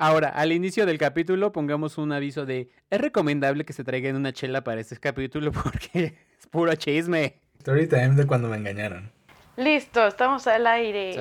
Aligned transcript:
Ahora, 0.00 0.30
al 0.30 0.50
inicio 0.52 0.86
del 0.86 0.96
capítulo 0.96 1.52
pongamos 1.52 1.98
un 1.98 2.10
aviso 2.12 2.46
de 2.46 2.70
es 2.88 3.00
recomendable 3.00 3.66
que 3.66 3.74
se 3.74 3.84
traigan 3.84 4.16
una 4.16 4.32
chela 4.32 4.64
para 4.64 4.80
este 4.80 4.96
capítulo 4.96 5.52
porque 5.62 6.16
es 6.38 6.46
puro 6.46 6.74
chisme. 6.74 7.36
Story 7.58 7.86
time 7.86 8.14
de 8.14 8.26
cuando 8.26 8.48
me 8.48 8.56
engañaron. 8.56 9.12
Listo, 9.58 10.06
estamos 10.06 10.46
al 10.46 10.66
aire. 10.66 11.12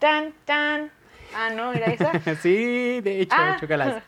Tan, 0.00 0.32
tan. 0.44 0.90
Ah, 1.32 1.50
no, 1.54 1.72
era 1.72 1.86
esa. 1.92 2.12
sí, 2.42 3.00
de 3.02 3.20
hecho, 3.20 3.36
Ah. 3.38 3.56
chócalas. 3.60 4.02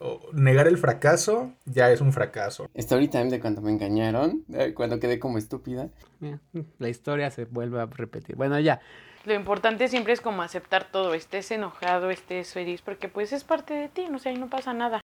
O- 0.00 0.20
negar 0.34 0.68
el 0.68 0.76
fracaso 0.76 1.54
ya 1.64 1.90
es 1.90 2.02
un 2.02 2.12
fracaso. 2.12 2.68
Story 2.74 3.08
time 3.08 3.30
de 3.30 3.40
cuando 3.40 3.62
me 3.62 3.70
engañaron, 3.70 4.44
eh, 4.52 4.74
cuando 4.74 5.00
quedé 5.00 5.18
como 5.18 5.38
estúpida. 5.38 5.88
La 6.78 6.88
historia 6.90 7.30
se 7.30 7.46
vuelve 7.46 7.80
a 7.80 7.86
repetir. 7.86 8.36
Bueno, 8.36 8.60
ya. 8.60 8.80
Lo 9.24 9.32
importante 9.32 9.88
siempre 9.88 10.12
es 10.12 10.20
como 10.20 10.42
aceptar 10.42 10.84
todo, 10.84 11.14
estés 11.14 11.50
enojado, 11.50 12.10
estés 12.10 12.52
feliz, 12.52 12.82
porque 12.82 13.08
pues 13.08 13.32
es 13.32 13.42
parte 13.42 13.72
de 13.72 13.88
ti, 13.88 14.06
no 14.10 14.18
sé, 14.18 14.28
ahí 14.28 14.36
no 14.36 14.50
pasa 14.50 14.74
nada. 14.74 15.00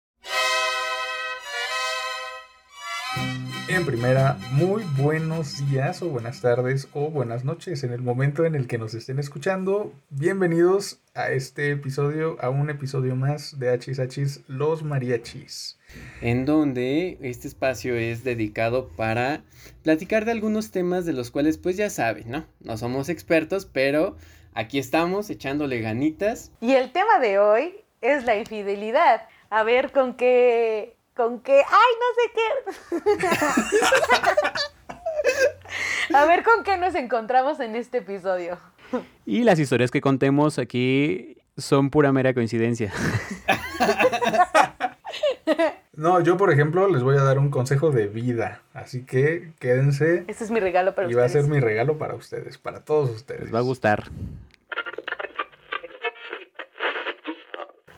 En 3.72 3.86
primera, 3.86 4.36
muy 4.54 4.84
buenos 4.98 5.70
días 5.70 6.02
o 6.02 6.10
buenas 6.10 6.42
tardes 6.42 6.88
o 6.92 7.12
buenas 7.12 7.46
noches 7.46 7.84
en 7.84 7.94
el 7.94 8.02
momento 8.02 8.44
en 8.44 8.56
el 8.56 8.66
que 8.66 8.80
nos 8.80 8.96
estén 8.96 9.20
escuchando. 9.20 9.94
Bienvenidos 10.10 11.00
a 11.14 11.30
este 11.30 11.70
episodio, 11.70 12.36
a 12.42 12.50
un 12.50 12.72
episodio 12.72 13.16
más 13.16 13.60
de 13.60 13.70
Hachis 13.70 14.00
Hachis 14.00 14.44
Los 14.48 14.82
Mariachis. 14.82 15.78
En 16.20 16.46
donde 16.46 17.20
este 17.22 17.48
espacio 17.48 17.94
es 17.94 18.24
dedicado 18.24 18.90
para 18.90 19.44
platicar 19.84 20.26
de 20.26 20.32
algunos 20.32 20.72
temas 20.72 21.06
de 21.06 21.14
los 21.14 21.30
cuales 21.30 21.60
pues 21.60 21.78
ya 21.78 21.92
saben, 21.92 22.32
¿no? 22.32 22.48
No 22.62 22.76
somos 22.76 23.08
expertos, 23.08 23.68
pero 23.68 24.18
aquí 24.56 24.80
estamos 24.80 25.30
echándole 25.30 25.80
ganitas. 25.80 26.52
Y 26.60 26.72
el 26.72 26.92
tema 26.92 27.20
de 27.20 27.38
hoy 27.38 27.76
es 28.02 28.26
la 28.26 28.36
infidelidad. 28.36 29.28
A 29.52 29.62
ver 29.62 29.92
con 29.92 30.16
qué. 30.16 30.99
Con 31.20 31.42
qué. 31.42 31.62
¡Ay, 31.68 31.94
no 32.00 32.06
sé 32.16 32.32
qué! 33.04 33.12
A 36.16 36.24
ver 36.26 36.44
con 36.44 36.64
qué 36.64 36.78
nos 36.78 36.96
encontramos 36.96 37.60
en 37.60 37.76
este 37.76 37.98
episodio. 37.98 38.58
Y 39.26 39.44
las 39.44 39.60
historias 39.60 39.92
que 39.92 40.00
contemos 40.00 40.58
aquí 40.58 41.36
son 41.58 41.90
pura 41.90 42.14
mera 42.14 42.34
coincidencia. 42.34 42.94
No, 45.94 46.22
yo 46.22 46.38
por 46.38 46.52
ejemplo 46.54 46.88
les 46.88 47.04
voy 47.04 47.18
a 47.18 47.24
dar 47.24 47.38
un 47.40 47.50
consejo 47.50 47.92
de 47.92 48.08
vida, 48.08 48.62
así 48.74 49.06
que 49.06 49.52
quédense 49.60 50.24
Este 50.30 50.46
es 50.46 50.52
mi 50.52 50.62
regalo 50.62 50.96
para 50.96 51.12
y 51.12 51.14
va 51.14 51.24
a 51.24 51.26
ustedes. 51.26 51.46
ser 51.46 51.54
mi 51.54 51.60
regalo 51.60 51.98
para 51.98 52.16
ustedes, 52.16 52.58
para 52.58 52.86
todos 52.86 53.10
ustedes. 53.10 53.42
Les 53.42 53.54
va 53.54 53.60
a 53.60 53.64
gustar. 53.64 54.06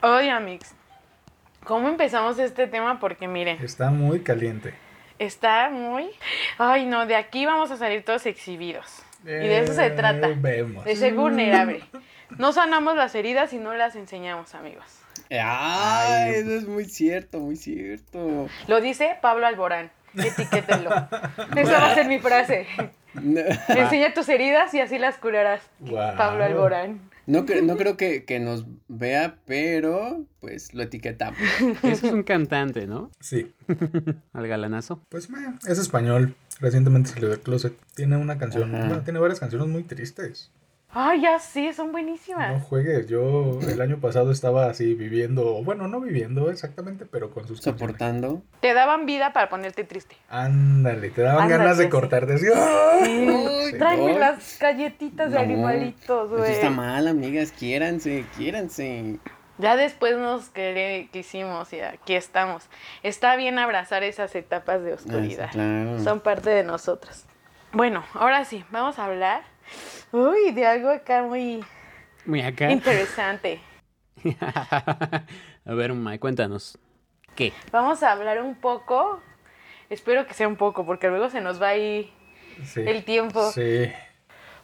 Oye, 0.02 0.31
Amix, 0.31 0.73
¿cómo 1.64 1.90
empezamos 1.90 2.38
este 2.40 2.67
tema? 2.67 3.00
Porque 3.00 3.28
miren, 3.28 3.58
Está 3.64 3.90
muy 3.92 4.22
caliente. 4.22 4.73
está 5.20 5.70
muy... 5.70 6.09
Ay, 6.58 6.86
no, 6.86 7.06
de 7.06 7.16
aquí 7.16 7.45
vamos 7.45 7.72
a 7.72 7.78
salir 7.78 8.03
todos 8.03 8.26
exhibidos. 8.26 9.03
Y 9.23 9.28
de 9.30 9.59
eso 9.59 9.73
se 9.73 9.86
Eh, 9.88 9.92
trata. 9.92 10.30
Vemos. 10.36 10.84
De 10.86 10.95
ser 10.95 11.14
vulnerable. 11.14 11.84
No 12.38 12.53
sanamos 12.53 12.95
las 12.95 13.14
heridas 13.14 13.52
y 13.52 13.58
no 13.58 13.73
las 13.73 13.98
enseñamos, 13.98 14.56
amigos. 14.56 14.86
¡Ay! 15.30 16.31
Eso 16.36 16.52
es 16.56 16.66
muy 16.66 16.86
cierto, 16.86 17.42
muy 17.42 17.58
cierto. 17.58 18.48
Lo 18.68 18.80
dice 18.80 19.18
Pablo 19.22 19.46
Alborán. 19.48 19.92
Etiquétenlo. 20.18 20.92
Esa 21.58 21.80
va 21.80 21.92
a 21.92 21.94
ser 21.94 22.06
mi 22.08 22.20
frase. 22.20 22.68
Enseña 23.68 24.14
tus 24.14 24.30
heridas 24.30 24.73
y 24.73 24.80
así 24.80 24.98
las 24.98 25.18
curarás. 25.18 25.62
Pablo 26.18 26.46
Alborán. 26.46 27.02
No, 27.32 27.46
cre- 27.46 27.64
no 27.64 27.78
creo 27.78 27.96
que, 27.96 28.26
que 28.26 28.40
nos 28.42 28.66
vea, 28.90 29.38
pero 29.46 30.26
pues 30.42 30.74
lo 30.74 30.84
etiquetamos. 30.84 31.40
Ese 31.84 32.08
es 32.08 32.14
un 32.14 32.24
cantante, 32.24 32.88
¿no? 32.88 33.10
Sí, 33.22 33.54
Al 34.34 34.48
galanazo. 34.48 35.02
pues 35.10 35.30
es 35.68 35.80
español. 35.80 36.36
Recientemente 36.59 37.09
salió 37.09 37.30
del 37.30 37.40
closet. 37.40 37.74
Tiene 37.96 38.18
una 38.18 38.38
canción, 38.38 38.70
bueno, 38.72 39.02
tiene 39.02 39.20
varias 39.20 39.40
canciones 39.40 39.68
muy 39.68 39.84
tristes. 39.84 40.52
Ay, 40.94 41.22
ya 41.22 41.40
sí, 41.40 41.72
son 41.72 41.88
No 41.88 41.91
buenísimas. 41.94 42.63
juegues, 42.63 43.07
yo 43.07 43.59
el 43.68 43.79
año 43.79 44.00
pasado 44.00 44.31
estaba 44.31 44.69
así 44.69 44.94
viviendo, 44.94 45.63
bueno, 45.63 45.88
no 45.88 46.02
viviendo 46.02 46.52
exactamente, 46.52 47.06
pero 47.06 47.31
con 47.31 47.47
sus 47.47 47.62
canciones. 47.62 47.79
Soportando. 47.79 48.41
Te 48.59 48.74
daban 48.74 49.06
vida 49.06 49.31
para 49.31 49.47
ponerte 49.50 49.85
triste. 49.85 50.18
Ándale, 50.29 51.09
te 51.09 51.22
daban 51.22 51.44
Ándale, 51.44 51.63
ganas 51.63 51.78
de 51.78 51.85
sí. 51.85 51.90
cortarte 51.90 52.34
así. 52.34 52.46
¡ah! 52.53 53.00
Sí. 53.06 53.28
Sí. 53.72 53.78
Tráeme 53.78 54.19
las 54.19 54.59
galletitas 54.59 55.31
de 55.31 55.38
No, 55.38 55.41
animalitos, 55.44 56.28
Eso 56.29 56.38
güey. 56.38 56.52
está 56.52 56.69
mal, 56.69 57.08
amigas. 57.08 57.53
Quiéranse, 57.53 58.25
quiéranse. 58.35 59.18
Ya 59.59 59.78
después 59.78 60.18
nos 60.18 60.50
quisimos 61.12 61.72
y 61.72 61.79
aquí 61.79 62.16
estamos. 62.16 62.68
Está 63.03 63.35
bien 63.38 63.59
abrazar 63.59 64.03
esas 64.03 64.35
etapas 64.35 64.84
de 64.84 64.91
Ah, 64.91 64.96
oscuridad. 64.96 65.52
claro. 65.52 66.00
Son 66.00 66.19
parte 66.19 66.50
de 66.50 66.63
nosotros. 66.63 67.23
Bueno, 67.72 68.03
ahora 68.13 68.44
sí, 68.44 68.66
vamos 68.72 69.00
a 69.00 69.06
hablar 69.06 69.44
uy, 70.12 70.52
de 70.52 70.66
algo 70.66 70.90
acá 70.90 71.24
muy 71.24 71.64
Muy 72.26 72.42
acá. 72.42 72.72
interesante. 72.72 73.59
a 74.40 75.74
ver, 75.74 75.94
May, 75.94 76.20
cuéntanos. 76.20 76.78
¿Qué? 77.36 77.54
Vamos 77.72 78.04
a 78.04 78.12
hablar 78.12 78.42
un 78.42 78.56
poco, 78.56 79.22
espero 79.90 80.28
que 80.28 80.34
sea 80.34 80.48
un 80.48 80.58
poco, 80.58 80.86
porque 80.86 81.08
luego 81.08 81.30
se 81.30 81.42
nos 81.42 81.62
va 81.62 81.70
ahí 81.70 82.12
Sí. 82.66 82.82
el 82.86 83.04
tiempo. 83.06 83.52
Sí. 83.52 83.92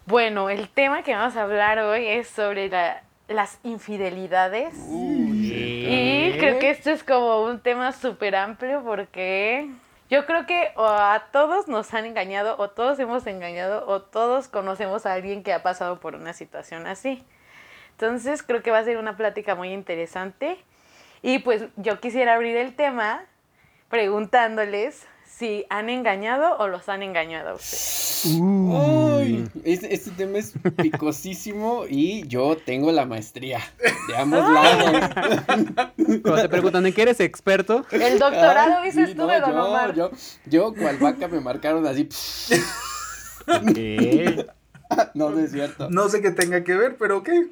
Bueno, 0.05 0.49
el 0.49 0.69
tema 0.69 1.01
que 1.03 1.13
vamos 1.15 1.35
a 1.37 1.43
hablar 1.43 1.79
hoy 1.79 2.05
es 2.05 2.27
sobre 2.27 2.69
la- 2.69 3.01
las 3.27 3.59
infidelidades. 3.63 4.73
Y 4.89 6.31
creo 6.37 6.59
que 6.59 6.69
esto 6.69 6.91
es 6.91 7.03
como 7.03 7.43
un 7.43 7.59
tema 7.61 7.91
súper 7.93 8.35
amplio 8.35 8.83
porque 8.83 9.69
yo 10.09 10.25
creo 10.25 10.45
que 10.45 10.71
a 10.77 11.27
todos 11.31 11.67
nos 11.67 11.93
han 11.93 12.05
engañado 12.05 12.55
o 12.57 12.69
todos 12.69 12.97
hemos 12.99 13.27
engañado 13.27 13.85
o 13.87 14.01
todos 14.01 14.47
conocemos 14.47 15.05
a 15.05 15.13
alguien 15.13 15.43
que 15.43 15.53
ha 15.53 15.63
pasado 15.63 15.99
por 15.99 16.15
una 16.15 16.33
situación 16.33 16.87
así. 16.87 17.25
Entonces 17.91 18.43
creo 18.43 18.61
que 18.61 18.71
va 18.71 18.79
a 18.79 18.83
ser 18.83 18.97
una 18.97 19.17
plática 19.17 19.55
muy 19.55 19.73
interesante 19.73 20.57
y 21.21 21.39
pues 21.39 21.65
yo 21.75 21.99
quisiera 21.99 22.35
abrir 22.35 22.55
el 22.55 22.75
tema 22.75 23.25
preguntándoles 23.89 25.07
si 25.37 25.65
han 25.69 25.89
engañado 25.89 26.57
o 26.57 26.67
los 26.67 26.89
han 26.89 27.03
engañado 27.03 27.49
a 27.49 27.53
ustedes. 27.53 28.25
Uy, 28.39 29.47
este, 29.63 29.93
este 29.93 30.11
tema 30.11 30.39
es 30.39 30.53
picosísimo 30.81 31.83
y 31.87 32.27
yo 32.27 32.57
tengo 32.57 32.91
la 32.91 33.05
maestría 33.05 33.59
de 34.07 34.17
ambos 34.17 34.49
lados. 34.49 35.11
Cuando 36.23 36.41
te 36.41 36.49
preguntan 36.49 36.85
en 36.87 36.93
qué 36.93 37.03
eres 37.03 37.19
experto, 37.19 37.85
El 37.91 38.17
doctorado 38.17 38.77
Ay, 38.79 38.89
dices 38.89 39.09
sí, 39.09 39.15
tú 39.15 39.21
no, 39.21 39.27
de 39.27 39.39
Don 39.39 39.53
yo, 39.53 39.65
Omar. 39.65 39.93
Yo, 39.93 40.11
yo, 40.45 40.73
cual 40.73 40.97
vaca 40.97 41.27
me 41.27 41.39
marcaron 41.39 41.85
así. 41.85 42.09
¿qué? 43.73 44.45
No, 45.13 45.31
no 45.31 45.39
es 45.39 45.51
cierto. 45.51 45.89
No 45.89 46.07
sé 46.07 46.21
qué 46.21 46.31
tenga 46.31 46.63
que 46.63 46.73
ver, 46.73 46.95
pero 46.97 47.21
¿qué? 47.21 47.49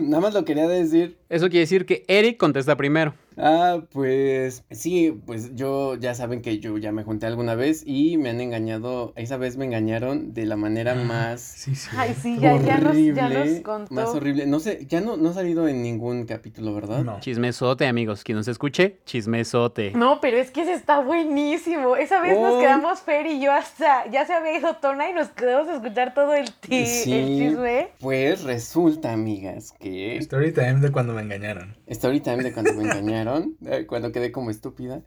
Nada 0.00 0.22
más 0.22 0.32
lo 0.32 0.46
quería 0.46 0.66
decir. 0.66 1.18
Eso 1.32 1.46
quiere 1.48 1.60
decir 1.60 1.86
que 1.86 2.04
Eric 2.08 2.36
contesta 2.36 2.76
primero. 2.76 3.14
Ah, 3.38 3.80
pues 3.92 4.62
sí, 4.70 5.18
pues 5.24 5.54
yo 5.54 5.94
ya 5.94 6.14
saben 6.14 6.42
que 6.42 6.58
yo 6.58 6.76
ya 6.76 6.92
me 6.92 7.02
junté 7.02 7.24
alguna 7.24 7.54
vez 7.54 7.82
y 7.86 8.18
me 8.18 8.28
han 8.28 8.42
engañado. 8.42 9.14
Esa 9.16 9.38
vez 9.38 9.56
me 9.56 9.64
engañaron 9.64 10.34
de 10.34 10.44
la 10.44 10.56
manera 10.56 10.94
más 10.94 11.40
Sí, 11.40 11.74
sí. 11.74 11.88
Ay, 11.96 12.14
sí, 12.20 12.36
ya, 12.38 12.60
ya, 12.60 12.76
nos, 12.76 12.90
horrible, 12.90 13.14
ya 13.14 13.28
nos 13.30 13.48
contó. 13.60 13.94
más 13.94 14.08
horrible. 14.10 14.44
No 14.46 14.60
sé, 14.60 14.84
ya 14.86 15.00
no, 15.00 15.16
no 15.16 15.30
ha 15.30 15.32
salido 15.32 15.66
en 15.66 15.82
ningún 15.82 16.26
capítulo, 16.26 16.74
¿verdad? 16.74 17.04
No. 17.04 17.20
Chismesote, 17.20 17.86
amigos. 17.86 18.22
Quien 18.22 18.36
nos 18.36 18.48
escuche, 18.48 18.98
chismesote. 19.06 19.92
No, 19.92 20.20
pero 20.20 20.36
es 20.36 20.50
que 20.50 20.60
ese 20.60 20.74
está 20.74 21.00
buenísimo. 21.00 21.96
Esa 21.96 22.20
vez 22.20 22.38
nos 22.38 22.56
Uy. 22.56 22.60
quedamos 22.60 23.00
Fer 23.00 23.24
y 23.26 23.40
yo 23.40 23.50
hasta, 23.52 24.10
ya 24.10 24.26
se 24.26 24.34
había 24.34 24.58
ido 24.58 24.76
Tona 24.76 25.08
y 25.08 25.14
nos 25.14 25.28
quedamos 25.28 25.68
a 25.68 25.76
escuchar 25.76 26.12
todo 26.12 26.34
el, 26.34 26.48
Sí. 26.68 27.12
el 27.14 27.38
chisme. 27.38 27.88
Pues 28.00 28.42
resulta, 28.44 29.14
amigas, 29.14 29.72
que 29.80 30.18
Story 30.18 30.52
time 30.52 30.80
de 30.80 30.92
cuando 30.92 31.14
me 31.14 31.21
engañaron. 31.22 31.76
Story 31.86 32.20
time 32.20 32.42
de 32.42 32.52
cuando 32.52 32.74
me 32.74 32.82
engañaron, 32.84 33.56
cuando 33.86 34.12
quedé 34.12 34.32
como 34.32 34.50
estúpida. 34.50 35.02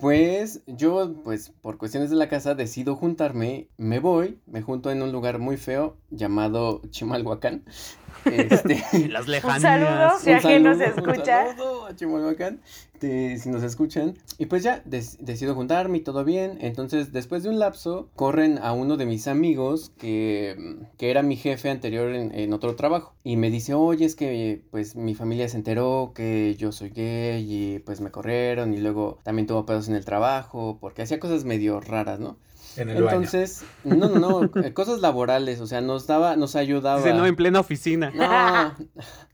Pues 0.00 0.60
yo, 0.66 1.14
pues 1.24 1.52
por 1.62 1.78
cuestiones 1.78 2.10
de 2.10 2.16
la 2.16 2.28
casa, 2.28 2.54
decido 2.54 2.96
juntarme, 2.96 3.68
me 3.78 3.98
voy, 3.98 4.38
me 4.46 4.60
junto 4.62 4.90
en 4.90 5.00
un 5.02 5.10
lugar 5.12 5.38
muy 5.38 5.56
feo 5.56 5.96
llamado 6.10 6.82
Chimalhuacán. 6.90 7.64
Este, 8.24 8.82
Las 9.08 9.24
Un 9.26 9.30
lejanías. 9.32 9.62
saludo 9.62 10.18
si 10.20 10.30
un 10.30 10.36
alguien 10.36 10.62
nos 10.64 10.78
saludo, 10.78 11.02
un 11.04 11.10
escucha. 11.10 11.46
saludo 11.48 11.86
a 11.86 11.94
Chimalhuacán, 11.96 12.60
de- 13.00 13.38
si 13.38 13.48
nos 13.50 13.62
escuchan. 13.62 14.14
Y 14.38 14.46
pues 14.46 14.62
ya, 14.64 14.82
des- 14.84 15.18
decido 15.24 15.54
juntarme 15.54 15.98
y 15.98 16.00
todo 16.00 16.24
bien. 16.24 16.58
Entonces, 16.60 17.12
después 17.12 17.42
de 17.44 17.50
un 17.50 17.58
lapso, 17.58 18.08
corren 18.16 18.58
a 18.58 18.72
uno 18.72 18.96
de 18.96 19.06
mis 19.06 19.28
amigos 19.28 19.92
que, 19.98 20.76
que 20.98 21.10
era 21.10 21.22
mi 21.22 21.36
jefe 21.36 21.70
anterior 21.70 22.10
en, 22.14 22.34
en 22.34 22.52
otro 22.52 22.74
trabajo. 22.74 23.14
Y 23.22 23.36
me 23.36 23.50
dice, 23.50 23.74
oye, 23.74 24.04
es 24.04 24.16
que 24.16 24.62
pues 24.70 24.96
mi 24.96 25.14
familia 25.14 25.48
se 25.48 25.56
enteró 25.58 26.12
que 26.14 26.56
yo 26.58 26.72
soy 26.72 26.90
gay 26.90 27.46
y 27.48 27.78
pues 27.80 28.00
me 28.00 28.10
corrieron 28.10 28.72
y 28.74 28.78
luego 28.78 29.18
también 29.22 29.46
tuvo 29.46 29.66
pedos 29.66 29.85
en 29.88 29.94
el 29.94 30.04
trabajo 30.04 30.78
porque 30.80 31.02
hacía 31.02 31.20
cosas 31.20 31.44
medio 31.44 31.80
raras, 31.80 32.20
¿no? 32.20 32.38
En 32.76 32.90
el 32.90 32.98
Entonces, 32.98 33.64
no, 33.84 33.96
no, 33.96 34.18
no, 34.18 34.62
eh, 34.62 34.74
cosas 34.74 35.00
laborales, 35.00 35.60
o 35.60 35.66
sea, 35.66 35.80
nos 35.80 36.06
daba, 36.06 36.36
nos 36.36 36.56
ayudaba. 36.56 36.98
Dice, 36.98 37.14
no, 37.14 37.24
en 37.24 37.36
plena 37.36 37.60
oficina. 37.60 38.12
No, 38.14 38.74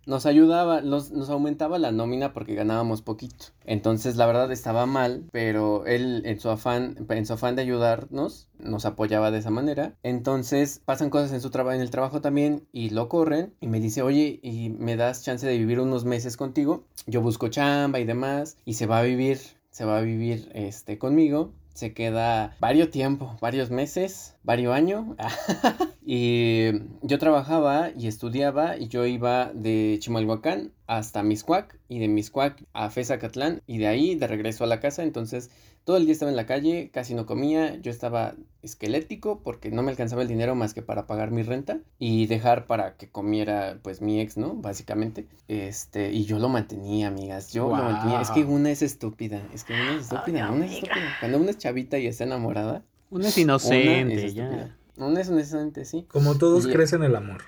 nos 0.06 0.26
ayudaba, 0.26 0.80
nos, 0.80 1.10
nos 1.10 1.28
aumentaba 1.30 1.78
la 1.78 1.92
nómina 1.92 2.32
porque 2.32 2.54
ganábamos 2.54 3.02
poquito. 3.02 3.46
Entonces, 3.64 4.16
la 4.16 4.26
verdad 4.26 4.50
estaba 4.52 4.86
mal, 4.86 5.24
pero 5.32 5.86
él 5.86 6.22
en 6.24 6.40
su 6.40 6.50
afán, 6.50 7.06
en 7.08 7.26
su 7.26 7.32
afán 7.32 7.56
de 7.56 7.62
ayudarnos, 7.62 8.48
nos 8.58 8.84
apoyaba 8.84 9.30
de 9.30 9.38
esa 9.38 9.50
manera. 9.50 9.94
Entonces, 10.02 10.80
pasan 10.84 11.10
cosas 11.10 11.32
en 11.32 11.40
su 11.40 11.50
trabajo, 11.50 11.74
en 11.74 11.82
el 11.82 11.90
trabajo 11.90 12.20
también 12.20 12.68
y 12.72 12.90
lo 12.90 13.08
corren 13.08 13.54
y 13.60 13.66
me 13.66 13.80
dice, 13.80 14.02
"Oye, 14.02 14.38
¿y 14.42 14.70
me 14.70 14.96
das 14.96 15.22
chance 15.22 15.46
de 15.46 15.58
vivir 15.58 15.80
unos 15.80 16.04
meses 16.04 16.36
contigo?" 16.36 16.84
Yo 17.06 17.20
busco 17.20 17.48
chamba 17.48 17.98
y 17.98 18.04
demás 18.04 18.56
y 18.64 18.74
se 18.74 18.86
va 18.86 18.98
a 18.98 19.02
vivir, 19.02 19.40
se 19.72 19.84
va 19.84 19.98
a 19.98 20.02
vivir 20.02 20.48
este 20.54 20.98
conmigo 20.98 21.52
se 21.74 21.94
queda 21.94 22.56
varios 22.60 22.90
tiempo, 22.90 23.36
varios 23.40 23.70
meses, 23.70 24.36
varios 24.42 24.74
años. 24.74 25.04
y 26.04 26.70
yo 27.02 27.18
trabajaba 27.18 27.90
y 27.96 28.08
estudiaba 28.08 28.76
y 28.76 28.88
yo 28.88 29.06
iba 29.06 29.52
de 29.54 29.96
Chimalhuacán 30.00 30.72
hasta 30.86 31.22
Miscuac 31.22 31.78
y 31.88 31.98
de 31.98 32.08
Miscuac 32.08 32.62
a 32.72 32.90
Fezacatlán 32.90 33.62
y 33.66 33.78
de 33.78 33.86
ahí 33.86 34.14
de 34.14 34.26
regreso 34.26 34.64
a 34.64 34.66
la 34.66 34.80
casa. 34.80 35.02
Entonces 35.02 35.50
todo 35.84 35.96
el 35.96 36.04
día 36.04 36.12
estaba 36.12 36.30
en 36.30 36.36
la 36.36 36.46
calle, 36.46 36.90
casi 36.92 37.14
no 37.14 37.26
comía, 37.26 37.76
yo 37.80 37.90
estaba 37.90 38.34
esquelético 38.62 39.40
porque 39.42 39.70
no 39.70 39.82
me 39.82 39.90
alcanzaba 39.90 40.22
el 40.22 40.28
dinero 40.28 40.54
más 40.54 40.74
que 40.74 40.82
para 40.82 41.06
pagar 41.06 41.32
mi 41.32 41.42
renta 41.42 41.80
y 41.98 42.26
dejar 42.26 42.66
para 42.66 42.96
que 42.96 43.08
comiera 43.08 43.78
pues 43.82 44.00
mi 44.00 44.20
ex, 44.20 44.36
¿no? 44.36 44.54
Básicamente. 44.54 45.26
Este, 45.48 46.12
y 46.12 46.24
yo 46.24 46.38
lo 46.38 46.48
mantenía, 46.48 47.08
amigas, 47.08 47.52
yo 47.52 47.68
lo 47.68 47.82
mantenía. 47.82 48.20
Es 48.20 48.30
que 48.30 48.44
una 48.44 48.70
es 48.70 48.82
estúpida, 48.82 49.42
es 49.52 49.64
que 49.64 49.72
una 49.72 49.96
es 49.96 50.02
estúpida, 50.02 50.50
una 50.50 50.66
es 50.66 50.72
estúpida. 50.74 51.16
Cuando 51.18 51.38
una 51.38 51.50
es 51.50 51.58
chavita 51.58 51.98
y 51.98 52.06
está 52.06 52.24
enamorada. 52.24 52.84
Una 53.10 53.28
es 53.28 53.36
inocente, 53.38 54.14
una 54.14 54.28
ya. 54.28 54.76
Una 54.96 55.20
es 55.20 55.28
inocente, 55.28 55.84
sí. 55.84 56.06
Como 56.08 56.36
todos 56.36 56.66
crecen 56.68 57.02
el 57.02 57.16
amor. 57.16 57.42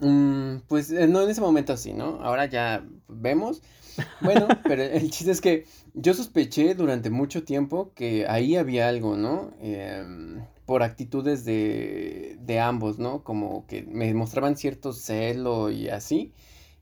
Mm, 0.00 0.58
pues 0.68 0.90
eh, 0.90 1.08
no 1.08 1.22
en 1.22 1.30
ese 1.30 1.40
momento 1.40 1.76
sí, 1.76 1.92
¿no? 1.92 2.20
Ahora 2.22 2.46
ya 2.46 2.84
vemos. 3.08 3.62
Bueno, 4.20 4.48
pero 4.64 4.82
el 4.82 5.10
chiste 5.10 5.32
es 5.32 5.40
que 5.40 5.66
yo 5.94 6.14
sospeché 6.14 6.74
durante 6.74 7.10
mucho 7.10 7.44
tiempo 7.44 7.92
que 7.94 8.26
ahí 8.28 8.56
había 8.56 8.88
algo, 8.88 9.16
¿no? 9.16 9.52
Em, 9.60 10.44
por 10.66 10.82
actitudes 10.82 11.44
de, 11.44 12.36
de 12.40 12.60
ambos, 12.60 12.98
¿no? 12.98 13.24
Como 13.24 13.66
que 13.66 13.82
me 13.82 14.12
mostraban 14.14 14.56
cierto 14.56 14.92
celo 14.92 15.70
y 15.70 15.88
así. 15.88 16.32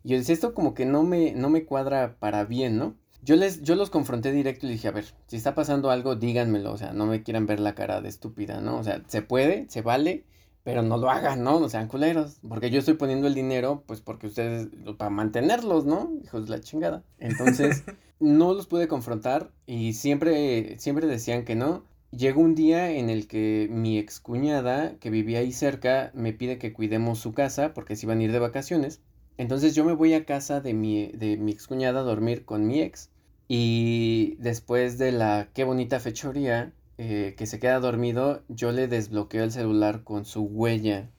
Y 0.03 0.15
decía, 0.15 0.35
esto 0.35 0.55
como 0.55 0.75
que 0.75 0.87
no 0.87 1.03
me, 1.03 1.33
no 1.33 1.51
me 1.51 1.65
cuadra 1.65 2.17
para 2.19 2.45
bien, 2.45 2.79
¿no? 2.79 2.97
Yo, 3.23 3.37
les, 3.37 3.63
yo 3.63 3.75
los 3.75 3.91
confronté 3.91 4.31
directo 4.33 4.67
y 4.67 4.71
dije, 4.71 4.89
a 4.89 4.93
ver, 4.93 5.07
si 5.27 5.37
está 5.37 5.55
pasando 5.55 5.91
algo, 5.91 6.15
díganmelo, 6.15 6.73
o 6.73 6.77
sea, 6.77 6.93
no 6.93 7.07
me 7.07 7.23
quieran 7.23 7.47
ver 7.47 7.59
la 7.61 7.75
cara 7.75 8.01
de 8.01 8.09
estúpida, 8.09 8.61
¿no? 8.61 8.79
O 8.79 8.85
sea, 8.85 9.03
se 9.09 9.23
puede, 9.23 9.67
se 9.69 9.83
vale, 9.83 10.25
pero 10.67 10.83
no 10.83 10.97
lo 10.97 11.11
hagan, 11.11 11.45
¿no? 11.45 11.61
No 11.61 11.69
sean 11.69 11.87
culeros. 11.87 12.41
Porque 12.49 12.71
yo 12.71 12.81
estoy 12.81 12.95
poniendo 12.95 13.29
el 13.29 13.35
dinero, 13.35 13.85
pues 13.87 14.01
porque 14.01 14.27
ustedes, 14.27 14.67
para 14.99 15.11
mantenerlos, 15.11 15.87
¿no? 15.87 16.11
Hijos 16.25 16.47
de 16.47 16.57
la 16.57 16.61
chingada. 16.61 17.05
Entonces, 17.21 17.85
no 18.19 18.53
los 18.53 18.67
pude 18.67 18.89
confrontar 18.89 19.53
y 19.65 19.93
siempre, 19.93 20.77
siempre 20.81 21.07
decían 21.07 21.45
que 21.45 21.55
no. 21.55 21.85
Llegó 22.11 22.41
un 22.41 22.57
día 22.57 22.91
en 22.91 23.11
el 23.11 23.29
que 23.29 23.69
mi 23.71 23.97
excuñada, 23.97 24.97
que 24.99 25.09
vivía 25.09 25.39
ahí 25.39 25.53
cerca, 25.53 26.11
me 26.15 26.33
pide 26.33 26.59
que 26.59 26.73
cuidemos 26.73 27.21
su 27.21 27.33
casa 27.33 27.73
porque 27.73 27.95
se 27.95 28.07
iban 28.07 28.19
a 28.19 28.25
ir 28.25 28.33
de 28.33 28.41
vacaciones. 28.41 29.01
Entonces 29.37 29.73
yo 29.77 29.85
me 29.85 29.93
voy 29.93 30.15
a 30.15 30.25
casa 30.25 30.61
de 30.61 30.75
mi, 30.75 31.13
de 31.13 31.37
mi 31.37 31.53
excuñada 31.53 32.01
a 32.01 32.03
dormir 32.03 32.45
con 32.45 32.67
mi 32.67 32.81
ex. 32.81 33.11
Y 33.47 34.35
después 34.41 34.99
de 34.99 35.13
la 35.13 35.49
qué 35.55 35.63
bonita 35.63 36.01
fechoría, 36.01 36.73
eh, 36.99 37.35
que 37.37 37.47
se 37.47 37.59
queda 37.59 37.79
dormido, 37.79 38.43
yo 38.49 38.73
le 38.73 38.89
desbloqueo 38.89 39.45
el 39.45 39.53
celular 39.53 40.03
con 40.03 40.25
su 40.25 40.43
huella 40.43 41.11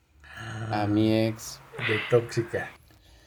a 0.72 0.88
mi 0.88 1.12
ah, 1.12 1.28
ex. 1.28 1.60
De 1.88 2.00
tóxica. 2.10 2.72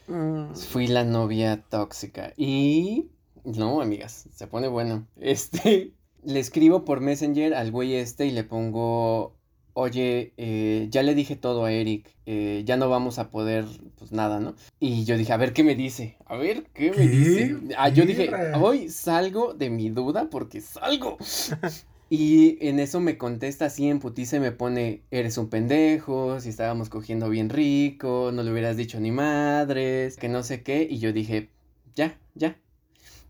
Mm. 0.09 0.55
Fui 0.55 0.87
la 0.89 1.05
novia 1.05 1.63
tóxica. 1.69 2.33
Y... 2.37 3.11
No, 3.45 3.81
amigas, 3.81 4.29
se 4.33 4.47
pone 4.47 4.69
bueno. 4.69 5.07
Este... 5.21 5.93
Le 6.23 6.39
escribo 6.39 6.85
por 6.85 7.01
Messenger 7.01 7.55
al 7.55 7.71
güey 7.71 7.95
este 7.95 8.27
y 8.27 8.31
le 8.31 8.45
pongo... 8.45 9.37
Oye, 9.73 10.35
eh, 10.37 10.89
ya 10.91 11.03
le 11.03 11.15
dije 11.15 11.37
todo 11.37 11.65
a 11.65 11.73
Eric, 11.73 12.15
eh, 12.27 12.63
ya 12.67 12.77
no 12.77 12.91
vamos 12.91 13.19
a 13.19 13.31
poder, 13.31 13.65
pues 13.97 14.11
nada, 14.11 14.41
¿no? 14.41 14.55
Y 14.81 15.05
yo 15.05 15.17
dije, 15.17 15.33
a 15.33 15.37
ver 15.37 15.53
qué 15.53 15.63
me 15.63 15.77
dice, 15.77 16.19
a 16.27 16.37
ver 16.37 16.65
qué 16.75 16.91
me 16.91 17.07
dice. 17.07 17.57
Ah, 17.79 17.89
yo 17.89 18.05
dije, 18.05 18.31
hoy 18.61 18.91
salgo 18.91 19.55
de 19.55 19.71
mi 19.71 19.89
duda 19.89 20.29
porque 20.29 20.61
salgo. 20.61 21.17
Y 22.13 22.59
en 22.67 22.81
eso 22.81 22.99
me 22.99 23.17
contesta 23.17 23.67
así 23.67 23.89
en 23.89 24.01
putiza 24.01 24.37
y 24.37 24.41
me 24.41 24.51
pone, 24.51 25.05
eres 25.13 25.39
un 25.39 25.49
pendejo, 25.49 26.41
si 26.41 26.49
estábamos 26.49 26.89
cogiendo 26.89 27.29
bien 27.29 27.49
rico, 27.49 28.33
no 28.35 28.43
le 28.43 28.51
hubieras 28.51 28.77
dicho 28.77 28.99
ni 28.99 29.13
madres, 29.13 30.17
que 30.17 30.29
no 30.29 30.43
sé 30.43 30.65
qué. 30.65 30.89
Y 30.91 30.99
yo 30.99 31.13
dije, 31.13 31.51
ya, 31.95 32.19
ya. 32.35 32.59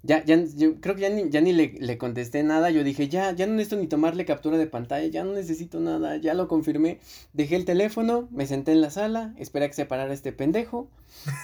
Ya, 0.02 0.24
ya, 0.24 0.42
yo 0.56 0.80
creo 0.80 0.94
que 0.94 1.02
ya 1.02 1.10
ni, 1.10 1.28
ya 1.28 1.42
ni 1.42 1.52
le, 1.52 1.74
le, 1.78 1.98
contesté 1.98 2.42
nada. 2.42 2.70
Yo 2.70 2.82
dije, 2.82 3.10
ya, 3.10 3.32
ya 3.32 3.46
no 3.46 3.52
necesito 3.52 3.76
ni 3.76 3.86
tomarle 3.86 4.24
captura 4.24 4.56
de 4.56 4.66
pantalla, 4.66 5.06
ya 5.08 5.24
no 5.24 5.34
necesito 5.34 5.78
nada, 5.78 6.16
ya 6.16 6.32
lo 6.32 6.48
confirmé. 6.48 7.00
Dejé 7.34 7.56
el 7.56 7.66
teléfono, 7.66 8.28
me 8.30 8.46
senté 8.46 8.72
en 8.72 8.80
la 8.80 8.88
sala, 8.88 9.34
esperé 9.36 9.66
a 9.66 9.68
que 9.68 9.74
se 9.74 9.84
parara 9.84 10.14
este 10.14 10.32
pendejo. 10.32 10.88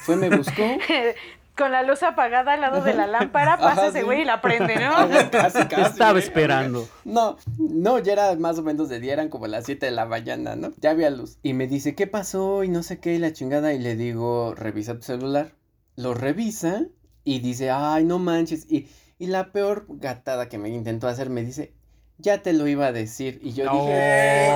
Fue, 0.04 0.16
me 0.16 0.34
buscó. 0.34 0.62
con 1.56 1.72
la 1.72 1.82
luz 1.82 2.02
apagada 2.02 2.52
al 2.52 2.60
lado 2.60 2.82
de 2.82 2.94
la 2.94 3.06
lámpara, 3.06 3.56
pasa 3.56 3.88
ese 3.88 4.02
güey 4.02 4.22
y 4.22 4.24
la 4.24 4.40
prende, 4.40 4.76
¿no? 4.76 4.92
casi, 5.30 5.66
casi. 5.66 5.82
Estaba 5.82 6.18
esperando. 6.18 6.86
No, 7.04 7.38
no, 7.58 7.98
ya 7.98 8.12
era 8.12 8.36
más 8.36 8.58
o 8.58 8.62
menos 8.62 8.88
de 8.88 9.00
día, 9.00 9.14
eran 9.14 9.28
como 9.30 9.46
las 9.46 9.64
7 9.64 9.86
de 9.86 9.92
la 9.92 10.04
mañana, 10.04 10.54
¿no? 10.54 10.72
Ya 10.80 10.90
había 10.90 11.10
luz. 11.10 11.38
Y 11.42 11.54
me 11.54 11.66
dice, 11.66 11.94
¿qué 11.94 12.06
pasó? 12.06 12.62
Y 12.62 12.68
no 12.68 12.82
sé 12.82 13.00
qué, 13.00 13.14
y 13.14 13.18
la 13.18 13.32
chingada. 13.32 13.72
Y 13.72 13.78
le 13.78 13.96
digo, 13.96 14.54
revisa 14.54 14.94
tu 14.94 15.02
celular. 15.02 15.52
Lo 15.96 16.12
revisa 16.12 16.82
y 17.24 17.40
dice, 17.40 17.70
ay, 17.70 18.04
no 18.04 18.18
manches. 18.18 18.70
Y, 18.70 18.88
y 19.18 19.28
la 19.28 19.52
peor 19.52 19.86
gatada 19.88 20.48
que 20.48 20.58
me 20.58 20.68
intentó 20.68 21.08
hacer 21.08 21.30
me 21.30 21.42
dice, 21.42 21.72
ya 22.18 22.42
te 22.42 22.52
lo 22.52 22.66
iba 22.66 22.86
a 22.86 22.92
decir. 22.92 23.38
Y 23.42 23.52
yo 23.52 23.64
dije, 23.70 24.50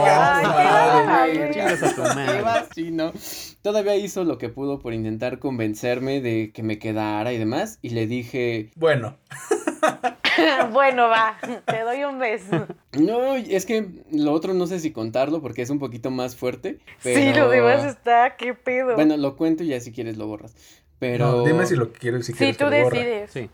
sí, 2.75 2.91
¿no? 2.91 3.13
Todavía 3.63 3.97
hizo 3.97 4.25
lo 4.25 4.39
que 4.39 4.49
pudo 4.49 4.79
por 4.79 4.95
intentar 4.95 5.39
convencerme 5.39 6.21
de 6.21 6.53
que 6.53 6.63
me 6.63 6.79
quedara 6.79 7.33
y 7.33 7.39
demás. 7.39 7.79
Y 7.83 7.91
le 7.91 8.07
dije, 8.07 8.71
bueno. 8.77 9.19
bueno, 10.73 11.09
va, 11.09 11.39
te 11.67 11.81
doy 11.81 12.05
un 12.05 12.19
beso. 12.19 12.67
No, 12.99 13.35
es 13.35 13.67
que 13.67 13.87
lo 14.11 14.33
otro 14.33 14.55
no 14.55 14.67
sé 14.67 14.81
si 14.81 14.93
contarlo 14.93 15.41
porque 15.41 15.63
es 15.63 15.71
un 15.71 15.79
poquito 15.79 16.11
más 16.11 16.37
fuerte. 16.37 16.79
Sí, 17.01 17.33
lo 17.35 17.49
demás 17.49 17.85
está, 17.85 18.37
qué 18.37 18.55
pedo. 18.55 18.95
Bueno, 18.95 19.17
lo 19.17 19.37
cuento 19.37 19.65
y 19.65 19.69
ya 19.69 19.81
si 19.81 19.93
quieres 19.93 20.17
lo 20.17 20.27
borras. 20.27 20.55
Pero. 20.99 21.27
No, 21.27 21.45
dime 21.45 21.67
si 21.67 21.77
lo 21.77 21.93
quiero 21.93 22.23
si 22.23 22.33
quieres. 22.33 22.57
Sí, 22.57 22.63
tú 22.63 22.71
decides. 22.71 23.31
Sí. 23.31 23.51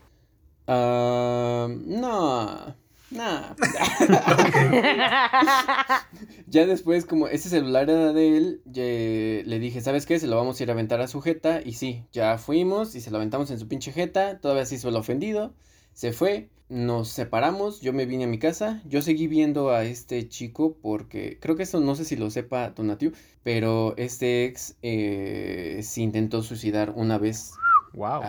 Ah, 0.67 1.67
no. 1.69 2.75
Nah. 3.09 3.55
ya 6.47 6.65
después, 6.65 7.05
como 7.05 7.27
ese 7.27 7.49
celular 7.49 7.89
era 7.89 8.11
de 8.11 8.37
él, 8.37 8.61
le 8.65 9.59
dije, 9.59 9.81
¿sabes 9.81 10.05
qué? 10.05 10.19
Se 10.19 10.27
lo 10.27 10.35
vamos 10.35 10.59
a 10.59 10.63
ir 10.63 10.69
a 10.69 10.73
aventar 10.73 11.01
a 11.01 11.07
su 11.07 11.21
jeta. 11.21 11.61
Y 11.63 11.73
sí, 11.73 12.03
ya 12.11 12.37
fuimos 12.37 12.95
y 12.95 13.01
se 13.01 13.11
lo 13.11 13.17
aventamos 13.17 13.51
en 13.51 13.59
su 13.59 13.67
pinche 13.67 13.91
jeta. 13.91 14.39
Todavía 14.39 14.65
se 14.65 14.75
hizo 14.75 14.89
el 14.89 14.95
ofendido. 14.95 15.53
Se 15.93 16.11
fue. 16.11 16.49
Nos 16.69 17.07
separamos. 17.07 17.79
Yo 17.79 17.93
me 17.93 18.05
vine 18.05 18.25
a 18.25 18.27
mi 18.27 18.39
casa. 18.39 18.81
Yo 18.85 19.01
seguí 19.01 19.27
viendo 19.27 19.69
a 19.69 19.85
este 19.85 20.27
chico 20.27 20.77
porque 20.81 21.39
creo 21.39 21.55
que 21.55 21.63
eso 21.63 21.79
no 21.79 21.95
sé 21.95 22.03
si 22.03 22.17
lo 22.17 22.29
sepa 22.29 22.71
Donatiu. 22.71 23.13
Pero 23.43 23.95
este 23.95 24.45
ex 24.45 24.75
eh, 24.81 25.79
se 25.81 26.01
intentó 26.01 26.43
suicidar 26.43 26.91
una 26.95 27.17
vez. 27.17 27.51
Wow. 27.93 28.21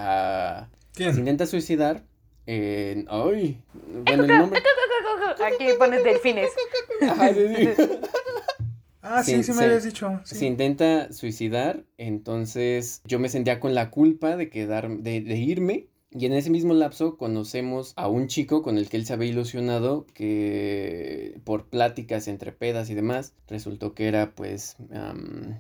¿Quién? 0.92 1.14
Se 1.14 1.18
intenta 1.18 1.47
suicidar 1.47 2.04
eh, 2.50 3.04
ay, 3.08 3.60
bueno, 4.06 4.24
el 4.24 4.38
nombre. 4.38 4.62
Aquí 5.44 5.66
pones 5.78 6.02
delfines. 6.02 6.50
Ah, 9.00 9.22
sí, 9.22 9.42
sí, 9.42 9.52
me 9.52 9.64
habías 9.64 9.84
dicho. 9.84 10.20
Se 10.24 10.44
intenta 10.44 11.12
suicidar, 11.12 11.84
entonces 11.96 13.00
yo 13.04 13.18
me 13.18 13.28
sentía 13.28 13.60
con 13.60 13.74
la 13.74 13.90
culpa 13.90 14.36
de 14.36 14.50
quedar, 14.50 14.88
de, 14.88 15.20
de, 15.20 15.36
irme. 15.36 15.88
Y 16.10 16.26
en 16.26 16.32
ese 16.32 16.50
mismo 16.50 16.74
lapso 16.74 17.16
conocemos 17.16 17.92
a 17.96 18.08
un 18.08 18.28
chico 18.28 18.62
con 18.62 18.76
el 18.76 18.88
que 18.88 18.96
él 18.96 19.06
se 19.06 19.12
había 19.12 19.28
ilusionado 19.28 20.06
que 20.14 21.40
por 21.44 21.68
pláticas 21.68 22.28
entre 22.28 22.52
pedas 22.52 22.88
y 22.90 22.94
demás 22.94 23.34
resultó 23.46 23.92
que 23.94 24.08
era 24.08 24.30
pues 24.34 24.76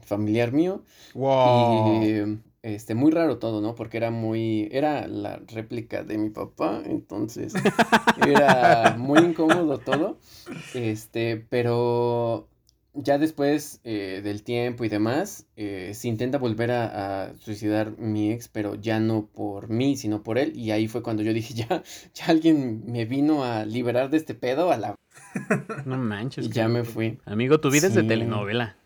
familiar 0.04 0.52
mío. 0.52 0.82
Wow. 1.14 2.02
Y 2.02 2.38
este, 2.62 2.94
muy 2.94 3.10
raro 3.12 3.38
todo, 3.38 3.60
¿no? 3.60 3.74
Porque 3.74 3.96
era 3.96 4.10
muy, 4.10 4.68
era 4.72 5.06
la 5.06 5.40
réplica 5.46 6.02
de 6.02 6.18
mi 6.18 6.30
papá, 6.30 6.82
entonces 6.84 7.54
era 8.26 8.96
muy 8.98 9.20
incómodo 9.20 9.78
todo. 9.78 10.18
Este, 10.74 11.44
pero 11.48 12.48
ya 12.94 13.18
después 13.18 13.80
eh, 13.84 14.20
del 14.24 14.42
tiempo 14.42 14.84
y 14.84 14.88
demás, 14.88 15.46
eh, 15.56 15.92
se 15.94 16.08
intenta 16.08 16.38
volver 16.38 16.72
a, 16.72 17.32
suicidar 17.38 17.96
mi 17.98 18.32
ex, 18.32 18.48
pero 18.48 18.74
ya 18.74 18.98
no 18.98 19.26
por 19.26 19.68
mí, 19.68 19.96
sino 19.96 20.22
por 20.22 20.38
él. 20.38 20.56
Y 20.56 20.72
ahí 20.72 20.88
fue 20.88 21.02
cuando 21.02 21.22
yo 21.22 21.32
dije, 21.32 21.54
ya, 21.68 21.82
ya 22.14 22.26
alguien 22.26 22.82
me 22.86 23.04
vino 23.04 23.44
a 23.44 23.64
liberar 23.64 24.10
de 24.10 24.16
este 24.16 24.34
pedo 24.34 24.72
a 24.72 24.76
la 24.76 24.94
No 25.84 25.96
manches. 25.96 26.46
Y 26.46 26.50
ya 26.50 26.68
me 26.68 26.84
fui. 26.84 27.18
Amigo, 27.24 27.60
tu 27.60 27.70
vida 27.70 27.86
es 27.86 27.94
de 27.94 28.02
Sí. 28.02 28.08
telenovela. 28.08 28.76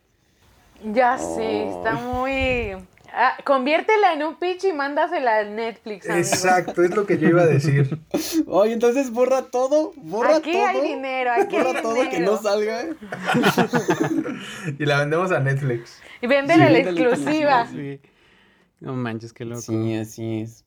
Ya 0.92 1.16
sé, 1.16 1.68
está 1.68 1.94
muy... 1.94 2.74
Ah, 3.14 3.36
conviértela 3.44 4.14
en 4.14 4.22
un 4.22 4.36
pitch 4.36 4.64
y 4.64 4.72
mándasela 4.72 5.40
a 5.40 5.44
Netflix, 5.44 6.08
amigo. 6.08 6.18
Exacto, 6.26 6.82
es 6.82 6.94
lo 6.96 7.04
que 7.04 7.18
yo 7.18 7.28
iba 7.28 7.42
a 7.42 7.46
decir. 7.46 7.98
Oye, 8.46 8.72
entonces 8.72 9.10
borra 9.10 9.42
todo, 9.50 9.92
borra 9.96 10.36
Aquí 10.36 10.52
todo. 10.52 10.66
hay 10.66 10.80
dinero, 10.80 11.30
aquí 11.32 11.56
hay 11.56 11.62
borra 11.62 11.82
todo 11.82 12.08
que 12.10 12.20
no 12.20 12.36
salga. 12.38 12.86
Y 14.78 14.84
la 14.86 14.98
vendemos 15.00 15.30
a 15.32 15.40
Netflix. 15.40 16.00
Y 16.20 16.26
véndele 16.26 16.66
Sí, 16.66 16.72
la 16.72 16.78
exclusiva. 16.78 17.66
Sí. 17.66 18.00
No 18.80 18.94
manches, 18.94 19.32
qué 19.32 19.44
loco. 19.44 19.60
Sí, 19.60 19.94
así 19.96 20.40
es. 20.42 20.64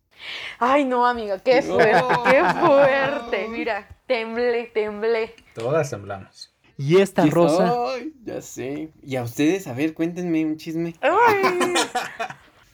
Ay, 0.59 0.85
no, 0.85 1.05
amigo, 1.05 1.35
qué 1.43 1.61
fuerte, 1.61 2.03
qué 2.29 2.43
fuerte. 2.65 3.47
Mira, 3.49 3.87
temblé, 4.07 4.67
temblé. 4.73 5.33
Todas 5.53 5.89
temblamos. 5.89 6.54
Y 6.77 6.97
esta 6.97 7.25
rosa. 7.27 7.73
ay, 7.93 8.13
ya 8.23 8.41
sé. 8.41 8.89
Y 9.03 9.15
a 9.15 9.23
ustedes, 9.23 9.67
a 9.67 9.73
ver, 9.73 9.93
cuéntenme 9.93 10.43
un 10.45 10.57
chisme. 10.57 10.93
Ay, 11.01 11.73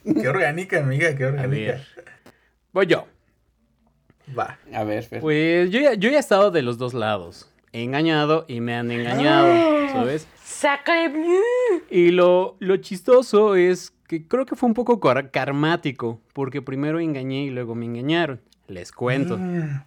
Qué 0.22 0.27
orgánica, 0.27 0.79
amiga, 0.79 1.15
qué 1.15 1.24
A 1.25 1.27
orgánica. 1.27 1.72
ver. 1.74 1.88
Voy 2.74 2.88
yo. 2.88 3.05
Va. 4.38 4.58
A 4.74 4.84
ver, 4.84 5.03
Fer. 5.03 5.20
Pues 5.22 5.70
yo 5.70 5.79
ya, 5.79 5.93
yo 5.93 6.10
ya 6.10 6.17
he 6.17 6.20
estado 6.20 6.51
de 6.51 6.62
los 6.62 6.77
dos 6.77 6.93
lados. 6.93 7.48
He 7.74 7.84
engañado 7.84 8.46
y 8.48 8.60
me 8.62 8.75
han 8.75 8.89
engañado, 8.91 9.89
¿sabes? 9.91 10.27
sacre 10.43 11.08
bleu. 11.10 11.84
Y 11.89 12.12
lo, 12.12 12.58
lo 12.60 12.77
chistoso 12.77 13.55
es 13.55 13.93
que 14.08 14.27
creo 14.27 14.46
que 14.46 14.55
fue 14.55 14.67
un 14.67 14.74
poco 14.74 15.00
car- 15.00 15.31
karmático, 15.31 16.20
porque 16.34 16.62
primero 16.62 17.00
engañé 17.00 17.43
y 17.46 17.50
luego 17.50 17.75
me 17.75 17.86
engañaron. 17.86 18.41
Les 18.67 18.91
cuento. 18.91 19.38
Mm, 19.38 19.84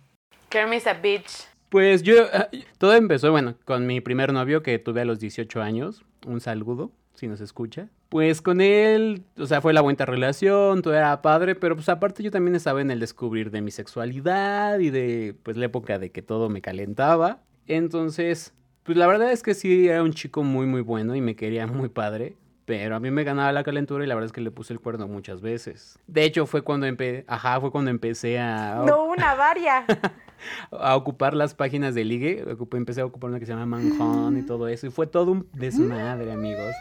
Kermit's 0.48 0.86
a 0.86 0.94
bitch. 0.94 1.46
Pues 1.74 2.04
yo, 2.04 2.26
ah, 2.32 2.46
todo 2.78 2.94
empezó, 2.94 3.32
bueno, 3.32 3.56
con 3.64 3.84
mi 3.84 4.00
primer 4.00 4.32
novio 4.32 4.62
que 4.62 4.78
tuve 4.78 5.00
a 5.00 5.04
los 5.04 5.18
18 5.18 5.60
años. 5.60 6.04
Un 6.24 6.40
saludo, 6.40 6.92
si 7.14 7.26
nos 7.26 7.40
escucha. 7.40 7.88
Pues 8.10 8.40
con 8.40 8.60
él, 8.60 9.24
o 9.36 9.46
sea, 9.46 9.60
fue 9.60 9.72
la 9.72 9.80
buena 9.80 10.06
relación, 10.06 10.82
todo 10.82 10.94
era 10.94 11.20
padre, 11.20 11.56
pero 11.56 11.74
pues 11.74 11.88
aparte 11.88 12.22
yo 12.22 12.30
también 12.30 12.54
estaba 12.54 12.80
en 12.80 12.92
el 12.92 13.00
descubrir 13.00 13.50
de 13.50 13.60
mi 13.60 13.72
sexualidad 13.72 14.78
y 14.78 14.90
de, 14.90 15.34
pues 15.42 15.56
la 15.56 15.64
época 15.64 15.98
de 15.98 16.12
que 16.12 16.22
todo 16.22 16.48
me 16.48 16.60
calentaba. 16.62 17.42
Entonces, 17.66 18.54
pues 18.84 18.96
la 18.96 19.08
verdad 19.08 19.32
es 19.32 19.42
que 19.42 19.54
sí, 19.54 19.88
era 19.88 20.04
un 20.04 20.12
chico 20.12 20.44
muy, 20.44 20.66
muy 20.66 20.80
bueno 20.80 21.16
y 21.16 21.20
me 21.20 21.34
quería 21.34 21.66
muy 21.66 21.88
padre. 21.88 22.36
Pero 22.66 22.96
a 22.96 23.00
mí 23.00 23.10
me 23.10 23.24
ganaba 23.24 23.52
la 23.52 23.62
calentura 23.62 24.04
y 24.04 24.06
la 24.06 24.14
verdad 24.14 24.26
es 24.26 24.32
que 24.32 24.40
le 24.40 24.50
puse 24.50 24.72
el 24.72 24.80
cuerno 24.80 25.06
muchas 25.06 25.42
veces. 25.42 25.98
De 26.06 26.24
hecho, 26.24 26.46
fue 26.46 26.62
cuando, 26.62 26.86
empe 26.86 27.24
ajá, 27.28 27.60
fue 27.60 27.70
cuando 27.70 27.90
empecé 27.90 28.38
a, 28.38 28.82
No, 28.86 29.04
una 29.04 29.34
varia. 29.34 29.84
a 30.72 30.96
ocupar 30.96 31.34
las 31.34 31.54
páginas 31.54 31.94
de 31.94 32.04
ligue. 32.04 32.42
Ocupé- 32.46 32.78
empecé 32.78 33.02
a 33.02 33.04
ocupar 33.06 33.28
una 33.30 33.38
que 33.38 33.44
se 33.46 33.52
llama 33.52 33.66
Manhunt 33.66 34.38
y 34.38 34.42
todo 34.46 34.68
eso. 34.68 34.86
Y 34.86 34.90
fue 34.90 35.06
todo 35.06 35.32
un 35.32 35.46
desmadre, 35.52 36.32
amigos. 36.32 36.72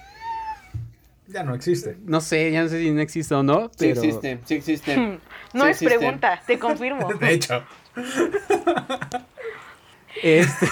Ya 1.28 1.44
no 1.44 1.54
existe. 1.54 1.98
No 2.06 2.22
sé, 2.22 2.52
ya 2.52 2.64
no 2.64 2.70
sé 2.70 2.80
si 2.80 2.92
no 2.92 3.02
existe 3.02 3.34
o 3.36 3.44
no, 3.44 3.70
Sí 3.78 3.88
existe, 3.88 4.40
sí 4.46 4.54
existe. 4.56 4.96
No 5.54 5.66
Sí 5.66 5.70
es 5.70 5.82
existe. 5.82 5.98
pregunta, 6.00 6.42
te 6.48 6.58
confirmo. 6.60 7.14
De 7.20 7.32
hecho, 7.34 7.64
Este, 10.24 10.68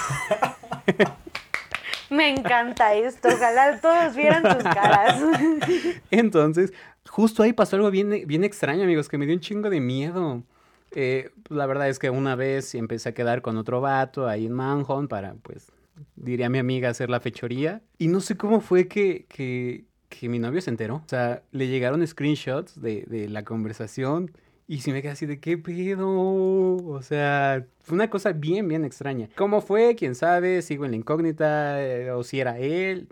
Me 2.12 2.30
encanta 2.30 2.94
esto. 2.94 3.30
Ojalá 3.30 3.80
todos 3.80 4.16
vieran 4.16 4.44
tus 4.44 4.64
caras. 4.64 5.22
entonces, 6.12 6.74
justo 7.10 7.42
ahí 7.42 7.54
pasó 7.54 7.78
algo 7.78 7.90
bien, 7.90 8.28
bien 8.28 8.44
extraño, 8.44 8.84
amigos, 8.84 9.08
que 9.08 9.18
me 9.18 9.26
dio 9.26 9.34
un 9.34 9.40
chingo 9.40 9.70
de 9.70 9.80
miedo. 9.80 10.44
Eh, 10.92 11.32
pues, 11.44 11.58
la 11.58 11.66
verdad 11.66 11.88
es 11.88 12.00
que 12.00 12.10
una 12.10 12.36
vez 12.36 12.76
empecé 12.76 13.10
a 13.10 13.14
quedar 13.14 13.42
con 13.42 13.56
otro 13.56 13.80
vato 13.80 14.28
ahí 14.28 14.46
en 14.46 14.52
Manhunt 14.52 15.10
para, 15.10 15.36
pues, 15.36 15.72
diría 16.18 16.50
mi 16.50 16.58
amiga, 16.58 16.90
hacer 16.90 17.10
la 17.10 17.22
fechoría. 17.22 17.82
Y 17.98 18.10
no 18.10 18.20
sé 18.20 18.36
cómo 18.36 18.60
fue 18.60 18.90
que, 18.90 19.26
que, 19.30 19.86
que 20.10 20.28
mi 20.28 20.38
novio 20.38 20.60
se 20.62 20.70
enteró. 20.70 20.96
O 20.96 21.10
sea, 21.10 21.44
le 21.52 21.70
llegaron 21.70 22.06
screenshots 22.06 22.82
de, 22.82 23.06
de 23.08 23.30
la 23.30 23.46
conversación 23.46 24.32
y 24.72 24.80
sí 24.80 24.94
me 24.94 25.02
quedé 25.02 25.12
así 25.12 25.26
de 25.26 25.38
qué 25.42 25.58
pedo. 25.58 26.08
O 26.08 27.02
sea, 27.02 27.66
fue 27.82 27.96
una 27.96 28.10
cosa 28.10 28.32
bien, 28.32 28.70
bien 28.70 28.86
extraña. 28.86 29.28
¿Cómo 29.36 29.60
fue? 29.60 29.98
¿Quién 29.98 30.16
sabe? 30.16 30.62
Sigo 30.62 30.86
en 30.86 30.92
la 30.92 30.98
incógnita 30.98 31.84
eh, 31.84 32.10
o 32.12 32.24
si 32.24 32.40
era 32.40 32.58
él. 32.58 33.10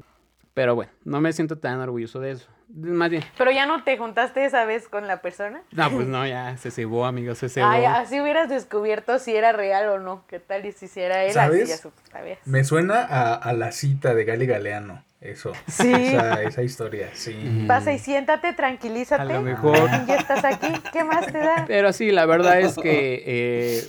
Pero 0.54 0.76
bueno, 0.76 0.90
no 1.04 1.20
me 1.20 1.34
siento 1.34 1.58
tan 1.58 1.82
orgulloso 1.82 2.22
de 2.22 2.32
eso. 2.32 2.48
Más 2.74 3.10
bien, 3.10 3.24
Pero 3.38 3.52
ya 3.52 3.66
no 3.66 3.84
te 3.84 3.98
juntaste 3.98 4.46
esa 4.46 4.64
vez 4.64 4.88
con 4.88 5.06
la 5.06 5.22
persona. 5.22 5.62
no, 5.74 5.92
pues 5.92 6.08
no, 6.08 6.26
ya 6.26 6.56
se 6.56 6.72
cebó, 6.72 7.06
amigos, 7.06 7.40
se 7.40 7.50
cebó. 7.50 7.68
Ay, 7.68 7.84
así 7.84 8.22
hubieras 8.22 8.48
descubierto 8.48 9.20
si 9.20 9.36
era 9.36 9.52
real 9.52 9.90
o 9.90 10.00
no. 10.00 10.24
¿Qué 10.28 10.40
tal 10.40 10.66
y 10.66 10.72
si 10.72 10.88
era 10.98 11.26
él? 11.26 11.34
¿Sabes? 11.34 11.70
Así 11.74 11.84
ya 11.84 11.92
sabías. 12.10 12.40
me 12.46 12.64
suena 12.64 13.02
a, 13.04 13.34
a 13.34 13.52
la 13.52 13.74
cita 13.74 14.14
de 14.14 14.24
Gali 14.24 14.46
Galeano. 14.46 15.04
Eso. 15.22 15.52
Sí. 15.68 15.92
Esa, 15.92 16.44
esa 16.44 16.64
historia, 16.64 17.10
sí. 17.14 17.66
Pasa 17.68 17.92
y 17.92 18.00
siéntate, 18.00 18.54
tranquilízate. 18.54 19.22
A 19.22 19.26
lo 19.26 19.42
mejor. 19.42 19.78
Ya 20.08 20.16
estás 20.16 20.46
aquí. 20.46 20.68
¿Qué 20.94 21.04
más 21.04 21.26
te 21.26 21.40
da? 21.40 21.66
Pero 21.68 21.92
sí, 21.92 22.12
la 22.12 22.26
verdad 22.26 22.60
es 22.62 22.76
que, 22.76 23.24
eh, 23.26 23.88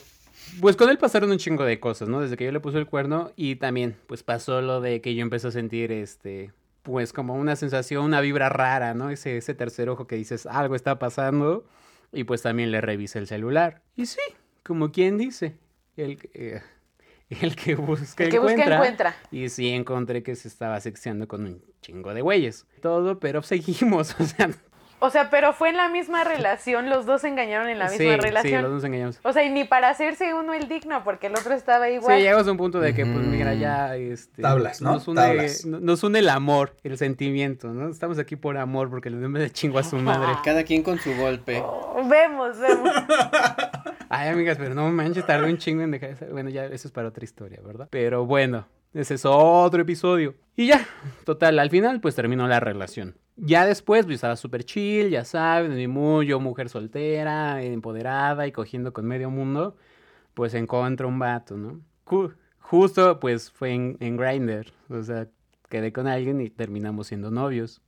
pues 0.60 0.76
con 0.76 0.90
él 0.90 0.98
pasaron 0.98 1.30
un 1.30 1.38
chingo 1.38 1.64
de 1.64 1.78
cosas, 1.78 2.08
¿no? 2.08 2.20
Desde 2.20 2.36
que 2.36 2.44
yo 2.44 2.52
le 2.52 2.58
puse 2.58 2.78
el 2.78 2.86
cuerno 2.86 3.30
y 3.36 3.56
también, 3.56 3.96
pues 4.08 4.24
pasó 4.24 4.60
lo 4.60 4.80
de 4.80 5.00
que 5.00 5.14
yo 5.14 5.22
empecé 5.22 5.48
a 5.48 5.50
sentir, 5.52 5.92
este, 5.92 6.52
pues 6.82 7.12
como 7.12 7.34
una 7.34 7.54
sensación, 7.54 8.04
una 8.04 8.20
vibra 8.20 8.48
rara, 8.48 8.94
¿no? 8.94 9.10
Ese, 9.10 9.36
ese 9.36 9.54
tercer 9.54 9.88
ojo 9.88 10.08
que 10.08 10.16
dices, 10.16 10.46
algo 10.46 10.74
está 10.74 10.98
pasando 10.98 11.64
y 12.12 12.24
pues 12.24 12.42
también 12.42 12.72
le 12.72 12.80
revisé 12.80 13.20
el 13.20 13.28
celular. 13.28 13.82
Y 13.94 14.06
sí, 14.06 14.20
como 14.64 14.90
quien 14.90 15.16
dice, 15.16 15.54
el, 15.96 16.18
eh, 16.34 16.60
el 17.40 17.54
que 17.54 17.76
busca 17.76 18.24
El 18.24 18.30
que 18.30 18.38
busca 18.38 18.74
encuentra. 18.74 19.14
Y 19.30 19.48
sí 19.48 19.70
encontré 19.70 20.22
que 20.22 20.34
se 20.34 20.48
estaba 20.48 20.80
sexeando 20.80 21.28
con 21.28 21.44
un 21.44 21.62
chingo 21.80 22.12
de 22.12 22.22
güeyes. 22.22 22.66
Todo, 22.82 23.18
pero 23.20 23.42
seguimos, 23.44 24.16
o 24.18 24.24
sea, 24.24 24.50
O 24.98 25.10
sea, 25.10 25.30
pero 25.30 25.52
fue 25.52 25.70
en 25.70 25.76
la 25.76 25.88
misma 25.88 26.24
relación. 26.24 26.90
Los 26.90 27.06
dos 27.06 27.20
se 27.20 27.28
engañaron 27.28 27.68
en 27.68 27.78
la 27.78 27.88
sí, 27.88 27.98
misma 27.98 28.16
sí, 28.16 28.20
relación. 28.20 28.62
los 28.62 28.72
dos 28.72 28.84
engañamos. 28.84 29.20
O 29.22 29.32
sea, 29.32 29.44
y 29.44 29.50
ni 29.50 29.62
para 29.64 29.90
hacerse 29.90 30.34
uno 30.34 30.52
el 30.54 30.68
digno, 30.68 31.04
porque 31.04 31.28
el 31.28 31.34
otro 31.34 31.54
estaba 31.54 31.88
igual. 31.88 32.16
Sí, 32.16 32.22
llegamos 32.22 32.48
a 32.48 32.50
un 32.50 32.58
punto 32.58 32.80
de 32.80 32.94
que, 32.94 33.06
pues, 33.06 33.24
mira, 33.24 33.54
ya, 33.54 33.94
este... 33.96 34.42
Tablas, 34.42 34.82
¿no? 34.82 34.94
Nos 34.94 35.06
une, 35.06 35.20
Tablas. 35.20 35.64
nos 35.64 36.02
une 36.02 36.18
el 36.18 36.28
amor, 36.28 36.74
el 36.82 36.98
sentimiento, 36.98 37.68
¿no? 37.68 37.88
Estamos 37.90 38.18
aquí 38.18 38.34
por 38.34 38.58
amor, 38.58 38.90
porque 38.90 39.08
le 39.08 39.16
de 39.16 39.50
chingo 39.50 39.78
a 39.78 39.84
su 39.84 39.96
madre. 39.96 40.32
Cada 40.44 40.64
quien 40.64 40.82
con 40.82 40.98
su 40.98 41.14
golpe. 41.14 41.62
Oh, 41.64 42.06
vemos, 42.08 42.58
vemos. 42.58 42.92
Ay, 44.12 44.28
amigas, 44.28 44.58
pero 44.58 44.74
no 44.74 44.90
manches, 44.90 45.24
tardé 45.24 45.48
un 45.48 45.56
chingo 45.56 45.82
en 45.82 45.92
dejar 45.92 46.10
esa... 46.10 46.26
Bueno, 46.26 46.50
ya, 46.50 46.66
eso 46.66 46.88
es 46.88 46.92
para 46.92 47.08
otra 47.08 47.22
historia, 47.22 47.60
¿verdad? 47.64 47.86
Pero 47.92 48.26
bueno, 48.26 48.66
ese 48.92 49.14
es 49.14 49.24
otro 49.24 49.82
episodio. 49.82 50.34
Y 50.56 50.66
ya, 50.66 50.84
total, 51.24 51.58
al 51.60 51.70
final, 51.70 52.00
pues, 52.00 52.16
terminó 52.16 52.48
la 52.48 52.58
relación. 52.58 53.16
Ya 53.36 53.64
después, 53.66 54.04
pues, 54.06 54.16
estaba 54.16 54.34
súper 54.34 54.64
chill, 54.64 55.10
ya 55.10 55.24
saben, 55.24 55.76
ni 55.76 55.86
muy 55.86 56.26
yo, 56.26 56.40
mujer 56.40 56.68
soltera, 56.68 57.62
empoderada 57.62 58.48
y 58.48 58.52
cogiendo 58.52 58.92
con 58.92 59.06
medio 59.06 59.30
mundo, 59.30 59.76
pues, 60.34 60.54
encontré 60.54 61.06
un 61.06 61.20
vato, 61.20 61.56
¿no? 61.56 61.80
Ju- 62.04 62.34
justo, 62.58 63.20
pues, 63.20 63.52
fue 63.52 63.70
en, 63.72 63.96
en 64.00 64.16
Grindr, 64.16 64.72
o 64.88 65.02
sea, 65.04 65.28
quedé 65.68 65.92
con 65.92 66.08
alguien 66.08 66.40
y 66.40 66.50
terminamos 66.50 67.06
siendo 67.06 67.30
novios. 67.30 67.80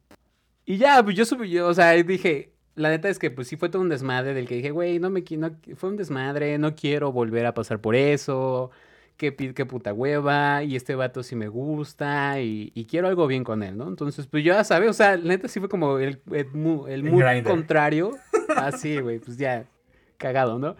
Y 0.65 0.77
ya, 0.77 1.03
pues, 1.03 1.17
yo, 1.17 1.25
supe- 1.25 1.51
yo, 1.51 1.67
o 1.67 1.75
sea, 1.75 1.91
dije... 1.95 2.52
La 2.75 2.89
neta 2.89 3.09
es 3.09 3.19
que 3.19 3.31
pues 3.31 3.49
sí 3.49 3.57
fue 3.57 3.69
todo 3.69 3.83
un 3.83 3.89
desmadre 3.89 4.35
del 4.35 4.49
que 4.49 4.57
dije, 4.57 4.71
güey, 4.71 4.99
no 4.99 5.11
me 5.11 5.23
no, 5.37 5.51
fue 5.77 5.91
un 5.91 5.97
desmadre, 5.97 6.57
no 6.59 6.75
quiero 6.75 7.13
volver 7.13 7.45
a 7.45 7.55
pasar 7.55 7.81
por 7.81 7.95
eso, 7.95 8.71
qué, 9.17 9.35
qué 9.35 9.67
puta 9.67 9.93
hueva, 9.93 10.63
y 10.65 10.77
este 10.77 10.95
vato 10.95 11.23
sí 11.23 11.37
me 11.37 11.49
gusta, 11.49 12.41
y, 12.41 12.73
y 12.75 12.87
quiero 12.87 13.09
algo 13.09 13.27
bien 13.27 13.45
con 13.45 13.63
él, 13.63 13.77
¿no? 13.77 13.89
Entonces, 13.89 14.27
pues 14.27 14.43
ya 14.45 14.65
sabes, 14.65 14.91
o 14.91 14.93
sea, 14.95 15.17
la 15.17 15.25
neta 15.25 15.49
sí 15.49 15.61
fue 15.61 15.69
como 15.69 15.99
el, 15.99 16.21
el, 16.31 16.49
el 16.89 17.45
contrario, 17.45 18.13
así, 18.57 18.99
güey, 19.01 19.19
pues 19.19 19.37
ya, 19.37 19.67
cagado, 20.17 20.59
¿no? 20.59 20.77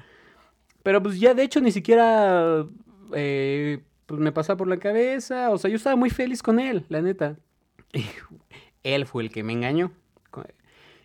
Pero 0.83 1.03
pues 1.03 1.21
ya 1.21 1.35
de 1.35 1.43
hecho 1.43 1.61
ni 1.61 1.71
siquiera, 1.73 2.67
eh, 3.15 3.81
pues 4.07 4.21
me 4.21 4.33
pasa 4.33 4.57
por 4.57 4.69
la 4.69 4.79
cabeza, 4.79 5.51
o 5.51 5.59
sea, 5.59 5.71
yo 5.71 5.77
estaba 5.77 5.97
muy 5.97 6.11
feliz 6.11 6.43
con 6.43 6.59
él, 6.59 6.85
la 6.89 7.03
neta. 7.03 7.37
Y 7.93 8.05
él 8.95 9.07
fue 9.07 9.23
el 9.23 9.31
que 9.31 9.45
me 9.45 9.53
engañó. 9.53 9.93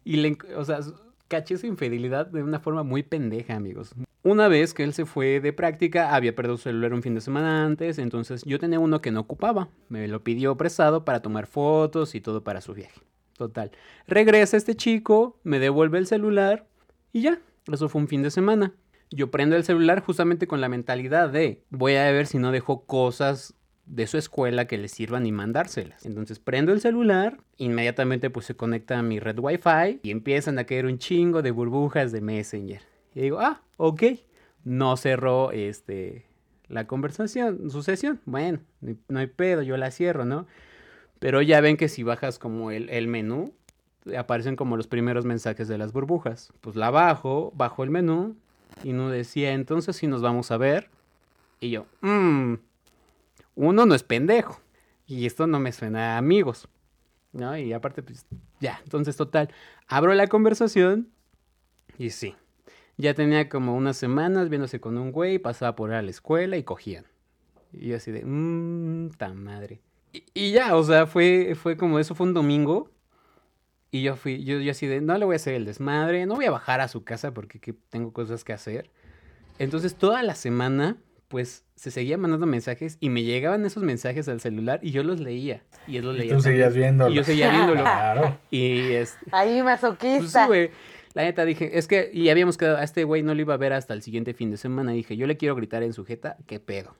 Y 0.07 0.15
le, 0.15 0.37
o 0.55 0.63
sea, 0.63 0.79
caché 1.27 1.57
su 1.57 1.67
infidelidad 1.67 2.27
de 2.27 2.41
una 2.41 2.61
forma 2.61 2.81
muy 2.83 3.03
pendeja, 3.03 3.55
amigos. 3.55 3.93
Una 4.23 4.47
vez 4.47 4.73
que 4.73 4.85
él 4.85 4.93
se 4.93 5.05
fue 5.05 5.41
de 5.41 5.51
práctica, 5.51 6.15
había 6.15 6.33
perdido 6.33 6.55
su 6.55 6.63
celular 6.63 6.93
un 6.93 7.03
fin 7.03 7.13
de 7.13 7.19
semana 7.19 7.65
antes, 7.65 7.97
entonces 7.99 8.41
yo 8.45 8.57
tenía 8.57 8.79
uno 8.79 9.01
que 9.01 9.11
no 9.11 9.19
ocupaba. 9.19 9.67
Me 9.89 10.07
lo 10.07 10.23
pidió 10.23 10.55
prestado 10.55 11.03
para 11.03 11.21
tomar 11.21 11.45
fotos 11.45 12.15
y 12.15 12.21
todo 12.21 12.41
para 12.41 12.61
su 12.61 12.73
viaje. 12.73 13.01
Total. 13.37 13.71
Regresa 14.07 14.55
este 14.55 14.75
chico, 14.75 15.37
me 15.43 15.59
devuelve 15.59 15.97
el 15.97 16.07
celular 16.07 16.65
y 17.11 17.23
ya. 17.23 17.41
Eso 17.69 17.89
fue 17.89 17.99
un 17.99 18.07
fin 18.07 18.23
de 18.23 18.31
semana. 18.31 18.71
Yo 19.09 19.29
prendo 19.29 19.57
el 19.57 19.65
celular 19.65 20.01
justamente 20.01 20.47
con 20.47 20.61
la 20.61 20.69
mentalidad 20.69 21.29
de 21.29 21.63
voy 21.69 21.95
a 21.95 22.09
ver 22.11 22.27
si 22.27 22.39
no 22.39 22.53
dejo 22.53 22.85
cosas 22.85 23.56
de 23.87 24.05
su 24.05 24.17
escuela 24.17 24.65
que 24.65 24.77
le 24.77 24.87
sirvan 24.87 25.25
y 25.25 25.31
mandárselas. 25.31 26.05
Entonces 26.05 26.39
prendo 26.39 26.71
el 26.73 26.81
celular, 26.81 27.39
inmediatamente 27.57 28.29
pues 28.29 28.45
se 28.45 28.55
conecta 28.55 28.99
a 28.99 29.03
mi 29.03 29.19
red 29.19 29.39
wifi 29.39 29.99
y 30.03 30.11
empiezan 30.11 30.59
a 30.59 30.65
caer 30.65 30.85
un 30.85 30.97
chingo 30.97 31.41
de 31.41 31.51
burbujas 31.51 32.11
de 32.11 32.21
Messenger. 32.21 32.81
Y 33.15 33.21
digo, 33.21 33.39
ah, 33.39 33.61
ok. 33.77 34.03
No 34.63 34.97
cerró 34.97 35.51
este 35.51 36.25
la 36.67 36.85
conversación, 36.85 37.71
su 37.71 37.81
sesión. 37.81 38.19
Bueno, 38.25 38.59
no 39.07 39.19
hay 39.19 39.27
pedo, 39.27 39.61
yo 39.61 39.77
la 39.77 39.91
cierro, 39.91 40.25
¿no? 40.25 40.45
Pero 41.19 41.41
ya 41.41 41.61
ven 41.61 41.77
que 41.77 41.87
si 41.87 42.03
bajas 42.03 42.37
como 42.37 42.71
el, 42.71 42.89
el 42.89 43.07
menú, 43.07 43.53
aparecen 44.17 44.55
como 44.55 44.77
los 44.77 44.87
primeros 44.87 45.25
mensajes 45.25 45.67
de 45.67 45.77
las 45.77 45.93
burbujas. 45.93 46.51
Pues 46.59 46.75
la 46.75 46.91
bajo, 46.91 47.51
bajo 47.55 47.83
el 47.83 47.89
menú 47.89 48.35
y 48.83 48.93
no 48.93 49.09
decía, 49.09 49.53
entonces 49.53 49.95
si 49.95 50.07
nos 50.07 50.21
vamos 50.21 50.51
a 50.51 50.57
ver. 50.57 50.89
Y 51.59 51.71
yo, 51.71 51.85
mmm, 52.01 52.55
uno 53.57 53.85
no 53.85 53.95
es 53.95 54.03
pendejo. 54.03 54.61
Y 55.05 55.25
esto 55.25 55.47
no 55.47 55.59
me 55.59 55.71
suena 55.73 56.15
a 56.15 56.17
amigos. 56.17 56.69
¿No? 57.33 57.57
Y 57.57 57.73
aparte, 57.73 58.01
pues 58.01 58.25
ya, 58.61 58.79
entonces 58.83 59.17
total, 59.17 59.49
abro 59.87 60.13
la 60.13 60.27
conversación 60.27 61.09
y 61.97 62.11
sí. 62.11 62.35
Ya 62.97 63.13
tenía 63.13 63.49
como 63.49 63.75
unas 63.75 63.97
semanas 63.97 64.49
viéndose 64.49 64.79
con 64.79 64.97
un 64.97 65.11
güey, 65.11 65.37
pasaba 65.37 65.75
por 65.75 65.93
a 65.93 66.01
la 66.01 66.09
escuela 66.09 66.57
y 66.57 66.63
cogían. 66.63 67.05
Y 67.73 67.93
así 67.93 68.11
de, 68.11 68.23
mmm, 68.25 69.09
tan 69.11 69.43
madre. 69.43 69.81
Y, 70.33 70.51
ya, 70.51 70.75
o 70.75 70.83
sea, 70.83 71.05
fue, 71.05 71.53
fue 71.55 71.77
como 71.77 71.99
eso, 71.99 72.15
fue 72.15 72.25
un 72.25 72.33
domingo. 72.33 72.89
Y 73.91 74.01
yo 74.01 74.15
fui, 74.15 74.43
yo, 74.43 74.59
yo 74.59 74.71
así 74.71 74.87
de, 74.87 75.01
no 75.01 75.17
le 75.17 75.25
voy 75.25 75.35
a 75.35 75.37
hacer 75.37 75.53
el 75.53 75.65
desmadre, 75.65 76.25
no 76.25 76.35
voy 76.35 76.45
a 76.45 76.51
bajar 76.51 76.81
a 76.81 76.87
su 76.87 77.03
casa 77.03 77.33
porque 77.33 77.59
tengo 77.89 78.13
cosas 78.13 78.43
que 78.43 78.53
hacer. 78.53 78.89
Entonces 79.59 79.95
toda 79.95 80.23
la 80.23 80.35
semana 80.35 80.97
pues 81.27 81.65
se 81.75 81.91
seguía 81.91 82.17
mandando 82.17 82.45
mensajes 82.45 82.97
y 82.99 83.09
me 83.09 83.23
llegaban 83.23 83.65
esos 83.65 83.83
mensajes 83.83 84.27
al 84.29 84.39
celular 84.39 84.79
y 84.81 84.91
yo 84.91 85.03
los 85.03 85.19
leía. 85.19 85.63
Y 85.85 85.97
él 85.97 86.05
los 86.05 86.15
leía. 86.15 86.35
tú 86.35 86.41
seguías 86.41 86.73
viéndolo. 86.73 87.11
Y 87.11 87.15
yo 87.15 87.23
seguía 87.23 87.51
viéndolo. 87.51 87.81
Claro. 87.81 88.39
Y 88.49 88.93
es. 88.93 89.17
Ahí 89.31 89.61
masoquista. 89.61 90.47
Pues 90.47 90.69
La 91.13 91.23
neta 91.23 91.45
dije, 91.45 91.77
es 91.77 91.87
que, 91.87 92.09
y 92.13 92.29
habíamos 92.29 92.57
quedado, 92.57 92.77
a 92.77 92.83
este 92.83 93.03
güey 93.03 93.23
no 93.23 93.35
lo 93.35 93.41
iba 93.41 93.53
a 93.53 93.57
ver 93.57 93.73
hasta 93.73 93.93
el 93.93 94.01
siguiente 94.01 94.33
fin 94.33 94.51
de 94.51 94.57
semana. 94.57 94.91
dije, 94.91 95.17
yo 95.17 95.27
le 95.27 95.37
quiero 95.37 95.55
gritar 95.55 95.83
en 95.83 95.93
su 95.93 96.05
jeta, 96.05 96.37
¿qué 96.45 96.59
pedo? 96.59 96.95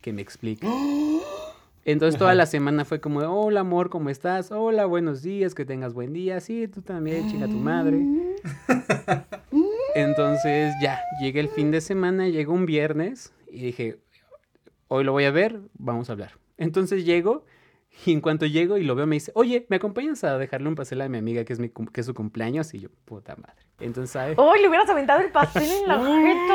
Que 0.00 0.12
me 0.12 0.22
explique. 0.22 0.66
Entonces 1.84 2.18
toda 2.18 2.34
la 2.34 2.46
semana 2.46 2.84
fue 2.84 3.00
como, 3.00 3.20
hola 3.20 3.60
amor, 3.60 3.90
¿cómo 3.90 4.10
estás? 4.10 4.50
Hola, 4.50 4.86
buenos 4.86 5.22
días, 5.22 5.54
que 5.54 5.64
tengas 5.64 5.94
buen 5.94 6.12
día. 6.12 6.40
Sí, 6.40 6.66
tú 6.66 6.82
también, 6.82 7.30
chinga 7.30 7.46
tu 7.46 7.52
madre. 7.52 8.00
Entonces 9.94 10.74
ya, 10.82 11.00
llegué 11.20 11.38
el 11.38 11.48
fin 11.48 11.70
de 11.70 11.80
semana, 11.80 12.28
llegó 12.28 12.54
un 12.54 12.66
viernes 12.66 13.32
y 13.56 13.62
dije, 13.62 13.98
hoy 14.88 15.02
lo 15.02 15.12
voy 15.12 15.24
a 15.24 15.30
ver, 15.30 15.60
vamos 15.78 16.10
a 16.10 16.12
hablar. 16.12 16.32
Entonces 16.58 17.06
llego 17.06 17.46
y 18.04 18.12
en 18.12 18.20
cuanto 18.20 18.44
llego 18.44 18.76
y 18.76 18.84
lo 18.84 18.94
veo 18.94 19.06
me 19.06 19.16
dice, 19.16 19.32
oye, 19.34 19.64
¿me 19.70 19.76
acompañas 19.76 20.22
a 20.24 20.36
dejarle 20.36 20.68
un 20.68 20.74
pastel 20.74 21.00
a 21.00 21.08
mi 21.08 21.16
amiga 21.16 21.42
que 21.44 21.54
es, 21.54 21.58
mi, 21.58 21.70
que 21.70 22.00
es 22.00 22.06
su 22.06 22.12
cumpleaños? 22.12 22.74
Y 22.74 22.80
yo, 22.80 22.90
puta 23.06 23.34
madre. 23.36 23.56
Entonces, 23.80 24.10
¿sabes? 24.10 24.36
¡Oh, 24.38 24.54
le 24.54 24.68
hubieras 24.68 24.90
aventado 24.90 25.22
el 25.22 25.32
pastel 25.32 25.64
en 25.64 25.88
la 25.88 25.98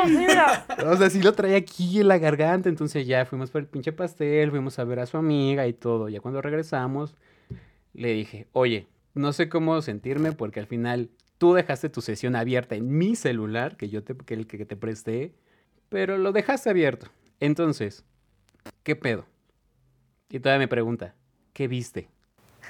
jeta! 0.06 0.66
O 0.92 0.96
sea, 0.96 1.10
sí 1.10 1.20
lo 1.20 1.32
traía 1.32 1.56
aquí 1.56 2.00
en 2.00 2.06
la 2.06 2.18
garganta. 2.18 2.68
Entonces 2.68 3.04
ya 3.04 3.26
fuimos 3.26 3.50
por 3.50 3.62
el 3.62 3.66
pinche 3.66 3.92
pastel, 3.92 4.50
fuimos 4.50 4.78
a 4.78 4.84
ver 4.84 5.00
a 5.00 5.06
su 5.06 5.16
amiga 5.16 5.66
y 5.66 5.72
todo. 5.72 6.08
Ya 6.08 6.20
cuando 6.20 6.40
regresamos, 6.40 7.16
le 7.94 8.12
dije, 8.12 8.46
oye, 8.52 8.86
no 9.14 9.32
sé 9.32 9.48
cómo 9.48 9.82
sentirme 9.82 10.30
porque 10.30 10.60
al 10.60 10.66
final 10.66 11.10
tú 11.38 11.54
dejaste 11.54 11.88
tu 11.88 12.00
sesión 12.00 12.36
abierta 12.36 12.76
en 12.76 12.96
mi 12.96 13.16
celular, 13.16 13.76
que 13.76 13.88
yo 13.88 14.04
te, 14.04 14.16
que 14.16 14.34
el 14.34 14.46
que 14.46 14.64
te 14.64 14.76
presté 14.76 15.34
pero 15.92 16.16
lo 16.16 16.32
dejaste 16.32 16.70
abierto. 16.70 17.08
Entonces, 17.38 18.02
¿qué 18.82 18.96
pedo? 18.96 19.26
Y 20.30 20.40
todavía 20.40 20.60
me 20.60 20.68
pregunta, 20.68 21.14
¿qué 21.52 21.68
viste? 21.68 22.08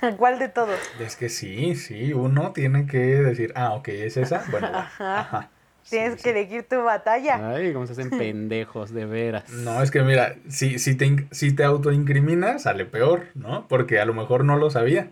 ¿Cuál 0.19 0.41
de 0.41 0.49
todos? 0.49 0.79
Es 0.99 1.15
que 1.15 1.29
sí, 1.29 1.77
sí, 1.77 2.13
uno 2.13 2.53
tiene 2.53 2.87
que 2.87 2.99
decir, 2.99 3.53
ah, 3.55 3.75
ok, 3.75 3.89
es 3.89 4.17
esa. 4.17 4.45
Bueno, 4.51 4.67
ajá. 4.67 5.51
Tienes 5.89 6.23
que 6.23 6.31
elegir 6.31 6.65
tu 6.65 6.83
batalla. 6.83 7.55
Ay, 7.55 7.73
cómo 7.73 7.87
se 7.87 7.93
hacen 7.93 8.11
pendejos, 8.19 8.93
de 8.93 9.07
veras. 9.07 9.49
No, 9.51 9.81
es 9.83 9.93
que 9.93 10.03
mira, 10.03 10.35
si, 10.49 10.79
si, 10.81 10.97
te, 10.97 11.27
si 11.31 11.55
te 11.55 11.63
autoincriminas, 11.63 12.63
sale 12.63 12.87
peor, 12.87 13.29
¿no? 13.35 13.69
Porque 13.69 14.01
a 14.01 14.05
lo 14.05 14.15
mejor 14.15 14.45
no 14.45 14.57
lo 14.57 14.71
sabía. 14.71 15.11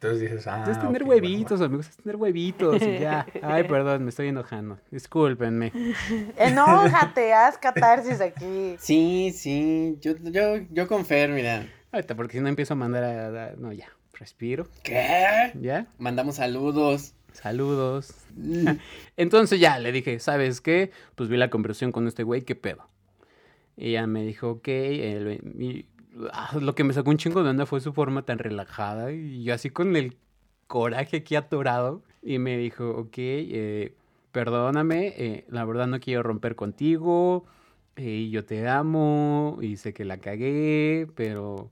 Entonces 0.00 0.20
dices, 0.20 0.46
ah. 0.46 0.64
Es 0.70 0.78
tener 0.78 1.02
huevitos, 1.02 1.60
amigos, 1.60 1.88
es 1.88 1.96
tener 1.96 2.14
huevitos 2.14 2.80
y 2.82 2.98
ya. 3.00 3.26
Ay, 3.42 3.64
perdón, 3.64 4.04
me 4.04 4.10
estoy 4.10 4.28
enojando. 4.28 4.78
Discúlpenme. 4.92 5.72
Enójate, 6.38 7.32
haz 7.32 7.58
catarsis 7.58 8.20
aquí. 8.20 8.76
Sí, 8.78 9.32
sí, 9.36 9.98
yo, 10.00 10.14
yo, 10.22 10.58
yo 10.70 10.86
confío, 10.86 11.28
mira. 11.30 11.66
Ahorita, 11.90 12.14
porque 12.14 12.36
si 12.36 12.40
no 12.40 12.48
empiezo 12.48 12.74
a 12.74 12.76
mandar 12.76 13.02
a, 13.02 13.54
No, 13.56 13.72
ya, 13.72 13.88
respiro. 14.12 14.68
¿Qué? 14.84 15.50
¿Ya? 15.60 15.88
Mandamos 15.98 16.36
saludos. 16.36 17.14
Saludos. 17.32 18.14
Mm. 18.36 18.68
Entonces 19.16 19.58
ya 19.58 19.80
le 19.80 19.90
dije, 19.90 20.20
¿sabes 20.20 20.60
qué? 20.60 20.92
Pues 21.16 21.28
vi 21.28 21.36
la 21.36 21.50
conversación 21.50 21.90
con 21.90 22.06
este 22.06 22.22
güey, 22.22 22.42
¿qué 22.42 22.54
pedo? 22.54 22.88
Y 23.76 23.90
ella 23.90 24.06
me 24.06 24.22
dijo, 24.22 24.50
ok, 24.50 24.68
el, 24.68 25.86
Ah, 26.32 26.56
lo 26.60 26.74
que 26.74 26.84
me 26.84 26.92
sacó 26.92 27.10
un 27.10 27.16
chingo 27.16 27.42
de 27.42 27.50
onda 27.50 27.66
fue 27.66 27.80
su 27.80 27.92
forma 27.92 28.22
tan 28.22 28.38
relajada 28.38 29.12
y 29.12 29.44
yo 29.44 29.54
así 29.54 29.70
con 29.70 29.94
el 29.96 30.16
coraje 30.66 31.18
aquí 31.18 31.36
atorado 31.36 32.02
y 32.22 32.38
me 32.38 32.56
dijo, 32.56 32.90
ok, 32.90 33.14
eh, 33.16 33.94
perdóname, 34.32 35.14
eh, 35.16 35.44
la 35.48 35.64
verdad 35.64 35.86
no 35.86 36.00
quiero 36.00 36.22
romper 36.22 36.56
contigo 36.56 37.44
eh, 37.96 38.10
y 38.10 38.30
yo 38.30 38.44
te 38.44 38.68
amo 38.68 39.58
y 39.60 39.76
sé 39.76 39.92
que 39.92 40.04
la 40.04 40.18
cagué, 40.18 41.06
pero, 41.14 41.70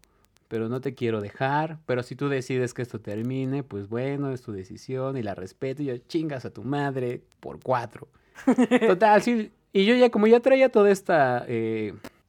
pero 0.48 0.68
no 0.68 0.80
te 0.80 0.94
quiero 0.94 1.20
dejar, 1.20 1.78
pero 1.86 2.02
si 2.02 2.14
tú 2.14 2.28
decides 2.28 2.72
que 2.72 2.82
esto 2.82 3.00
termine, 3.00 3.62
pues 3.62 3.88
bueno, 3.88 4.30
es 4.30 4.42
tu 4.42 4.52
decisión 4.52 5.16
y 5.16 5.22
la 5.22 5.34
respeto 5.34 5.82
y 5.82 5.86
yo 5.86 5.96
chingas 5.98 6.44
a 6.44 6.50
tu 6.50 6.62
madre 6.62 7.22
por 7.40 7.58
cuatro. 7.60 8.08
Total, 8.86 9.22
sí, 9.22 9.50
y 9.72 9.84
yo 9.84 9.94
ya 9.96 10.10
como 10.10 10.26
ya 10.26 10.40
traía 10.40 10.70
toda 10.70 10.90
esta 10.90 11.44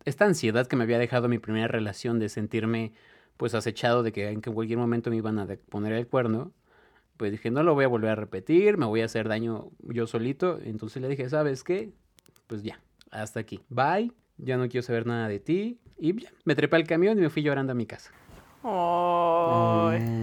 esta 0.07 0.23
ansiedad 0.23 0.67
que 0.67 0.77
me 0.77 0.83
había 0.83 0.99
dejado 0.99 1.27
mi 1.27 1.37
primera 1.37 1.67
relación 1.67 2.17
de 2.17 2.29
sentirme 2.29 2.93
pues 3.35 3.53
acechado 3.53 4.03
de 4.03 4.13
que 4.13 4.29
en 4.29 4.41
cualquier 4.41 4.79
momento 4.79 5.09
me 5.09 5.17
iban 5.17 5.37
a 5.37 5.47
poner 5.69 5.91
el 5.93 6.07
cuerno, 6.07 6.53
pues 7.17 7.31
dije, 7.31 7.51
no 7.51 7.61
lo 7.61 7.73
voy 7.73 7.83
a 7.83 7.89
volver 7.89 8.11
a 8.11 8.15
repetir, 8.15 8.77
me 8.77 8.85
voy 8.85 9.01
a 9.01 9.05
hacer 9.05 9.27
daño 9.27 9.69
yo 9.81 10.07
solito. 10.07 10.59
Entonces 10.63 11.01
le 11.01 11.09
dije, 11.09 11.27
¿sabes 11.29 11.63
qué? 11.63 11.91
Pues 12.47 12.63
ya, 12.63 12.79
hasta 13.11 13.41
aquí. 13.41 13.59
Bye, 13.69 14.13
ya 14.37 14.55
no 14.57 14.69
quiero 14.69 14.81
saber 14.81 15.05
nada 15.05 15.27
de 15.27 15.39
ti. 15.39 15.77
Y 15.99 16.19
ya, 16.21 16.31
me 16.45 16.55
trepé 16.55 16.77
al 16.77 16.87
camión 16.87 17.17
y 17.17 17.21
me 17.21 17.29
fui 17.29 17.43
llorando 17.43 17.73
a 17.73 17.75
mi 17.75 17.85
casa. 17.85 18.11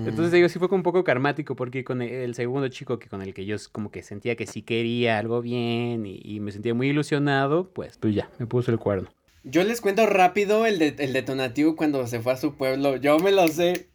Entonces 0.06 0.32
digo, 0.32 0.48
sí 0.48 0.58
fue 0.58 0.68
un 0.70 0.82
poco 0.82 1.04
karmático 1.04 1.56
porque 1.56 1.84
con 1.84 2.00
el, 2.00 2.34
segundo 2.34 2.68
chico 2.68 2.98
que 2.98 3.08
con 3.08 3.22
el 3.22 3.34
que 3.34 3.44
yo 3.44 3.56
como 3.70 3.90
que 3.90 4.02
sentía 4.02 4.34
que 4.34 4.46
sí 4.46 4.62
quería 4.62 5.18
algo 5.18 5.42
bien 5.42 6.06
y, 6.06 6.20
y 6.22 6.40
me 6.40 6.52
sentía 6.52 6.74
muy 6.74 6.88
ilusionado, 6.88 7.68
pues, 7.70 7.98
pues 7.98 8.14
ya, 8.14 8.30
me 8.38 8.46
puso 8.46 8.70
el 8.70 8.78
cuerno. 8.78 9.10
Yo 9.44 9.62
les 9.62 9.82
cuento 9.82 10.06
rápido 10.06 10.64
el, 10.64 10.78
de, 10.78 10.96
el 10.98 11.12
detonativo 11.12 11.76
cuando 11.76 12.06
se 12.06 12.20
fue 12.20 12.32
a 12.32 12.36
su 12.36 12.54
pueblo. 12.54 12.96
Yo 12.96 13.18
me 13.18 13.30
lo 13.30 13.46
sé. 13.46 13.88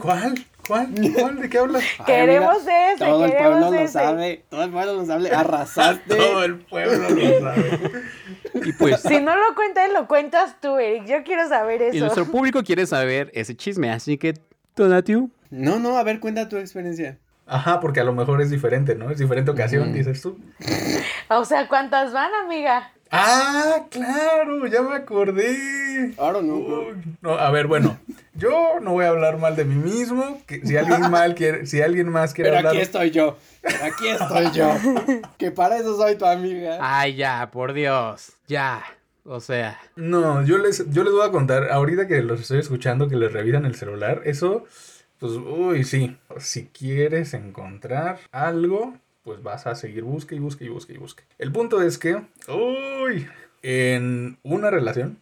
¿Cuál? 0.00 0.44
¿Cuál? 0.66 0.88
¿Cuál? 1.14 1.40
¿De 1.40 1.48
qué 1.48 1.58
hablas? 1.58 1.84
queremos 2.06 2.56
ese, 2.62 2.98
Todo 2.98 3.24
el 3.26 3.32
pueblo 3.32 3.70
lo 3.70 3.88
sabe. 3.88 4.44
Todo 4.48 4.64
el 4.64 4.70
pueblo 4.70 4.94
lo 4.94 5.06
sabe. 5.06 5.30
Arrasaste. 5.30 6.14
todo 6.16 6.44
el 6.44 6.58
pueblo 6.58 7.10
lo 7.10 7.40
sabe. 7.40 7.80
Y 8.54 8.72
pues. 8.72 9.00
Si 9.02 9.20
no 9.20 9.36
lo 9.36 9.54
cuentas, 9.54 9.92
lo 9.92 10.08
cuentas 10.08 10.60
tú, 10.60 10.78
Eric. 10.78 11.06
Yo 11.06 11.22
quiero 11.22 11.48
saber 11.48 11.82
eso. 11.82 11.96
Y 11.96 12.00
nuestro 12.00 12.26
público 12.32 12.64
quiere 12.64 12.86
saber 12.86 13.30
ese 13.34 13.56
chisme. 13.56 13.90
Así 13.92 14.18
que, 14.18 14.34
Donatiu. 14.74 15.30
No, 15.50 15.78
no, 15.78 15.96
a 15.96 16.02
ver, 16.02 16.18
cuenta 16.18 16.48
tu 16.48 16.56
experiencia. 16.56 17.18
Ajá, 17.46 17.78
porque 17.78 18.00
a 18.00 18.04
lo 18.04 18.12
mejor 18.12 18.42
es 18.42 18.50
diferente, 18.50 18.96
¿no? 18.96 19.10
Es 19.10 19.18
diferente 19.18 19.52
ocasión, 19.52 19.92
dices 19.92 20.20
tú. 20.20 20.36
O 21.28 21.44
sea, 21.44 21.68
¿cuántas 21.68 22.12
van, 22.12 22.32
amiga? 22.44 22.90
Ah, 23.10 23.84
claro, 23.90 24.66
ya 24.66 24.82
me 24.82 24.94
acordé. 24.96 26.12
Ahora 26.18 26.42
no. 26.42 26.86
no. 27.20 27.30
A 27.32 27.50
ver, 27.50 27.66
bueno, 27.66 27.98
yo 28.34 28.80
no 28.80 28.92
voy 28.92 29.04
a 29.04 29.08
hablar 29.08 29.38
mal 29.38 29.56
de 29.56 29.64
mí 29.64 29.76
mismo. 29.76 30.40
Que 30.46 30.60
si 30.66 30.76
alguien 30.76 31.00
mal 31.10 31.34
quiere, 31.34 31.66
si 31.66 31.80
alguien 31.80 32.08
más 32.08 32.34
quiere 32.34 32.50
Pero 32.50 32.58
hablar. 32.58 32.74
aquí 32.74 32.82
estoy 32.82 33.10
yo. 33.10 33.36
Aquí 33.82 34.08
estoy 34.08 34.50
yo. 34.52 34.74
que 35.38 35.50
para 35.50 35.78
eso 35.78 35.96
soy 35.96 36.16
tu 36.16 36.26
amiga. 36.26 36.78
Ay, 36.80 37.16
ya, 37.16 37.50
por 37.50 37.72
Dios. 37.72 38.32
Ya. 38.46 38.82
O 39.24 39.40
sea. 39.40 39.80
No, 39.96 40.44
yo 40.44 40.58
les, 40.58 40.88
yo 40.90 41.02
les 41.02 41.12
voy 41.12 41.26
a 41.26 41.32
contar, 41.32 41.70
ahorita 41.70 42.06
que 42.06 42.22
los 42.22 42.40
estoy 42.40 42.60
escuchando, 42.60 43.08
que 43.08 43.16
les 43.16 43.32
revisan 43.32 43.64
el 43.64 43.74
celular, 43.74 44.22
eso, 44.24 44.64
pues, 45.18 45.32
uy, 45.32 45.82
sí. 45.82 46.16
Si 46.38 46.66
quieres 46.66 47.34
encontrar 47.34 48.20
algo, 48.30 48.94
pues 49.26 49.42
vas 49.42 49.66
a 49.66 49.74
seguir 49.74 50.04
busque 50.04 50.36
y 50.36 50.38
busque 50.38 50.64
y 50.64 50.68
busque 50.68 50.92
y 50.94 50.98
busque. 50.98 51.24
El 51.36 51.50
punto 51.50 51.82
es 51.82 51.98
que, 51.98 52.14
uy, 52.46 53.26
en 53.60 54.38
una 54.44 54.70
relación, 54.70 55.18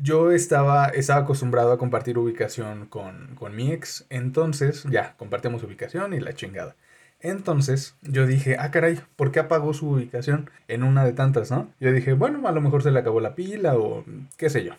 yo 0.00 0.30
estaba, 0.30 0.86
estaba 0.86 1.20
acostumbrado 1.20 1.70
a 1.70 1.76
compartir 1.76 2.16
ubicación 2.16 2.86
con, 2.86 3.34
con 3.34 3.54
mi 3.54 3.72
ex, 3.72 4.06
entonces 4.08 4.84
ya, 4.90 5.16
compartimos 5.18 5.62
ubicación 5.62 6.14
y 6.14 6.20
la 6.20 6.32
chingada. 6.32 6.76
Entonces 7.20 7.94
yo 8.00 8.26
dije, 8.26 8.56
ah, 8.58 8.70
caray, 8.70 9.00
¿por 9.16 9.32
qué 9.32 9.40
apagó 9.40 9.74
su 9.74 9.90
ubicación 9.90 10.48
en 10.66 10.82
una 10.82 11.04
de 11.04 11.12
tantas, 11.12 11.50
no? 11.50 11.70
Yo 11.78 11.92
dije, 11.92 12.14
bueno, 12.14 12.48
a 12.48 12.52
lo 12.52 12.62
mejor 12.62 12.82
se 12.82 12.90
le 12.90 13.00
acabó 13.00 13.20
la 13.20 13.34
pila 13.34 13.76
o 13.76 14.02
qué 14.38 14.48
sé 14.48 14.64
yo. 14.64 14.72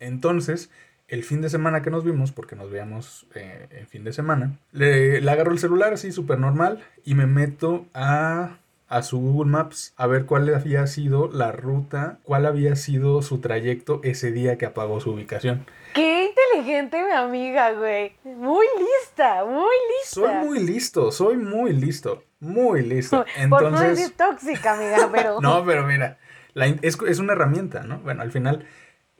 Entonces 0.00 0.68
el 1.12 1.24
fin 1.24 1.42
de 1.42 1.50
semana 1.50 1.82
que 1.82 1.90
nos 1.90 2.04
vimos, 2.04 2.32
porque 2.32 2.56
nos 2.56 2.70
veíamos 2.70 3.26
eh, 3.34 3.68
en 3.70 3.86
fin 3.86 4.02
de 4.02 4.14
semana, 4.14 4.56
le, 4.72 5.18
agarro 5.30 5.52
el 5.52 5.58
celular 5.58 5.92
así 5.92 6.10
súper 6.10 6.38
normal 6.38 6.82
y 7.04 7.14
me 7.14 7.26
meto 7.26 7.84
a, 7.92 8.56
a 8.88 9.02
su 9.02 9.20
Google 9.20 9.50
Maps 9.50 9.92
a 9.98 10.06
ver 10.06 10.24
cuál 10.24 10.52
había 10.54 10.86
sido 10.86 11.28
la 11.30 11.52
ruta, 11.52 12.18
cuál 12.22 12.46
había 12.46 12.76
sido 12.76 13.20
su 13.20 13.40
trayecto 13.40 14.00
ese 14.02 14.32
día 14.32 14.56
que 14.56 14.64
apagó 14.64 15.00
su 15.00 15.10
ubicación. 15.10 15.66
Qué 15.92 16.30
inteligente 16.30 17.04
mi 17.04 17.12
amiga, 17.12 17.72
güey. 17.72 18.16
Muy 18.24 18.64
lista, 18.78 19.44
muy 19.44 19.76
lista. 20.00 20.14
Soy 20.14 20.34
muy 20.36 20.60
listo, 20.60 21.12
soy 21.12 21.36
muy 21.36 21.74
listo, 21.74 22.24
muy 22.40 22.80
listo. 22.80 23.26
Por 23.50 23.70
no 23.70 23.78
decir 23.78 24.14
tóxica, 24.16 24.72
amiga, 24.72 25.10
pero... 25.12 25.40
no, 25.42 25.62
pero 25.66 25.86
mira, 25.86 26.16
la 26.54 26.68
es, 26.68 26.98
es 27.06 27.18
una 27.18 27.34
herramienta, 27.34 27.82
¿no? 27.82 27.98
Bueno, 27.98 28.22
al 28.22 28.30
final 28.30 28.64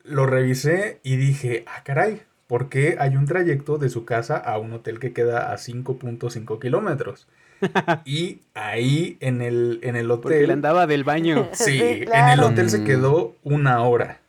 lo 0.04 0.26
revisé 0.26 1.00
y 1.02 1.16
dije, 1.16 1.64
ah, 1.66 1.82
caray, 1.84 2.22
¿por 2.46 2.68
qué 2.68 2.96
hay 2.98 3.16
un 3.16 3.26
trayecto 3.26 3.78
de 3.78 3.88
su 3.88 4.04
casa 4.04 4.36
a 4.36 4.58
un 4.58 4.72
hotel 4.72 4.98
que 4.98 5.12
queda 5.12 5.52
a 5.52 5.58
5.5 5.58 6.58
kilómetros? 6.60 7.28
y 8.04 8.40
ahí 8.54 9.16
en 9.20 9.40
el, 9.42 9.80
en 9.82 9.96
el 9.96 10.08
Porque 10.20 10.42
le 10.44 10.48
hotel... 10.48 10.50
andaba 10.50 10.86
del 10.86 11.04
baño. 11.04 11.48
Sí, 11.52 11.78
Sí, 11.78 12.04
en 12.12 12.28
el 12.28 12.42
hotel 12.42 12.70
se 12.70 12.84
quedó 12.84 13.36
una 13.42 13.82
hora. 13.82 14.20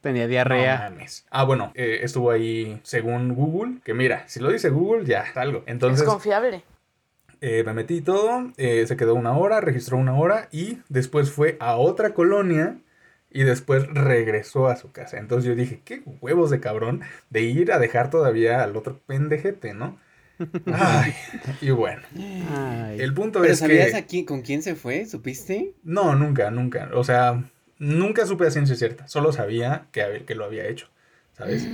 Tenía 0.00 0.24
No 0.24 0.28
diarrea. 0.28 0.78
mames. 0.90 1.26
Ah, 1.30 1.44
bueno, 1.44 1.72
eh, 1.74 2.00
estuvo 2.02 2.30
ahí 2.30 2.80
según 2.82 3.34
Google, 3.34 3.78
que 3.84 3.94
mira, 3.94 4.24
si 4.28 4.40
lo 4.40 4.50
dice 4.50 4.70
Google, 4.70 5.04
ya, 5.06 5.24
algo. 5.36 5.62
Entonces, 5.66 6.02
es 6.02 6.08
confiable. 6.08 6.64
eh, 7.40 7.62
me 7.64 7.72
metí 7.74 7.96
y 7.96 8.00
todo, 8.02 8.52
eh, 8.56 8.86
se 8.86 8.96
quedó 8.96 9.14
una 9.14 9.36
hora, 9.36 9.60
registró 9.60 9.96
una 9.98 10.14
hora 10.14 10.48
y 10.52 10.78
después 10.88 11.30
fue 11.32 11.56
a 11.60 11.76
otra 11.76 12.14
colonia 12.14 12.76
y 13.34 13.44
después 13.44 13.86
regresó 13.88 14.68
a 14.68 14.76
su 14.76 14.92
casa. 14.92 15.18
Entonces 15.18 15.48
yo 15.48 15.54
dije, 15.56 15.82
qué 15.84 16.02
huevos 16.20 16.50
de 16.50 16.60
cabrón 16.60 17.02
de 17.30 17.42
ir 17.42 17.72
a 17.72 17.78
dejar 17.78 18.10
todavía 18.10 18.62
al 18.62 18.76
otro 18.76 19.00
pendejete, 19.06 19.74
¿no? 19.74 19.98
Ay, 20.66 21.14
y 21.60 21.70
bueno, 21.70 22.02
Ay. 22.16 23.00
el 23.00 23.14
punto 23.14 23.40
¿Pero 23.40 23.52
es 23.52 23.58
sabías 23.58 23.90
que... 23.92 23.96
aquí 23.96 24.24
con 24.24 24.42
quién 24.42 24.62
se 24.62 24.74
fue? 24.74 25.06
¿Supiste? 25.06 25.74
No, 25.82 26.14
nunca, 26.14 26.50
nunca. 26.50 26.90
O 26.94 27.04
sea, 27.04 27.50
nunca 27.78 28.26
supe 28.26 28.46
a 28.46 28.50
ciencia 28.50 28.76
cierta. 28.76 29.08
Solo 29.08 29.32
sabía 29.32 29.88
que, 29.92 30.24
que 30.26 30.34
lo 30.34 30.44
había 30.44 30.66
hecho, 30.68 30.88
¿sabes? 31.42 31.64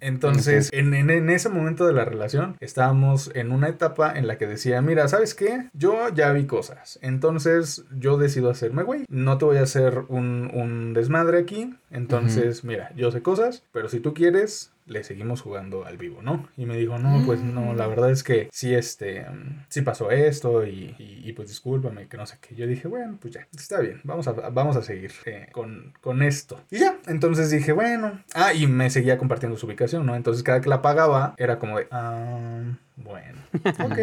Entonces, 0.00 0.68
en, 0.72 0.92
en- 0.94 1.10
en 1.10 1.30
ese 1.30 1.48
momento 1.48 1.86
de 1.86 1.92
la 1.92 2.04
relación, 2.04 2.56
estábamos 2.60 3.30
en 3.34 3.52
una 3.52 3.68
etapa 3.68 4.12
en 4.16 4.26
la 4.26 4.36
que 4.38 4.46
decía, 4.46 4.80
mira, 4.82 5.08
¿sabes 5.08 5.34
qué? 5.34 5.68
Yo 5.72 6.08
ya 6.14 6.32
vi 6.32 6.46
cosas. 6.46 6.98
Entonces, 7.02 7.84
yo 7.96 8.16
decido 8.18 8.50
hacerme 8.50 8.82
güey. 8.82 9.04
No 9.08 9.38
te 9.38 9.44
voy 9.46 9.56
a 9.56 9.62
hacer 9.62 10.02
un, 10.08 10.50
un 10.54 10.94
desmadre 10.94 11.38
aquí. 11.38 11.74
Entonces, 11.90 12.64
mira, 12.64 12.92
yo 12.96 13.10
sé 13.10 13.22
cosas, 13.22 13.62
pero 13.72 13.88
si 13.88 14.00
tú 14.00 14.14
quieres, 14.14 14.72
le 14.88 15.04
seguimos 15.04 15.42
jugando 15.42 15.84
al 15.84 15.96
vivo, 15.98 16.22
¿no? 16.22 16.48
Y 16.56 16.66
me 16.66 16.76
dijo, 16.76 16.98
no, 16.98 17.22
pues 17.24 17.42
no, 17.42 17.74
la 17.74 17.86
verdad 17.86 18.10
es 18.10 18.22
que 18.24 18.48
sí, 18.52 18.74
este, 18.74 19.22
mm, 19.28 19.66
sí 19.68 19.82
pasó 19.82 20.10
esto 20.10 20.66
y, 20.66 20.94
y- 20.98 21.22
y, 21.28 21.32
pues 21.34 21.48
discúlpame, 21.48 22.08
que 22.08 22.16
no 22.16 22.26
sé 22.26 22.38
qué. 22.40 22.54
Yo 22.54 22.66
dije, 22.66 22.88
bueno, 22.88 23.18
pues 23.20 23.34
ya, 23.34 23.46
está 23.56 23.80
bien, 23.80 24.00
vamos 24.04 24.26
a, 24.28 24.32
vamos 24.32 24.76
a 24.76 24.82
seguir 24.82 25.12
eh, 25.26 25.48
con, 25.52 25.92
con 26.00 26.22
esto. 26.22 26.60
Y 26.70 26.78
ya, 26.78 26.98
entonces 27.06 27.50
dije, 27.50 27.72
bueno, 27.72 28.22
ah, 28.34 28.52
y 28.54 28.66
me 28.66 28.90
seguía 28.90 29.18
compartiendo 29.18 29.56
su 29.58 29.66
ubicación, 29.66 30.06
¿no? 30.06 30.16
Entonces 30.16 30.42
cada 30.42 30.60
que 30.60 30.68
la 30.68 30.82
pagaba 30.82 31.34
era 31.38 31.58
como 31.58 31.78
de, 31.78 31.86
ah, 31.90 32.62
bueno, 32.96 33.38
ok, 33.84 33.98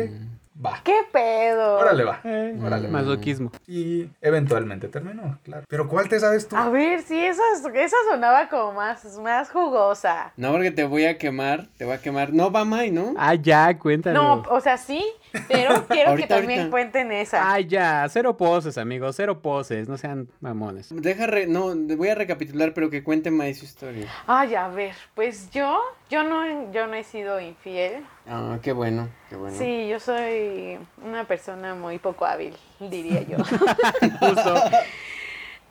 va. 0.63 0.81
¿Qué 0.83 0.95
pedo? 1.11 1.77
Órale, 1.77 2.03
va. 2.03 2.19
Eh, 2.23 2.57
Órale. 2.63 2.87
Masoquismo. 2.87 3.51
Y 3.67 4.09
eventualmente 4.21 4.87
terminó, 4.87 5.37
claro. 5.43 5.65
Pero 5.67 5.87
¿cuál 5.87 6.07
te 6.09 6.19
sabes 6.19 6.47
tú? 6.47 6.55
A 6.55 6.69
ver, 6.69 7.01
sí, 7.01 7.19
esa, 7.19 7.41
esa 7.73 7.97
sonaba 8.09 8.49
como 8.49 8.73
más, 8.73 9.17
más 9.19 9.49
jugosa. 9.49 10.33
No, 10.37 10.51
porque 10.51 10.71
te 10.71 10.85
voy 10.85 11.05
a 11.05 11.17
quemar, 11.17 11.67
te 11.77 11.85
voy 11.85 11.95
a 11.95 12.01
quemar. 12.01 12.33
No 12.33 12.51
va 12.51 12.65
May, 12.65 12.91
¿no? 12.91 13.13
Ah, 13.17 13.35
ya, 13.35 13.77
cuéntalo. 13.77 14.21
No, 14.21 14.43
o 14.49 14.59
sea, 14.61 14.77
sí, 14.77 15.03
pero 15.47 15.85
quiero 15.89 16.15
que 16.15 16.27
también 16.27 16.59
ahorita. 16.61 16.71
cuenten 16.71 17.11
esa. 17.11 17.53
Ah, 17.53 17.59
ya, 17.59 18.05
cero 18.09 18.37
poses, 18.37 18.77
amigos, 18.77 19.15
cero 19.15 19.41
poses, 19.41 19.87
no 19.87 19.97
sean 19.97 20.27
mamones. 20.41 20.89
Deja, 20.91 21.27
re- 21.27 21.47
no, 21.47 21.73
voy 21.75 22.09
a 22.09 22.15
recapitular, 22.15 22.73
pero 22.73 22.89
que 22.89 23.03
cuente 23.03 23.31
May 23.31 23.53
su 23.53 23.65
historia. 23.65 24.07
Ay, 24.27 24.55
a 24.55 24.67
ver, 24.67 24.93
pues 25.13 25.49
yo, 25.51 25.79
yo 26.09 26.23
no, 26.23 26.71
yo 26.71 26.87
no 26.87 26.93
he 26.93 27.03
sido 27.03 27.39
infiel. 27.39 28.03
Ah, 28.27 28.57
qué 28.61 28.71
bueno, 28.71 29.09
qué 29.29 29.35
bueno. 29.35 29.57
Sí, 29.57 29.87
yo 29.87 29.99
soy 29.99 30.79
una 31.05 31.25
persona 31.25 31.75
muy 31.75 31.99
poco 31.99 32.25
hábil, 32.25 32.55
diría 32.79 33.21
yo. 33.21 33.37
Justo. 34.19 34.55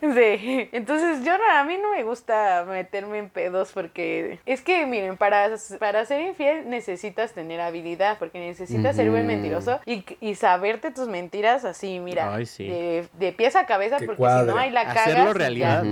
Sí, 0.15 0.69
entonces 0.73 1.25
yo 1.25 1.37
no- 1.39 1.45
a 1.51 1.65
mí 1.65 1.77
no 1.83 1.91
me 1.91 2.03
gusta 2.05 2.65
meterme 2.69 3.19
en 3.19 3.29
pedos 3.31 3.73
porque 3.73 4.39
es 4.47 4.61
que 4.61 4.87
miren, 4.87 5.17
para, 5.17 5.51
para 5.79 6.05
ser 6.05 6.21
infiel 6.23 6.69
necesitas 6.69 7.33
tener 7.33 7.61
habilidad 7.61 8.19
porque 8.19 8.39
necesitas 8.39 8.97
ser 8.97 9.11
buen 9.11 9.27
mentiroso 9.27 9.81
y, 9.87 10.05
y 10.21 10.35
saberte 10.35 10.91
tus 10.91 11.09
mentiras 11.09 11.65
así, 11.65 11.99
mira, 12.01 12.35
Ay, 12.35 12.47
sí. 12.47 12.67
de, 12.69 13.09
de 13.15 13.33
pies 13.33 13.57
a 13.57 13.67
cabeza 13.67 13.99
Que 13.99 14.07
porque 14.07 14.19
cuadre. 14.19 14.47
si 14.51 14.55
no 14.55 14.59
ahí 14.61 14.71
la 14.71 14.85
cagas. 14.85 15.07
Hacerlo 15.09 15.33
realidad. 15.33 15.83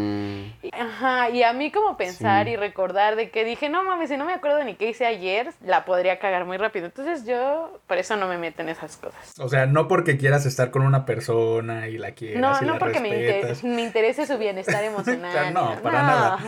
Ajá, 0.73 1.31
y 1.31 1.43
a 1.43 1.53
mí 1.53 1.71
como 1.71 1.97
pensar 1.97 2.47
Sí. 2.47 2.53
y 2.53 2.57
recordar 2.57 3.17
de 3.17 3.31
que 3.31 3.45
dije, 3.45 3.69
no 3.69 3.83
mames, 3.85 4.09
si 4.09 4.17
no 4.17 4.25
me 4.25 4.33
acuerdo 4.33 4.63
ni 4.65 4.75
qué 4.75 4.89
hice 4.91 5.07
ayer, 5.07 5.51
la 5.65 5.85
podría 5.85 6.19
cagar 6.19 6.45
muy 6.45 6.57
rápido. 6.57 6.87
Entonces 6.87 7.25
yo, 7.27 7.79
por 7.87 7.99
eso 7.99 8.17
no 8.17 8.27
me 8.29 8.39
meto 8.39 8.63
en 8.63 8.69
esas 8.69 8.97
cosas. 8.97 9.39
O 9.39 9.49
sea, 9.49 9.67
no 9.67 9.89
porque 9.89 10.17
quieras 10.19 10.47
estar 10.47 10.71
con 10.71 10.83
una 10.83 11.05
persona 11.05 11.89
y 11.89 11.99
la 11.99 12.13
quieras 12.13 12.41
No, 12.41 12.53
y 12.61 12.67
no 12.67 12.75
la 12.75 12.79
porque 12.79 13.01
me, 13.01 13.09
inter- 13.09 13.27
respetas. 13.43 13.65
me 13.65 13.83
interese 14.03 14.27
su 14.27 14.39
bienestar 14.39 14.83
emocional. 14.85 15.23
No, 15.53 15.77
para 15.83 16.03
nada. 16.03 16.39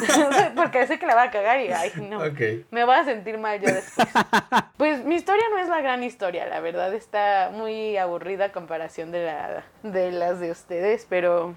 porque 0.56 0.86
sé 0.86 0.98
que 0.98 1.06
la 1.06 1.14
va 1.14 1.24
a 1.24 1.30
cagar 1.30 1.60
y, 1.60 1.68
ay, 1.68 1.92
no. 2.08 2.20
Me 2.70 2.84
voy 2.84 2.94
a 2.94 3.04
sentir 3.04 3.38
mal 3.38 3.60
yo 3.60 3.72
después. 3.72 4.08
Pues 4.76 5.04
mi 5.04 5.14
historia 5.14 5.44
no 5.50 5.58
es 5.58 5.68
la 5.68 5.80
gran 5.80 6.02
historia, 6.02 6.46
la 6.46 6.60
verdad 6.60 6.92
está 6.94 7.50
muy 7.52 7.96
aburrida 7.96 8.46
a 8.46 8.52
comparación 8.52 9.10
de, 9.10 9.24
la, 9.24 9.64
de 9.82 10.12
las 10.12 10.40
de 10.40 10.50
ustedes, 10.50 11.06
pero 11.08 11.54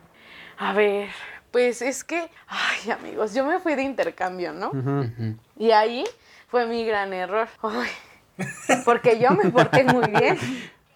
a 0.58 0.74
ver, 0.74 1.10
pues 1.52 1.82
es 1.82 2.04
que, 2.04 2.30
ay 2.48 2.92
amigos, 2.92 3.34
yo 3.34 3.46
me 3.46 3.60
fui 3.60 3.76
de 3.76 3.84
intercambio, 3.84 4.54
¿no? 4.54 4.72
Y 5.58 5.72
ahí 5.72 6.04
fue 6.48 6.66
mi 6.66 6.86
gran 6.86 7.14
error. 7.14 7.48
Ay, 7.62 7.90
porque 8.86 9.20
yo 9.20 9.32
me 9.32 9.50
porté 9.50 9.84
muy 9.84 10.08
bien. 10.08 10.38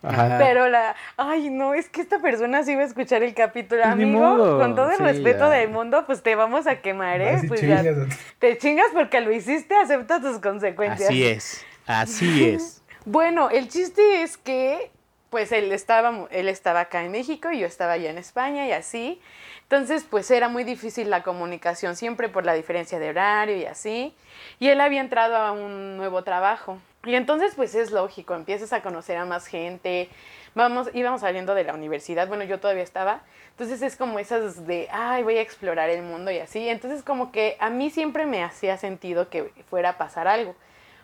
Ajá. 0.04 0.38
Pero 0.38 0.68
la, 0.70 0.96
ay 1.18 1.50
no, 1.50 1.74
es 1.74 1.90
que 1.90 2.02
esta 2.02 2.20
persona 2.20 2.64
sí 2.64 2.76
va 2.76 2.82
a 2.82 2.86
escuchar 2.86 3.24
el 3.24 3.34
capítulo, 3.34 3.82
Pues 3.84 3.96
ni 3.98 4.04
amigo. 4.04 4.20
modo, 4.20 4.60
Con 4.60 4.76
todo 4.76 4.92
el 4.92 4.98
sí, 4.98 5.04
respeto 5.04 5.40
ya. 5.40 5.50
del 5.50 5.70
mundo, 5.70 6.06
pues 6.06 6.22
te 6.22 6.36
vamos 6.36 6.68
a 6.68 6.76
quemar, 6.82 7.22
¿eh? 7.22 7.42
Pues 7.48 7.62
ya, 7.62 7.82
chingas. 7.84 8.20
te 8.40 8.58
chingas 8.58 8.88
porque 8.94 9.22
lo 9.22 9.32
hiciste, 9.32 9.76
acepta 9.76 10.22
tus 10.22 10.40
consecuencias. 10.40 11.10
Así 11.10 11.26
es, 11.26 11.66
así 11.88 12.50
es. 12.56 12.84
Bueno, 13.06 13.50
el 13.50 13.68
chiste 13.68 14.22
es 14.24 14.38
que, 14.38 14.92
pues 15.30 15.52
él 15.52 15.72
estaba, 15.72 16.28
él 16.32 16.50
estaba 16.50 16.82
acá 16.82 17.04
en 17.04 17.12
México 17.12 17.52
y 17.52 17.60
yo 17.60 17.68
estaba 17.68 17.94
allá 17.94 18.10
en 18.10 18.18
España 18.18 18.68
y 18.68 18.72
así. 18.72 19.20
Entonces, 19.64 20.06
pues 20.08 20.30
era 20.30 20.48
muy 20.50 20.64
difícil 20.64 21.10
la 21.10 21.24
comunicación, 21.24 21.96
siempre 21.96 22.30
por 22.30 22.46
la 22.46 22.54
diferencia 22.54 23.00
de 23.00 23.10
horario 23.10 23.56
y 23.58 23.66
así. 23.66 24.16
Y 24.60 24.68
él 24.70 24.80
había 24.80 25.02
entrado 25.02 25.36
a 25.36 25.52
un 25.52 25.98
nuevo 25.98 26.24
trabajo. 26.24 26.78
Y 27.06 27.15
entonces, 27.15 27.54
pues 27.56 27.76
es 27.76 27.91
lógico, 27.91 28.34
empiezas 28.34 28.74
a 28.74 28.82
conocer 28.82 29.18
a 29.18 29.26
más 29.26 29.48
gente. 29.48 30.10
Vamos, 30.56 30.89
íbamos 30.94 31.22
saliendo 31.22 31.54
de 31.54 31.63
la 31.63 31.74
universidad, 31.74 32.28
bueno, 32.28 32.44
yo 32.44 32.60
todavía 32.60 32.84
estaba. 32.84 33.22
Entonces 33.52 33.82
es 33.82 33.96
como 33.96 34.20
esas 34.20 34.65
de, 34.68 34.88
ay, 34.91 35.24
voy 35.24 35.38
a 35.38 35.41
explorar 35.41 35.89
el 35.89 36.02
mundo 36.02 36.32
y 36.32 36.39
así. 36.39 36.68
Entonces 36.68 37.04
como 37.04 37.32
que 37.32 37.58
a 37.60 37.70
mí 37.70 37.89
siempre 37.89 38.26
me 38.26 38.44
hacía 38.44 38.78
sentido 38.78 39.30
que 39.30 39.52
fuera 39.70 39.89
a 39.91 39.98
pasar 39.98 40.28
algo. 40.28 40.56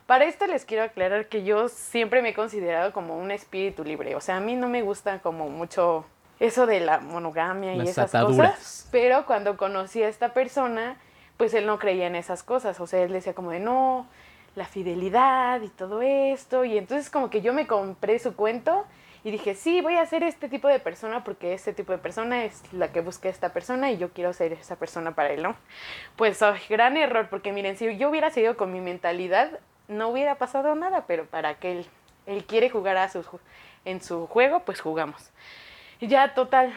Para 0.06 0.26
esto 0.26 0.48
les 0.48 0.66
quiero 0.66 0.84
aclarar 0.84 1.28
que 1.28 1.44
yo 1.44 1.70
siempre 1.70 2.22
me 2.22 2.30
he 2.30 2.34
considerado 2.34 2.92
como 2.92 3.18
un 3.18 3.32
espíritu 3.32 3.84
libre. 3.84 4.16
O 4.16 4.22
sea, 4.22 4.38
a 4.38 4.40
mí 4.42 4.56
no 4.56 4.68
me 4.68 4.82
gusta 4.82 5.20
como 5.20 5.50
mucho 5.50 6.06
eso 6.40 6.66
de 6.66 6.80
la 6.80 7.00
monogamia 7.00 7.76
y 7.76 7.82
esas 7.82 8.14
ataduras. 8.14 8.56
cosas. 8.56 8.90
Pero 8.92 9.26
cuando 9.26 9.56
conocí 9.56 10.02
a 10.04 10.10
esta 10.10 10.34
persona, 10.34 10.98
pues 11.38 11.54
él 11.54 11.66
no 11.66 11.80
creía 11.80 12.08
en 12.08 12.16
esas 12.16 12.44
cosas. 12.44 12.80
O 12.80 12.88
sea, 12.88 13.04
él 13.04 13.14
decía 13.14 13.34
como 13.34 13.52
de 13.52 13.60
no, 13.60 14.08
la 14.56 14.66
fidelidad 14.66 15.62
y 15.62 15.70
todo 15.70 16.02
esto. 16.02 16.66
Y 16.66 16.78
entonces 16.78 17.10
como 17.10 17.30
que 17.30 17.42
yo 17.42 17.54
me 17.54 17.68
compré 17.68 18.20
su 18.20 18.36
cuento 18.36 18.86
y 19.24 19.32
dije, 19.32 19.54
sí, 19.54 19.82
voy 19.82 19.98
a 19.98 20.06
ser 20.06 20.24
este 20.24 20.50
tipo 20.50 20.68
de 20.68 20.80
persona 20.80 21.24
porque 21.24 21.54
este 21.54 21.74
tipo 21.74 21.92
de 21.92 22.00
persona 22.00 22.44
es 22.44 22.62
la 22.74 22.92
que 22.92 23.02
busca 23.02 23.30
esta 23.30 23.54
persona 23.54 23.92
y 23.92 23.98
yo 23.98 24.10
quiero 24.10 24.34
ser 24.34 24.54
esa 24.54 24.78
persona 24.78 25.14
para 25.14 25.30
él, 25.30 25.44
¿no? 25.44 25.56
Pues 26.16 26.42
ay, 26.42 26.60
gran 26.70 26.98
error, 26.98 27.28
porque 27.30 27.52
miren, 27.52 27.78
si 27.78 27.98
yo 27.98 28.10
hubiera 28.10 28.32
seguido 28.32 28.58
con 28.58 28.72
mi 28.72 28.82
mentalidad, 28.82 29.60
no 29.88 30.10
hubiera 30.10 30.36
pasado 30.36 30.74
nada, 30.76 31.06
pero 31.06 31.26
para 31.26 31.56
que 31.56 31.72
él, 31.72 31.86
él 32.26 32.46
quiere 32.46 32.70
jugar 32.70 32.98
a 32.98 33.10
su, 33.10 33.24
en 33.86 34.02
su 34.02 34.26
juego, 34.28 34.62
pues 34.62 34.82
jugamos. 34.82 35.30
Y 36.00 36.08
ya, 36.08 36.34
total. 36.34 36.74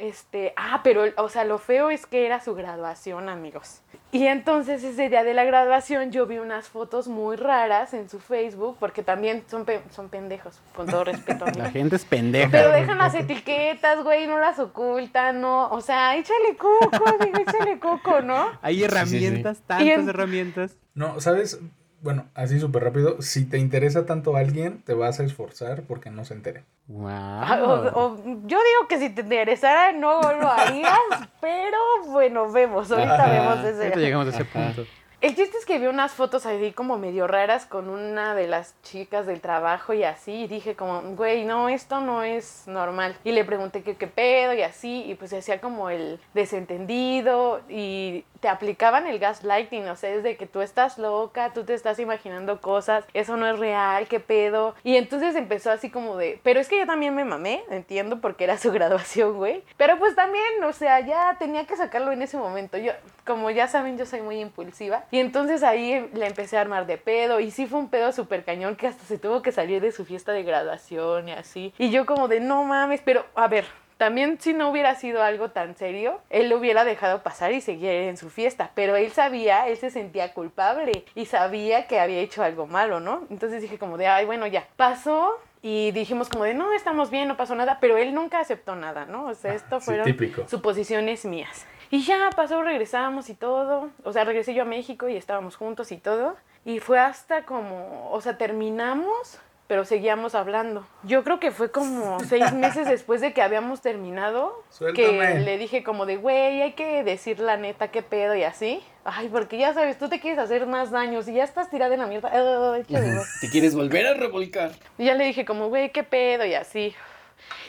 Este, 0.00 0.54
ah, 0.56 0.80
pero, 0.82 1.02
o 1.18 1.28
sea, 1.28 1.44
lo 1.44 1.58
feo 1.58 1.90
es 1.90 2.06
que 2.06 2.24
era 2.24 2.40
su 2.40 2.54
graduación, 2.54 3.28
amigos. 3.28 3.82
Y 4.12 4.26
entonces 4.28 4.82
ese 4.82 5.10
día 5.10 5.24
de 5.24 5.34
la 5.34 5.44
graduación 5.44 6.10
yo 6.10 6.26
vi 6.26 6.38
unas 6.38 6.68
fotos 6.68 7.06
muy 7.06 7.36
raras 7.36 7.92
en 7.92 8.08
su 8.08 8.18
Facebook, 8.18 8.78
porque 8.80 9.02
también 9.02 9.44
son, 9.50 9.66
pe- 9.66 9.82
son 9.90 10.08
pendejos, 10.08 10.58
con 10.74 10.86
todo 10.86 11.04
respeto. 11.04 11.44
La 11.44 11.50
amigos. 11.50 11.72
gente 11.72 11.96
es 11.96 12.04
pendeja. 12.06 12.48
Pero 12.50 12.70
dejan 12.72 12.96
las 12.96 13.14
etiquetas, 13.14 14.02
güey, 14.02 14.26
no 14.26 14.38
las 14.38 14.58
ocultan, 14.58 15.42
¿no? 15.42 15.68
O 15.68 15.82
sea, 15.82 16.16
échale 16.16 16.56
coco, 16.56 17.04
amigo, 17.20 17.38
échale 17.46 17.78
coco, 17.78 18.22
¿no? 18.22 18.48
Hay 18.62 18.82
herramientas, 18.82 19.58
Y 19.58 19.62
tantas 19.66 19.86
en- 19.86 20.08
herramientas. 20.08 20.76
No, 20.94 21.20
¿sabes? 21.20 21.60
Bueno, 22.02 22.26
así 22.34 22.58
súper 22.60 22.84
rápido, 22.84 23.20
si 23.22 23.44
te 23.44 23.58
interesa 23.58 24.06
tanto 24.06 24.36
alguien, 24.36 24.82
te 24.82 24.94
vas 24.94 25.20
a 25.20 25.24
esforzar 25.24 25.82
porque 25.82 26.10
no 26.10 26.24
se 26.24 26.34
entere. 26.34 26.64
Wow. 26.88 27.08
Ah, 27.10 27.60
o- 27.62 28.00
o- 28.00 28.16
yo 28.24 28.58
digo 28.58 28.88
que 28.88 28.98
si 28.98 29.10
te 29.10 29.20
interesara 29.22 29.92
no 29.92 30.32
lo 30.32 30.48
harías, 30.50 30.96
pero 31.40 31.76
bueno, 32.08 32.50
vemos, 32.50 32.90
ahorita 32.90 33.14
Ajá. 33.14 33.30
vemos 33.30 33.64
ese. 33.64 33.82
Ahorita 33.84 34.00
llegamos 34.00 34.26
a 34.26 34.30
ese 34.30 34.42
Ajá. 34.42 34.50
punto. 34.74 34.86
El 35.20 35.36
chiste 35.36 35.58
es 35.58 35.66
que 35.66 35.78
vi 35.78 35.86
unas 35.86 36.12
fotos 36.12 36.46
ahí 36.46 36.72
como 36.72 36.96
medio 36.96 37.26
raras 37.26 37.66
con 37.66 37.90
una 37.90 38.34
de 38.34 38.46
las 38.46 38.74
chicas 38.80 39.26
del 39.26 39.42
trabajo 39.42 39.92
y 39.92 40.02
así, 40.02 40.44
y 40.44 40.46
dije 40.48 40.76
como, 40.76 41.02
güey, 41.14 41.44
no, 41.44 41.68
esto 41.68 42.00
no 42.00 42.22
es 42.22 42.62
normal. 42.66 43.14
Y 43.22 43.32
le 43.32 43.44
pregunté 43.44 43.82
qué, 43.82 43.96
qué 43.96 44.06
pedo 44.06 44.54
y 44.54 44.62
así, 44.62 45.04
y 45.06 45.14
pues 45.16 45.28
se 45.28 45.36
hacía 45.36 45.60
como 45.60 45.90
el 45.90 46.18
desentendido 46.32 47.60
y 47.68 48.24
te 48.40 48.48
aplicaban 48.48 49.06
el 49.06 49.18
gaslighting, 49.18 49.88
o 49.88 49.96
sea, 49.96 50.10
es 50.10 50.22
de 50.22 50.38
que 50.38 50.46
tú 50.46 50.62
estás 50.62 50.96
loca, 50.96 51.52
tú 51.52 51.64
te 51.64 51.74
estás 51.74 51.98
imaginando 51.98 52.62
cosas, 52.62 53.04
eso 53.12 53.36
no 53.36 53.46
es 53.46 53.58
real, 53.58 54.08
qué 54.08 54.20
pedo. 54.20 54.74
Y 54.82 54.96
entonces 54.96 55.36
empezó 55.36 55.70
así 55.70 55.90
como 55.90 56.16
de, 56.16 56.40
pero 56.42 56.58
es 56.60 56.68
que 56.68 56.78
yo 56.78 56.86
también 56.86 57.14
me 57.14 57.24
mamé, 57.24 57.62
entiendo, 57.68 58.22
porque 58.22 58.44
era 58.44 58.56
su 58.56 58.72
graduación, 58.72 59.36
güey. 59.36 59.62
Pero 59.76 59.98
pues 59.98 60.16
también, 60.16 60.64
o 60.64 60.72
sea, 60.72 61.00
ya 61.00 61.36
tenía 61.38 61.66
que 61.66 61.76
sacarlo 61.76 62.10
en 62.12 62.22
ese 62.22 62.38
momento. 62.38 62.78
Yo, 62.78 62.92
como 63.26 63.50
ya 63.50 63.68
saben, 63.68 63.98
yo 63.98 64.06
soy 64.06 64.22
muy 64.22 64.40
impulsiva. 64.40 65.04
Y 65.10 65.18
entonces 65.18 65.62
ahí 65.62 66.08
le 66.14 66.26
empecé 66.26 66.56
a 66.56 66.60
armar 66.60 66.86
de 66.86 66.96
pedo. 66.98 67.40
Y 67.40 67.50
sí 67.50 67.66
fue 67.66 67.78
un 67.78 67.88
pedo 67.88 68.12
súper 68.12 68.44
cañón 68.44 68.76
que 68.76 68.86
hasta 68.86 69.04
se 69.04 69.18
tuvo 69.18 69.42
que 69.42 69.52
salir 69.52 69.80
de 69.82 69.92
su 69.92 70.04
fiesta 70.04 70.32
de 70.32 70.42
graduación 70.42 71.28
y 71.28 71.32
así. 71.32 71.74
Y 71.78 71.90
yo 71.90 72.06
como 72.06 72.28
de, 72.28 72.40
no 72.40 72.64
mames, 72.64 73.00
pero 73.04 73.24
a 73.34 73.48
ver, 73.48 73.64
también 73.96 74.40
si 74.40 74.54
no 74.54 74.70
hubiera 74.70 74.94
sido 74.94 75.22
algo 75.22 75.50
tan 75.50 75.76
serio, 75.76 76.20
él 76.30 76.48
lo 76.48 76.56
hubiera 76.56 76.84
dejado 76.84 77.22
pasar 77.22 77.52
y 77.52 77.60
seguir 77.60 77.90
en 77.90 78.16
su 78.16 78.30
fiesta. 78.30 78.70
Pero 78.74 78.96
él 78.96 79.10
sabía, 79.10 79.68
él 79.68 79.76
se 79.76 79.90
sentía 79.90 80.32
culpable 80.32 81.04
y 81.14 81.26
sabía 81.26 81.86
que 81.86 82.00
había 82.00 82.20
hecho 82.20 82.42
algo 82.42 82.66
malo, 82.66 83.00
¿no? 83.00 83.26
Entonces 83.30 83.60
dije 83.60 83.78
como 83.78 83.98
de, 83.98 84.06
ay, 84.06 84.24
bueno, 84.24 84.46
ya. 84.46 84.66
Pasó 84.76 85.38
y 85.60 85.90
dijimos 85.90 86.30
como 86.30 86.44
de, 86.44 86.54
no, 86.54 86.72
estamos 86.72 87.10
bien, 87.10 87.28
no 87.28 87.36
pasó 87.36 87.54
nada. 87.54 87.76
Pero 87.80 87.98
él 87.98 88.14
nunca 88.14 88.40
aceptó 88.40 88.74
nada, 88.74 89.04
¿no? 89.04 89.26
O 89.26 89.34
sea, 89.34 89.52
esto 89.54 89.80
Sí, 89.80 89.84
fueron 89.86 90.06
típico. 90.06 90.48
suposiciones 90.48 91.26
mías. 91.26 91.66
Y 91.90 92.02
ya 92.02 92.30
pasó, 92.36 92.62
regresamos 92.62 93.28
y 93.30 93.34
todo. 93.34 93.90
O 94.04 94.12
sea, 94.12 94.24
regresé 94.24 94.54
yo 94.54 94.62
a 94.62 94.66
México 94.66 95.08
y 95.08 95.16
estábamos 95.16 95.56
juntos 95.56 95.90
y 95.90 95.96
todo. 95.96 96.36
Y 96.64 96.78
fue 96.78 96.98
hasta 96.98 97.44
como, 97.44 98.10
o 98.12 98.20
sea, 98.20 98.38
terminamos, 98.38 99.38
pero 99.66 99.84
seguíamos 99.84 100.36
hablando. 100.36 100.86
Yo 101.02 101.24
creo 101.24 101.40
que 101.40 101.50
fue 101.50 101.72
como 101.72 102.20
seis 102.28 102.52
meses 102.52 102.86
después 102.86 103.20
de 103.20 103.32
que 103.32 103.42
habíamos 103.42 103.80
terminado. 103.80 104.62
Que 104.94 105.40
le 105.44 105.58
dije 105.58 105.82
como 105.82 106.06
de, 106.06 106.16
güey, 106.16 106.62
hay 106.62 106.72
que 106.74 107.02
decir 107.02 107.40
la 107.40 107.56
neta, 107.56 107.88
qué 107.88 108.02
pedo 108.02 108.36
y 108.36 108.44
así. 108.44 108.80
Ay, 109.04 109.28
porque 109.28 109.58
ya 109.58 109.74
sabes, 109.74 109.98
tú 109.98 110.08
te 110.08 110.20
quieres 110.20 110.38
hacer 110.38 110.66
más 110.66 110.92
daños 110.92 111.26
y 111.26 111.34
ya 111.34 111.44
estás 111.44 111.70
tirada 111.70 111.94
en 111.94 112.00
la 112.00 112.06
mierda. 112.06 112.30
Ay. 112.32 112.84
¿Te 113.40 113.50
quieres 113.50 113.74
volver 113.74 114.06
a 114.06 114.14
revolcar? 114.14 114.70
Y 114.96 115.06
ya 115.06 115.14
le 115.14 115.24
dije 115.24 115.44
como, 115.44 115.68
güey, 115.68 115.90
qué 115.90 116.04
pedo 116.04 116.44
y 116.44 116.54
así. 116.54 116.94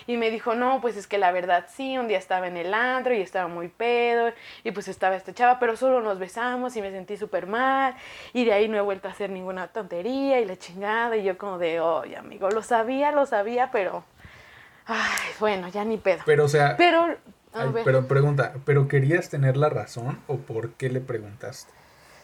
Y 0.07 0.17
me 0.17 0.29
dijo, 0.29 0.55
no, 0.55 0.81
pues 0.81 0.97
es 0.97 1.07
que 1.07 1.17
la 1.17 1.31
verdad 1.31 1.65
sí, 1.69 1.97
un 1.97 2.07
día 2.07 2.17
estaba 2.17 2.47
en 2.47 2.57
el 2.57 2.73
antro 2.73 3.13
y 3.13 3.21
estaba 3.21 3.47
muy 3.47 3.67
pedo 3.67 4.31
y 4.63 4.71
pues 4.71 4.87
estaba 4.87 5.15
esta 5.15 5.33
chava, 5.33 5.59
pero 5.59 5.75
solo 5.75 6.01
nos 6.01 6.19
besamos 6.19 6.75
y 6.75 6.81
me 6.81 6.91
sentí 6.91 7.17
súper 7.17 7.47
mal 7.47 7.95
y 8.33 8.45
de 8.45 8.53
ahí 8.53 8.67
no 8.67 8.77
he 8.77 8.81
vuelto 8.81 9.07
a 9.07 9.11
hacer 9.11 9.29
ninguna 9.29 9.67
tontería 9.67 10.39
y 10.39 10.45
la 10.45 10.57
chingada 10.57 11.17
y 11.17 11.23
yo 11.23 11.37
como 11.37 11.57
de, 11.57 11.79
oye 11.79 12.17
amigo, 12.17 12.49
lo 12.49 12.63
sabía, 12.63 13.11
lo 13.11 13.25
sabía, 13.25 13.69
pero, 13.71 14.03
ay, 14.85 15.29
bueno, 15.39 15.67
ya 15.69 15.83
ni 15.83 15.97
pedo. 15.97 16.21
Pero, 16.25 16.45
o 16.45 16.49
sea, 16.49 16.75
Pero, 16.77 17.17
ay, 17.53 17.69
pero 17.83 18.07
pregunta, 18.07 18.53
¿pero 18.65 18.87
querías 18.87 19.29
tener 19.29 19.57
la 19.57 19.69
razón 19.69 20.19
o 20.27 20.37
por 20.37 20.73
qué 20.73 20.89
le 20.89 21.01
preguntaste? 21.01 21.71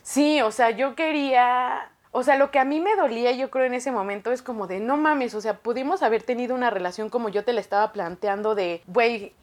Sí, 0.03 0.41
o 0.41 0.51
sea, 0.51 0.71
yo 0.71 0.95
quería, 0.95 1.89
o 2.17 2.23
sea, 2.23 2.35
lo 2.35 2.49
que 2.49 2.57
a 2.57 2.65
mí 2.65 2.79
me 2.79 2.95
dolía, 2.95 3.31
yo 3.33 3.51
creo 3.51 3.65
en 3.65 3.75
ese 3.75 3.91
momento 3.91 4.31
es 4.31 4.41
como 4.41 4.65
de, 4.65 4.79
no 4.79 4.97
mames, 4.97 5.35
o 5.35 5.41
sea, 5.41 5.59
pudimos 5.59 6.01
haber 6.01 6.23
tenido 6.23 6.55
una 6.55 6.71
relación 6.71 7.11
como 7.11 7.29
yo 7.29 7.43
te 7.43 7.53
la 7.53 7.61
estaba 7.61 7.93
planteando 7.93 8.55
de, 8.55 8.81
güey, 8.87 9.33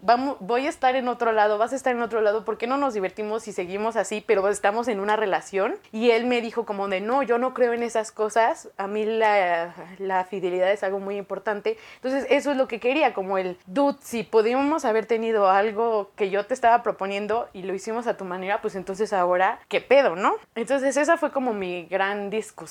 voy 0.40 0.66
a 0.66 0.70
estar 0.70 0.96
en 0.96 1.06
otro 1.06 1.30
lado, 1.30 1.56
vas 1.56 1.72
a 1.72 1.76
estar 1.76 1.94
en 1.94 2.02
otro 2.02 2.20
lado, 2.20 2.44
¿por 2.44 2.58
qué 2.58 2.66
no 2.66 2.76
nos 2.76 2.92
divertimos 2.92 3.46
y 3.46 3.52
seguimos 3.52 3.94
así, 3.94 4.24
pero 4.26 4.48
estamos 4.48 4.88
en 4.88 4.98
una 4.98 5.14
relación? 5.14 5.76
Y 5.92 6.10
él 6.10 6.26
me 6.26 6.40
dijo 6.40 6.66
como 6.66 6.88
de, 6.88 7.00
no, 7.00 7.22
yo 7.22 7.38
no 7.38 7.54
creo 7.54 7.74
en 7.74 7.84
esas 7.84 8.10
cosas, 8.10 8.68
a 8.76 8.88
mí 8.88 9.06
la, 9.06 9.72
la 9.98 10.24
fidelidad 10.24 10.72
es 10.72 10.82
algo 10.82 10.98
muy 10.98 11.16
importante, 11.16 11.78
entonces 12.02 12.26
eso 12.28 12.50
es 12.50 12.56
lo 12.56 12.66
que 12.66 12.80
quería, 12.80 13.14
como 13.14 13.38
el, 13.38 13.56
dude, 13.66 13.98
si 14.00 14.24
pudimos 14.24 14.84
haber 14.84 15.06
tenido 15.06 15.48
algo 15.48 16.10
que 16.16 16.28
yo 16.28 16.44
te 16.44 16.54
estaba 16.54 16.82
proponiendo 16.82 17.48
y 17.52 17.62
lo 17.62 17.72
hicimos 17.72 18.08
a 18.08 18.16
tu 18.16 18.24
manera, 18.24 18.60
pues 18.60 18.74
entonces 18.74 19.12
ahora, 19.12 19.60
¿qué 19.68 19.80
pedo, 19.80 20.16
no? 20.16 20.34
Entonces 20.56 20.96
esa 20.96 21.16
fue 21.16 21.30
como 21.30 21.54
mi 21.54 21.84
gran 21.84 22.30
discusión 22.30 22.63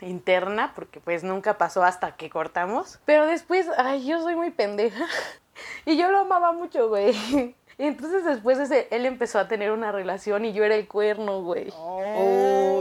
interna, 0.00 0.72
porque 0.74 1.00
pues 1.00 1.24
nunca 1.24 1.58
pasó 1.58 1.82
hasta 1.84 2.16
que 2.16 2.30
cortamos. 2.30 2.98
Pero 3.04 3.26
después, 3.26 3.66
ay, 3.78 4.06
yo 4.06 4.20
soy 4.22 4.36
muy 4.36 4.50
pendeja. 4.50 5.04
Y 5.84 5.98
yo 5.98 6.10
lo 6.10 6.20
amaba 6.20 6.52
mucho, 6.52 6.88
güey. 6.88 7.14
Y 7.78 7.86
entonces 7.86 8.24
después 8.24 8.58
ese, 8.58 8.88
él 8.90 9.06
empezó 9.06 9.38
a 9.38 9.48
tener 9.48 9.72
una 9.72 9.92
relación 9.92 10.44
y 10.44 10.52
yo 10.52 10.64
era 10.64 10.74
el 10.74 10.86
cuerno, 10.86 11.42
güey. 11.42 11.68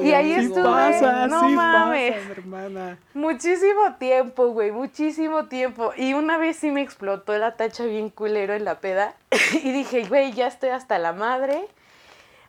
Y 0.03 0.11
ahí 0.13 0.35
Sí 0.35 0.45
estuve, 0.45 0.63
pasa, 0.63 1.27
no 1.27 1.47
sí 1.47 1.55
mames. 1.55 2.13
pasa, 2.13 2.31
hermana. 2.31 2.99
Muchísimo 3.13 3.95
tiempo, 3.99 4.47
güey, 4.49 4.71
muchísimo 4.71 5.47
tiempo. 5.47 5.91
Y 5.95 6.13
una 6.13 6.37
vez 6.37 6.57
sí 6.57 6.71
me 6.71 6.81
explotó 6.81 7.37
la 7.37 7.55
tacha 7.55 7.85
bien 7.85 8.09
culero 8.09 8.53
en 8.53 8.63
la 8.65 8.79
peda. 8.79 9.15
y 9.63 9.71
dije, 9.71 10.05
güey, 10.05 10.33
ya 10.33 10.47
estoy 10.47 10.69
hasta 10.69 10.97
la 10.97 11.13
madre. 11.13 11.67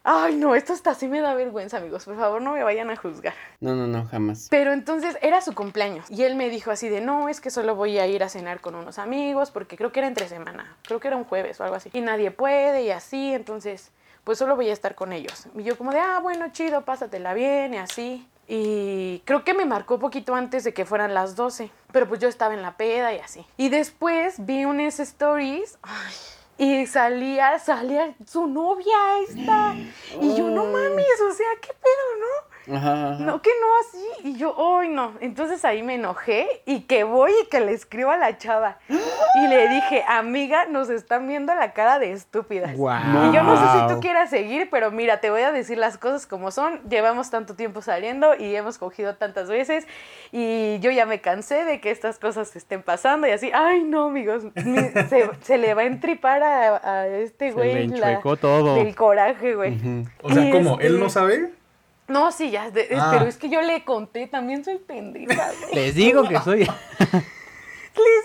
Ay, 0.05 0.35
no, 0.35 0.57
esto 0.57 0.73
hasta 0.73 0.95
sí 0.95 1.07
me 1.07 1.21
da 1.21 1.33
vergüenza, 1.35 1.77
amigos. 1.77 2.05
Por 2.05 2.17
favor, 2.17 2.43
no 2.43 2.53
me 2.53 2.65
vayan 2.65 2.91
a 2.91 2.97
juzgar. 2.97 3.35
No, 3.61 3.77
no, 3.77 3.87
no, 3.87 4.05
jamás. 4.07 4.49
Pero 4.51 4.73
entonces 4.73 5.17
era 5.23 5.41
su 5.41 5.55
cumpleaños. 5.55 6.11
Y 6.11 6.25
él 6.25 6.35
me 6.35 6.49
dijo 6.49 6.73
así 6.73 6.89
de, 6.89 7.01
no, 7.01 7.29
es 7.29 7.41
que 7.41 7.51
solo 7.51 7.77
voy 7.77 7.99
a 7.99 8.07
ir 8.09 8.25
a 8.25 8.29
cenar 8.29 8.61
con 8.61 8.75
unos 8.75 8.99
amigos 8.99 9.53
porque 9.53 9.77
creo 9.77 9.93
que 9.93 10.01
era 10.01 10.09
entre 10.09 10.29
semana. 10.29 10.77
Creo 10.83 10.99
que 10.99 11.09
era 11.09 11.17
un 11.17 11.25
jueves 11.25 11.61
o 11.61 11.65
algo 11.65 11.77
así. 11.77 11.91
Y 11.93 12.01
nadie 12.01 12.33
puede 12.33 12.83
y 12.83 12.91
así. 12.91 13.33
Entonces, 13.33 13.93
pues 14.25 14.39
solo 14.39 14.57
voy 14.57 14.71
a 14.71 14.73
estar 14.73 14.97
con 14.97 15.13
ellos. 15.13 15.47
Y 15.55 15.63
yo 15.63 15.79
como 15.79 15.93
de, 15.93 16.01
ah, 16.01 16.19
bueno, 16.21 16.51
chido, 16.51 16.85
pásatela 16.85 17.33
bien 17.33 17.75
y 17.75 17.79
así. 17.79 18.29
Y 18.49 19.23
creo 19.25 19.45
que 19.45 19.55
me 19.55 19.67
marcó 19.67 20.01
poquito 20.01 20.35
antes 20.35 20.65
de 20.65 20.75
que 20.75 20.85
fueran 20.85 21.15
las 21.15 21.37
12. 21.37 21.71
Pero 21.93 22.09
pues 22.09 22.21
yo 22.21 22.29
estaba 22.29 22.55
en 22.55 22.63
la 22.63 22.77
peda 22.77 23.15
y 23.15 23.19
así. 23.19 23.47
Y 23.57 23.69
después 23.69 24.45
vi 24.45 24.65
unas 24.65 24.99
stories. 24.99 25.79
Ay, 25.83 26.15
y 26.63 26.87
salía, 26.87 27.59
salía 27.59 28.15
su 28.25 28.47
novia 28.47 28.97
esta. 29.29 29.75
Y 30.21 30.37
yo, 30.37 30.49
no 30.49 30.67
mames, 30.67 31.21
o 31.29 31.33
sea, 31.35 31.49
¿qué 31.61 31.73
pedo, 31.73 32.07
no? 32.21 32.52
Ajá, 32.71 33.13
ajá. 33.13 33.25
No, 33.25 33.43
que 33.43 33.51
no 33.61 33.67
así. 33.81 34.29
Y 34.29 34.37
yo, 34.37 34.55
ay, 34.79 34.89
no. 34.89 35.13
Entonces 35.21 35.65
ahí 35.65 35.83
me 35.83 35.95
enojé 35.97 36.47
y 36.65 36.83
que 36.83 37.05
voy 37.05 37.33
y 37.43 37.47
que 37.49 37.61
le 37.61 37.73
escribo 37.73 38.11
a 38.11 38.17
la 38.17 38.39
chava. 38.39 38.79
Y 38.89 39.49
le 39.49 39.69
dije, 39.69 40.05
amiga, 40.07 40.67
nos 40.67 40.89
están 40.91 41.27
viendo 41.27 41.55
la 41.55 41.73
cara 41.73 41.99
de 41.99 42.13
estúpidas. 42.13 42.77
Guau. 42.77 43.31
Y 43.31 43.35
yo 43.35 43.43
no 43.43 43.57
sé 43.57 43.81
si 43.89 43.95
tú 43.95 44.01
quieras 44.01 44.31
seguir, 44.31 44.69
pero 44.71 44.91
mira, 44.91 45.21
te 45.21 45.31
voy 45.31 45.43
a 45.43 45.51
decir 45.53 45.77
las 45.79 45.99
cosas 45.99 46.27
como 46.27 46.51
son. 46.51 46.81
Llevamos 46.89 47.31
tanto 47.31 47.55
tiempo 47.57 47.83
saliendo 47.83 48.35
y 48.37 48.55
hemos 48.55 48.79
cogido 48.79 49.17
tantas 49.17 49.49
veces. 49.49 49.87
Y 50.31 50.79
yo 50.81 50.91
ya 50.91 51.05
me 51.07 51.21
cansé 51.21 51.65
de 51.65 51.81
que 51.81 51.91
estas 51.91 52.19
cosas 52.19 52.55
estén 52.55 52.83
pasando 52.83 53.27
y 53.27 53.31
así. 53.31 53.51
Ay, 53.55 53.83
no, 53.83 54.07
amigos. 54.07 54.45
mi- 54.65 54.79
se, 55.09 55.31
se 55.43 55.59
le 55.59 55.75
va 55.75 55.83
a 55.83 55.87
entripar 55.87 56.43
a, 56.43 56.77
a 57.01 57.07
este 57.09 57.49
Se 57.49 57.53
güey 57.55 57.89
le 57.89 57.97
la- 57.99 58.11
enchuecó 58.13 58.37
todo. 58.37 58.75
del 58.77 58.95
coraje, 58.95 59.55
güey. 59.55 59.79
O 60.23 60.33
sea, 60.33 60.45
Y 60.45 60.51
¿cómo? 60.51 60.73
este- 60.75 60.87
¿Él 60.87 61.01
no 61.01 61.11
sabe? 61.11 61.51
No, 62.09 62.33
sí, 62.33 62.51
ya, 62.51 62.71
de- 62.71 62.89
es- 62.91 62.99
Ah. 63.01 63.11
pero 63.13 63.27
es 63.27 63.37
que 63.37 63.49
yo 63.49 63.63
le 63.63 63.85
conté, 63.85 64.27
también 64.27 64.65
soy 64.65 64.79
pendeja. 64.79 65.51
Les 65.73 65.95
digo 65.95 66.29
que 66.29 66.39
soy. 66.45 66.61
Les 66.61 68.25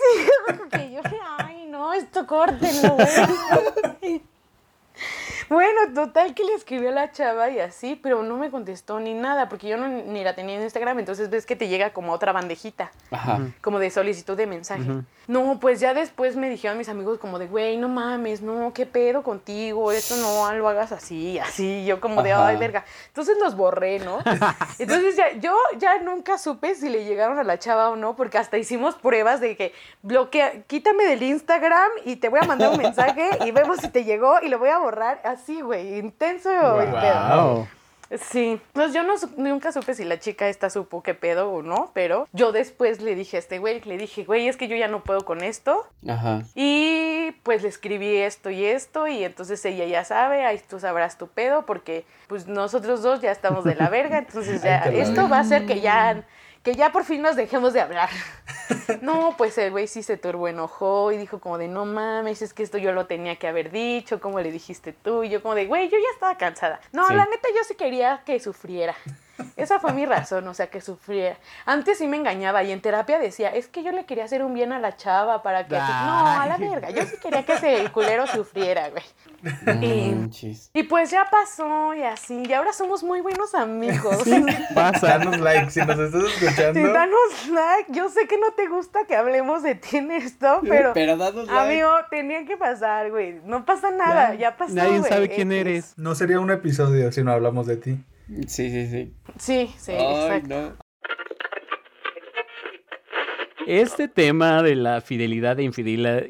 digo 0.50 0.68
que 0.70 0.90
yo, 0.92 1.00
ay, 1.38 1.66
no, 1.68 1.92
esto 1.92 2.26
córtenlo, 2.26 2.96
güey. 2.96 4.22
Bueno, 5.48 5.80
total 5.94 6.34
que 6.34 6.44
le 6.44 6.54
escribió 6.54 6.90
a 6.90 6.92
la 6.92 7.10
chava 7.12 7.48
y 7.50 7.58
así, 7.60 7.98
pero 8.02 8.22
no 8.22 8.36
me 8.36 8.50
contestó 8.50 9.00
ni 9.00 9.14
nada, 9.14 9.48
porque 9.48 9.68
yo 9.68 9.76
no, 9.76 9.88
ni 9.88 10.22
la 10.22 10.34
tenía 10.34 10.56
en 10.56 10.62
Instagram, 10.62 10.98
entonces 10.98 11.30
ves 11.30 11.46
que 11.46 11.56
te 11.56 11.68
llega 11.68 11.90
como 11.92 12.12
otra 12.12 12.32
bandejita, 12.32 12.90
Ajá. 13.10 13.40
como 13.62 13.78
de 13.78 13.90
solicitud 13.90 14.36
de 14.36 14.46
mensaje. 14.46 14.82
Ujú. 14.82 15.04
No, 15.26 15.58
pues 15.60 15.80
ya 15.80 15.92
después 15.94 16.36
me 16.36 16.48
dijeron 16.48 16.78
mis 16.78 16.88
amigos 16.88 17.18
como 17.18 17.38
de, 17.38 17.46
güey, 17.46 17.76
no 17.76 17.88
mames, 17.88 18.40
no, 18.40 18.72
qué 18.72 18.86
pedo 18.86 19.22
contigo, 19.22 19.92
esto 19.92 20.16
no 20.16 20.52
lo 20.54 20.68
hagas 20.68 20.92
así, 20.92 21.38
así, 21.38 21.84
yo 21.84 22.00
como 22.00 22.22
de, 22.22 22.32
Ajá. 22.32 22.48
ay, 22.48 22.56
verga. 22.56 22.84
Entonces 23.08 23.36
los 23.38 23.56
borré, 23.56 23.98
¿no? 23.98 24.18
Entonces 24.78 25.16
ya, 25.16 25.32
yo 25.38 25.54
ya 25.78 25.98
nunca 26.00 26.38
supe 26.38 26.74
si 26.74 26.88
le 26.88 27.04
llegaron 27.04 27.38
a 27.38 27.44
la 27.44 27.58
chava 27.58 27.90
o 27.90 27.96
no, 27.96 28.16
porque 28.16 28.38
hasta 28.38 28.58
hicimos 28.58 28.94
pruebas 28.96 29.40
de 29.40 29.56
que 29.56 29.72
bloquea, 30.02 30.62
quítame 30.66 31.04
del 31.04 31.22
Instagram 31.22 31.90
y 32.04 32.16
te 32.16 32.28
voy 32.28 32.40
a 32.40 32.44
mandar 32.44 32.70
un 32.70 32.78
mensaje 32.78 33.30
y 33.44 33.50
vemos 33.50 33.78
si 33.78 33.88
te 33.88 34.04
llegó 34.04 34.36
y 34.42 34.48
lo 34.48 34.58
voy 34.58 34.70
a 34.70 34.78
borrar 34.78 35.20
así, 35.24 35.37
güey, 35.62 35.98
intenso 35.98 36.80
el 36.80 36.90
pedo. 36.90 37.68
Sí, 38.30 38.58
pues 38.72 38.94
yo 38.94 39.02
no, 39.02 39.18
su- 39.18 39.28
nunca 39.36 39.70
supe 39.70 39.92
si 39.92 40.02
la 40.02 40.18
chica 40.18 40.48
esta 40.48 40.70
supo 40.70 41.02
qué 41.02 41.12
pedo 41.12 41.50
o 41.52 41.60
no, 41.62 41.90
pero 41.92 42.26
yo 42.32 42.52
después 42.52 43.02
le 43.02 43.14
dije 43.14 43.36
a 43.36 43.40
este 43.40 43.58
güey, 43.58 43.82
le 43.82 43.98
dije, 43.98 44.24
güey, 44.24 44.48
es 44.48 44.56
que 44.56 44.66
yo 44.66 44.76
ya 44.76 44.88
no 44.88 45.04
puedo 45.04 45.26
con 45.26 45.42
esto. 45.44 45.86
Ajá. 46.08 46.40
Y 46.54 47.32
pues 47.42 47.60
le 47.62 47.68
escribí 47.68 48.16
esto 48.16 48.48
y 48.48 48.64
esto 48.64 49.06
y 49.08 49.24
entonces 49.24 49.62
ella 49.66 49.84
ya 49.84 50.04
sabe, 50.04 50.46
ahí 50.46 50.58
tú 50.70 50.80
sabrás 50.80 51.18
tu 51.18 51.26
pedo 51.28 51.66
porque 51.66 52.06
pues 52.28 52.46
nosotros 52.46 53.02
dos 53.02 53.20
ya 53.20 53.30
estamos 53.30 53.64
de 53.64 53.74
la 53.74 53.90
verga, 53.90 54.16
entonces 54.16 54.62
ya 54.62 54.78
esto 54.84 55.28
va 55.28 55.36
a 55.36 55.40
hacer 55.40 55.66
que 55.66 55.82
ya 55.82 56.24
que 56.68 56.74
ya 56.74 56.92
por 56.92 57.04
fin 57.04 57.22
nos 57.22 57.34
dejemos 57.34 57.72
de 57.72 57.80
hablar. 57.80 58.10
no, 59.00 59.34
pues 59.38 59.56
el 59.56 59.70
güey 59.70 59.88
sí 59.88 60.02
se 60.02 60.18
turbo 60.18 60.48
enojó 60.48 61.12
y 61.12 61.16
dijo 61.16 61.40
como 61.40 61.56
de 61.56 61.66
no 61.66 61.86
mames, 61.86 62.42
es 62.42 62.52
que 62.52 62.62
esto 62.62 62.76
yo 62.76 62.92
lo 62.92 63.06
tenía 63.06 63.36
que 63.36 63.48
haber 63.48 63.70
dicho, 63.70 64.20
como 64.20 64.38
le 64.40 64.52
dijiste 64.52 64.92
tú, 64.92 65.24
y 65.24 65.30
yo 65.30 65.40
como 65.40 65.54
de 65.54 65.64
güey, 65.64 65.88
yo 65.88 65.96
ya 65.96 66.12
estaba 66.12 66.36
cansada. 66.36 66.78
No, 66.92 67.08
la 67.08 67.24
neta 67.24 67.48
yo 67.56 67.64
sí 67.64 67.74
quería 67.74 68.20
que 68.26 68.38
sufriera. 68.38 68.94
Esa 69.56 69.80
fue 69.80 69.92
mi 69.92 70.06
razón, 70.06 70.46
o 70.48 70.54
sea, 70.54 70.68
que 70.68 70.80
sufriera. 70.80 71.36
Antes 71.66 71.98
sí 71.98 72.06
me 72.06 72.16
engañaba 72.16 72.62
y 72.62 72.72
en 72.72 72.80
terapia 72.80 73.18
decía, 73.18 73.50
es 73.50 73.68
que 73.68 73.82
yo 73.82 73.92
le 73.92 74.04
quería 74.04 74.24
hacer 74.24 74.42
un 74.42 74.54
bien 74.54 74.72
a 74.72 74.78
la 74.78 74.96
chava 74.96 75.42
para 75.42 75.66
que... 75.66 75.74
No, 75.74 75.80
a 75.80 76.46
la 76.46 76.56
verga, 76.56 76.90
yo 76.90 77.02
sí 77.04 77.16
quería 77.22 77.44
que 77.44 77.54
ese 77.54 77.90
culero 77.92 78.26
sufriera, 78.26 78.90
güey. 78.90 79.02
Y, 80.74 80.82
pues 80.84 81.10
ya 81.10 81.26
pasó 81.30 81.94
y 81.94 82.02
así, 82.02 82.42
y 82.48 82.52
ahora 82.52 82.72
somos 82.72 83.02
muy 83.02 83.20
buenos 83.20 83.54
amigos. 83.54 84.24
pasa. 84.74 85.18
Danos 85.18 85.40
like 85.40 85.70
si 85.70 85.80
nos 85.80 85.98
estás 85.98 86.22
escuchando. 86.24 86.92
danos 86.92 87.48
like. 87.50 87.92
Yo 87.92 88.08
sé 88.08 88.26
que 88.26 88.36
no 88.38 88.52
te 88.52 88.66
gusta 88.66 89.04
que 89.06 89.14
hablemos 89.14 89.62
de 89.62 89.76
ti 89.76 89.98
en 89.98 90.10
esto, 90.10 90.60
pero. 90.68 90.92
Pero 90.92 91.16
danos 91.16 91.46
like. 91.46 91.58
Amigo, 91.58 91.90
tenía 92.10 92.44
que 92.44 92.56
pasar, 92.56 93.10
güey. 93.10 93.40
No 93.44 93.64
pasa 93.64 93.90
nada, 93.90 94.34
ya, 94.34 94.56
pasó. 94.56 94.74
Nadie 94.74 95.02
sabe 95.02 95.28
quién 95.28 95.52
eres. 95.52 95.94
No 95.96 96.14
sería 96.14 96.40
un 96.40 96.50
episodio 96.50 97.12
si 97.12 97.22
no 97.22 97.32
hablamos 97.32 97.66
de 97.66 97.76
ti. 97.76 98.04
Sí, 98.28 98.70
sí, 98.70 98.86
sí. 98.86 99.14
Sí, 99.38 99.74
sí, 99.78 99.92
exacto. 99.92 100.76
Este 103.66 104.08
tema 104.08 104.62
de 104.62 104.76
la 104.76 105.00
fidelidad 105.00 105.58
e 105.58 105.62
infidelidad, 105.62 106.24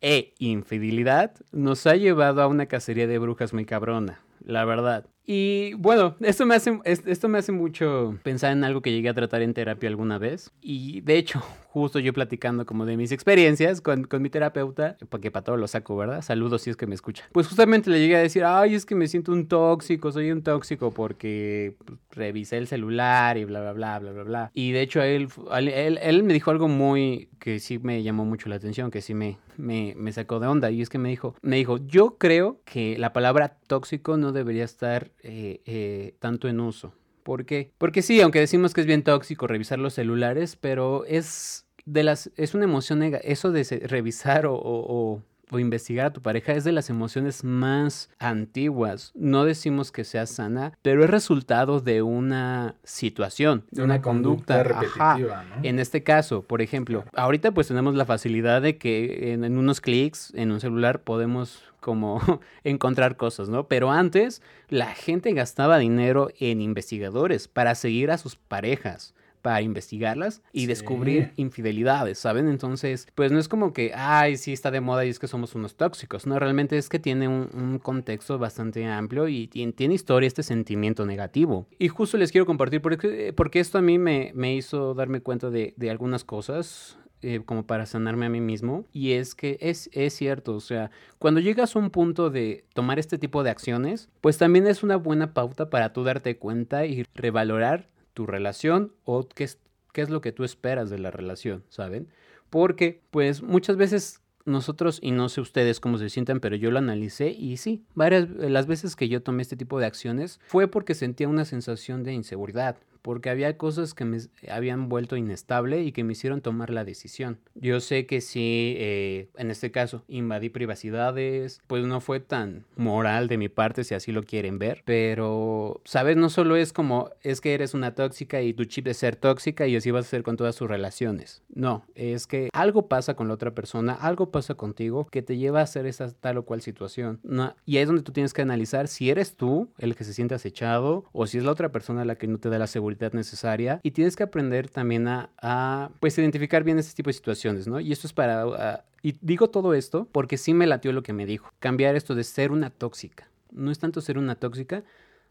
e 0.00 0.34
infidelidad 0.38 1.34
nos 1.50 1.86
ha 1.86 1.96
llevado 1.96 2.42
a 2.42 2.46
una 2.46 2.66
cacería 2.66 3.06
de 3.06 3.18
brujas 3.18 3.52
muy 3.54 3.64
cabrona, 3.64 4.22
la 4.44 4.64
verdad. 4.64 5.06
Y 5.34 5.72
bueno, 5.78 6.14
esto 6.20 6.44
me, 6.44 6.54
hace, 6.54 6.78
esto 6.84 7.26
me 7.26 7.38
hace 7.38 7.52
mucho 7.52 8.18
pensar 8.22 8.52
en 8.52 8.64
algo 8.64 8.82
que 8.82 8.92
llegué 8.92 9.08
a 9.08 9.14
tratar 9.14 9.40
en 9.40 9.54
terapia 9.54 9.88
alguna 9.88 10.18
vez. 10.18 10.50
Y 10.60 11.00
de 11.00 11.16
hecho, 11.16 11.40
justo 11.68 11.98
yo 11.98 12.12
platicando 12.12 12.66
como 12.66 12.84
de 12.84 12.98
mis 12.98 13.12
experiencias 13.12 13.80
con, 13.80 14.04
con 14.04 14.20
mi 14.20 14.28
terapeuta, 14.28 14.98
porque 15.08 15.30
para 15.30 15.44
todo 15.44 15.56
lo 15.56 15.66
saco, 15.68 15.96
¿verdad? 15.96 16.20
Saludos 16.20 16.60
si 16.60 16.68
es 16.68 16.76
que 16.76 16.86
me 16.86 16.94
escucha. 16.94 17.24
Pues 17.32 17.48
justamente 17.48 17.88
le 17.88 17.98
llegué 17.98 18.16
a 18.16 18.20
decir, 18.20 18.44
ay, 18.44 18.74
es 18.74 18.84
que 18.84 18.94
me 18.94 19.08
siento 19.08 19.32
un 19.32 19.48
tóxico, 19.48 20.12
soy 20.12 20.30
un 20.30 20.42
tóxico 20.42 20.90
porque 20.90 21.76
revisé 22.10 22.58
el 22.58 22.66
celular 22.66 23.38
y 23.38 23.46
bla, 23.46 23.62
bla, 23.62 23.72
bla, 23.72 23.98
bla, 24.00 24.12
bla, 24.12 24.22
bla. 24.24 24.50
Y 24.52 24.72
de 24.72 24.82
hecho, 24.82 25.00
él, 25.00 25.28
él, 25.50 25.98
él 26.02 26.22
me 26.24 26.34
dijo 26.34 26.50
algo 26.50 26.68
muy 26.68 27.30
que 27.42 27.58
sí 27.58 27.78
me 27.78 28.02
llamó 28.02 28.24
mucho 28.24 28.48
la 28.48 28.56
atención, 28.56 28.90
que 28.90 29.00
sí 29.00 29.14
me, 29.14 29.38
me, 29.56 29.94
me 29.96 30.12
sacó 30.12 30.38
de 30.38 30.46
onda. 30.46 30.70
Y 30.70 30.80
es 30.80 30.88
que 30.88 30.98
me 30.98 31.08
dijo, 31.08 31.34
me 31.42 31.56
dijo, 31.56 31.78
yo 31.78 32.16
creo 32.18 32.60
que 32.64 32.96
la 32.98 33.12
palabra 33.12 33.56
tóxico 33.66 34.16
no 34.16 34.30
debería 34.30 34.64
estar 34.64 35.10
eh, 35.22 35.60
eh, 35.66 36.14
tanto 36.18 36.48
en 36.48 36.60
uso. 36.60 36.94
¿Por 37.22 37.44
qué? 37.46 37.72
Porque 37.78 38.02
sí, 38.02 38.20
aunque 38.20 38.40
decimos 38.40 38.74
que 38.74 38.80
es 38.80 38.86
bien 38.86 39.04
tóxico 39.04 39.46
revisar 39.46 39.78
los 39.78 39.94
celulares, 39.94 40.56
pero 40.56 41.04
es 41.04 41.66
de 41.84 42.02
las 42.02 42.30
es 42.36 42.54
una 42.54 42.64
emoción 42.64 43.02
eso 43.22 43.52
de 43.52 43.64
revisar 43.86 44.46
o, 44.46 44.54
o 44.54 45.22
investigar 45.58 46.06
a 46.06 46.12
tu 46.12 46.22
pareja 46.22 46.52
es 46.52 46.64
de 46.64 46.72
las 46.72 46.90
emociones 46.90 47.44
más 47.44 48.10
antiguas. 48.18 49.12
No 49.14 49.44
decimos 49.44 49.92
que 49.92 50.04
sea 50.04 50.26
sana, 50.26 50.72
pero 50.82 51.04
es 51.04 51.10
resultado 51.10 51.80
de 51.80 52.02
una 52.02 52.76
situación, 52.84 53.64
de 53.70 53.82
una, 53.82 54.02
conducta, 54.02 54.62
repetitiva. 54.62 55.44
En 55.62 55.78
este 55.78 56.02
caso, 56.02 56.42
por 56.42 56.62
ejemplo, 56.62 57.04
ahorita 57.14 57.52
pues 57.52 57.68
tenemos 57.68 57.94
la 57.94 58.04
facilidad 58.04 58.62
de 58.62 58.78
que 58.78 59.32
en, 59.32 59.44
en 59.44 59.58
unos 59.58 59.80
clics 59.80 60.32
en 60.34 60.52
un 60.52 60.60
celular 60.60 61.02
podemos 61.02 61.62
como 61.80 62.20
encontrar 62.64 63.16
cosas, 63.16 63.48
¿no? 63.48 63.68
Pero 63.68 63.90
antes 63.90 64.40
la 64.68 64.94
gente 64.94 65.32
gastaba 65.32 65.78
dinero 65.78 66.28
en 66.38 66.60
investigadores 66.62 67.48
para 67.48 67.74
seguir 67.74 68.10
a 68.10 68.18
sus 68.18 68.36
parejas 68.36 69.14
para 69.42 69.60
investigarlas 69.60 70.42
y 70.52 70.66
descubrir 70.66 71.32
infidelidades, 71.36 72.18
¿saben? 72.18 72.48
Entonces, 72.48 73.08
pues 73.14 73.32
no 73.32 73.38
es 73.38 73.48
como 73.48 73.72
que, 73.72 73.92
ay, 73.94 74.36
sí 74.36 74.52
está 74.52 74.70
de 74.70 74.80
moda 74.80 75.04
y 75.04 75.08
es 75.08 75.18
que 75.18 75.26
somos 75.26 75.54
unos 75.54 75.76
tóxicos, 75.76 76.26
no, 76.26 76.38
realmente 76.38 76.78
es 76.78 76.88
que 76.88 76.98
tiene 76.98 77.28
un, 77.28 77.52
contexto 77.82 78.38
bastante 78.38 78.86
amplio 78.86 79.28
y 79.28 79.48
tiene, 79.48 79.94
historia 79.94 80.26
este 80.26 80.42
sentimiento 80.42 81.04
negativo. 81.04 81.66
Y 81.78 81.88
justo 81.88 82.16
les 82.16 82.30
quiero 82.30 82.46
compartir 82.46 82.80
porque, 82.80 83.32
porque 83.36 83.60
esto 83.60 83.78
a 83.78 83.82
mí 83.82 83.98
me, 83.98 84.30
me 84.34 84.54
hizo 84.54 84.94
darme 84.94 85.20
cuenta 85.20 85.50
de, 85.50 85.74
de 85.76 85.90
algunas 85.90 86.22
cosas. 86.22 86.96
Eh, 87.24 87.40
como 87.46 87.64
para 87.68 87.86
sanarme 87.86 88.26
a 88.26 88.28
mí 88.28 88.40
mismo. 88.40 88.84
Y 88.92 89.12
es 89.12 89.36
que 89.36 89.56
es, 89.60 89.88
es 89.92 90.12
cierto, 90.12 90.56
o 90.56 90.60
sea, 90.60 90.90
cuando 91.20 91.38
llegas 91.38 91.76
a 91.76 91.78
un 91.78 91.90
punto 91.90 92.30
de 92.30 92.64
tomar 92.74 92.98
este 92.98 93.16
tipo 93.16 93.44
de 93.44 93.50
acciones, 93.50 94.08
pues 94.20 94.38
también 94.38 94.66
es 94.66 94.82
una 94.82 94.96
buena 94.96 95.32
pauta 95.32 95.70
para 95.70 95.92
tú 95.92 96.02
darte 96.02 96.36
cuenta 96.36 96.84
y 96.84 97.04
revalorar 97.14 97.86
tu 98.14 98.26
relación 98.26 98.92
o 99.04 99.28
qué 99.28 99.44
es, 99.44 99.58
qué 99.92 100.02
es 100.02 100.10
lo 100.10 100.20
que 100.20 100.32
tú 100.32 100.44
esperas 100.44 100.90
de 100.90 100.98
la 100.98 101.10
relación, 101.10 101.64
¿saben? 101.68 102.08
Porque 102.50 103.02
pues 103.10 103.42
muchas 103.42 103.76
veces 103.76 104.20
nosotros, 104.44 104.98
y 105.02 105.12
no 105.12 105.28
sé 105.28 105.40
ustedes 105.40 105.80
cómo 105.80 105.98
se 105.98 106.10
sientan, 106.10 106.40
pero 106.40 106.56
yo 106.56 106.70
lo 106.70 106.78
analicé 106.78 107.30
y 107.30 107.56
sí, 107.56 107.84
varias 107.94 108.28
las 108.30 108.66
veces 108.66 108.96
que 108.96 109.08
yo 109.08 109.22
tomé 109.22 109.42
este 109.42 109.56
tipo 109.56 109.78
de 109.78 109.86
acciones 109.86 110.40
fue 110.46 110.68
porque 110.68 110.94
sentía 110.94 111.28
una 111.28 111.44
sensación 111.44 112.02
de 112.02 112.12
inseguridad, 112.12 112.76
porque 113.02 113.30
había 113.30 113.58
cosas 113.58 113.94
que 113.94 114.04
me 114.04 114.18
habían 114.48 114.88
vuelto 114.88 115.16
inestable 115.16 115.82
y 115.82 115.92
que 115.92 116.04
me 116.04 116.12
hicieron 116.12 116.40
tomar 116.40 116.70
la 116.70 116.84
decisión. 116.84 117.38
Yo 117.54 117.80
sé 117.80 118.06
que 118.06 118.20
sí, 118.20 118.74
eh, 118.78 119.28
en 119.36 119.50
este 119.50 119.70
caso, 119.70 120.04
invadí 120.08 120.48
privacidades, 120.48 121.60
pues 121.66 121.84
no 121.84 122.00
fue 122.00 122.20
tan 122.20 122.64
moral 122.76 123.28
de 123.28 123.38
mi 123.38 123.48
parte 123.48 123.84
si 123.84 123.94
así 123.94 124.12
lo 124.12 124.22
quieren 124.22 124.58
ver, 124.58 124.82
pero, 124.84 125.80
¿sabes? 125.84 126.16
No 126.16 126.30
solo 126.30 126.56
es 126.56 126.72
como, 126.72 127.10
es 127.22 127.40
que 127.40 127.54
eres 127.54 127.74
una 127.74 127.94
tóxica 127.94 128.40
y 128.40 128.54
tu 128.54 128.64
chip 128.64 128.84
de 128.84 128.94
ser 128.94 129.16
tóxica 129.16 129.66
y 129.66 129.76
así 129.76 129.90
vas 129.90 130.06
a 130.06 130.10
ser 130.10 130.22
con 130.22 130.36
todas 130.36 130.54
sus 130.54 130.68
relaciones. 130.68 131.42
No, 131.52 131.84
es 131.94 132.26
que 132.26 132.48
algo 132.52 132.88
pasa 132.88 133.14
con 133.14 133.28
la 133.28 133.34
otra 133.34 133.54
persona, 133.54 133.94
algo 133.94 134.30
pasa 134.30 134.54
contigo 134.54 135.06
que 135.10 135.22
te 135.22 135.36
lleva 135.36 135.60
a 135.60 135.64
hacer 135.64 135.86
esa 135.86 136.10
tal 136.12 136.38
o 136.38 136.44
cual 136.44 136.62
situación. 136.62 137.20
No, 137.24 137.54
y 137.66 137.76
ahí 137.76 137.82
es 137.82 137.88
donde 137.88 138.02
tú 138.02 138.12
tienes 138.12 138.32
que 138.32 138.42
analizar 138.42 138.86
si 138.88 139.10
eres 139.10 139.34
tú 139.34 139.70
el 139.78 139.96
que 139.96 140.04
se 140.04 140.14
siente 140.14 140.34
acechado 140.34 141.04
o 141.12 141.26
si 141.26 141.38
es 141.38 141.44
la 141.44 141.50
otra 141.50 141.72
persona 141.72 142.04
la 142.04 142.16
que 142.16 142.26
no 142.26 142.38
te 142.38 142.48
da 142.48 142.58
la 142.58 142.66
seguridad 142.66 142.91
necesaria 143.12 143.80
y 143.82 143.90
tienes 143.92 144.16
que 144.16 144.22
aprender 144.22 144.68
también 144.68 145.08
a, 145.08 145.90
pues 146.00 146.16
identificar 146.18 146.64
bien 146.64 146.78
este 146.78 146.94
tipo 146.94 147.10
de 147.10 147.14
situaciones, 147.14 147.66
¿no? 147.66 147.80
Y 147.80 147.92
esto 147.92 148.06
es 148.06 148.12
para... 148.12 148.42
Ah, 148.42 148.84
y 149.02 149.16
digo 149.20 149.50
todo 149.50 149.74
esto 149.74 150.08
porque 150.12 150.38
sí 150.38 150.54
me 150.54 150.66
latió 150.66 150.92
lo 150.92 151.02
que 151.02 151.12
me 151.12 151.26
dijo. 151.26 151.50
Cambiar 151.58 151.96
esto 151.96 152.14
de 152.14 152.24
ser 152.24 152.52
una 152.52 152.70
tóxica. 152.70 153.28
No 153.50 153.70
es 153.70 153.78
tanto 153.78 154.00
ser 154.00 154.16
una 154.16 154.36
tóxica, 154.36 154.84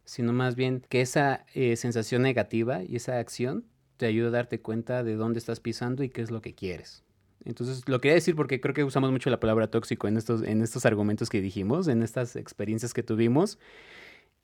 sino 0.03 0.33
más 0.33 0.55
bien 0.55 0.83
que 0.89 1.01
esa 1.01 1.45
eh, 1.53 1.75
sensación 1.77 2.21
negativa 2.21 2.83
y 2.83 2.97
esa 2.97 3.17
acción 3.17 3.65
te 3.97 4.05
ayuda 4.05 4.27
a 4.29 4.31
darte 4.31 4.59
cuenta 4.59 5.03
de 5.03 5.15
dónde 5.15 5.39
estás 5.39 5.59
pisando 5.59 6.03
y 6.03 6.09
qué 6.09 6.21
es 6.21 6.31
lo 6.31 6.41
que 6.41 6.53
quieres. 6.53 7.03
Entonces, 7.45 7.87
lo 7.87 7.99
quería 8.01 8.15
decir 8.15 8.35
porque 8.35 8.61
creo 8.61 8.73
que 8.73 8.83
usamos 8.83 9.11
mucho 9.11 9.29
la 9.29 9.39
palabra 9.39 9.67
tóxico 9.67 10.07
en 10.07 10.17
estos, 10.17 10.43
en 10.43 10.61
estos 10.61 10.85
argumentos 10.85 11.29
que 11.29 11.41
dijimos, 11.41 11.87
en 11.87 12.03
estas 12.03 12.35
experiencias 12.35 12.93
que 12.93 13.03
tuvimos. 13.03 13.57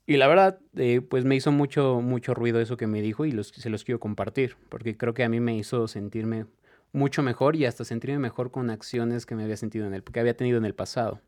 Y 0.09 0.15
la 0.15 0.27
verdad, 0.27 0.59
eh, 0.77 1.01
pues 1.01 1.25
me 1.25 1.35
hizo 1.35 1.51
mucho, 1.51 1.99
mucho 1.99 2.33
ruido 2.33 2.61
eso 2.61 2.77
que 2.77 2.87
me 2.87 3.01
dijo 3.01 3.25
y 3.25 3.43
se 3.43 3.69
los 3.69 3.83
quiero 3.83 3.99
compartir, 3.99 4.55
porque 4.69 4.95
creo 4.95 5.13
que 5.13 5.25
a 5.25 5.29
mí 5.29 5.41
me 5.41 5.57
hizo 5.57 5.89
sentirme 5.89 6.45
mucho 6.93 7.21
mejor 7.23 7.57
y 7.57 7.65
hasta 7.65 7.83
sentirme 7.83 8.17
mejor 8.17 8.49
con 8.49 8.69
acciones 8.69 9.25
que 9.25 9.35
me 9.35 9.43
había 9.43 9.57
sentido 9.57 9.85
en 9.85 9.93
el, 9.93 10.03
que 10.03 10.19
había 10.21 10.37
tenido 10.37 10.57
en 10.57 10.63
el 10.63 10.73
pasado, 10.73 11.19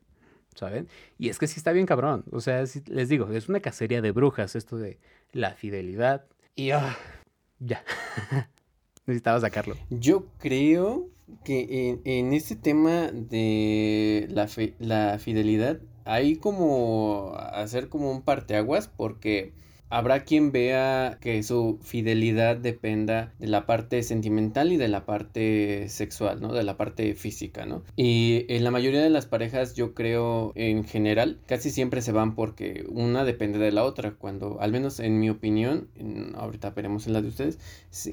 ¿saben? 0.54 0.88
Y 1.18 1.28
es 1.28 1.38
que 1.38 1.46
sí 1.46 1.58
está 1.58 1.72
bien 1.72 1.84
cabrón, 1.84 2.24
o 2.32 2.40
sea, 2.40 2.64
les 2.86 3.10
digo, 3.10 3.28
es 3.30 3.50
una 3.50 3.60
cacería 3.60 4.00
de 4.00 4.12
brujas 4.12 4.56
esto 4.56 4.78
de 4.78 4.98
la 5.32 5.52
fidelidad 5.52 6.24
y 6.56 6.70
ah, 6.70 6.96
ya, 7.58 7.84
necesitaba 9.06 9.40
sacarlo. 9.40 9.76
Yo 9.90 10.26
creo 10.38 11.10
que 11.44 11.90
en, 11.90 12.00
en 12.06 12.32
este 12.32 12.56
tema 12.56 13.10
de 13.12 14.26
la, 14.30 14.48
la 14.78 15.18
fidelidad 15.18 15.80
hay 16.10 16.36
como 16.36 17.34
hacer 17.36 17.88
como 17.88 18.10
un 18.10 18.22
parteaguas 18.22 18.88
porque 18.88 19.52
habrá 19.90 20.24
quien 20.24 20.52
vea 20.52 21.18
que 21.20 21.42
su 21.42 21.78
fidelidad 21.82 22.56
dependa 22.56 23.32
de 23.38 23.48
la 23.48 23.66
parte 23.66 24.02
sentimental 24.02 24.72
y 24.72 24.76
de 24.76 24.88
la 24.88 25.04
parte 25.04 25.88
sexual, 25.88 26.40
¿no? 26.40 26.54
De 26.54 26.62
la 26.62 26.76
parte 26.76 27.14
física, 27.14 27.66
¿no? 27.66 27.82
Y 27.96 28.46
en 28.48 28.64
la 28.64 28.70
mayoría 28.70 29.02
de 29.02 29.10
las 29.10 29.26
parejas 29.26 29.74
yo 29.74 29.94
creo 29.94 30.52
en 30.54 30.84
general 30.84 31.38
casi 31.46 31.70
siempre 31.70 32.02
se 32.02 32.12
van 32.12 32.34
porque 32.34 32.86
una 32.88 33.24
depende 33.24 33.58
de 33.58 33.72
la 33.72 33.84
otra, 33.84 34.12
cuando 34.12 34.60
al 34.60 34.72
menos 34.72 35.00
en 35.00 35.18
mi 35.18 35.28
opinión, 35.28 35.88
ahorita 36.36 36.70
veremos 36.70 37.06
en 37.06 37.12
la 37.12 37.22
de 37.22 37.28
ustedes, 37.28 37.58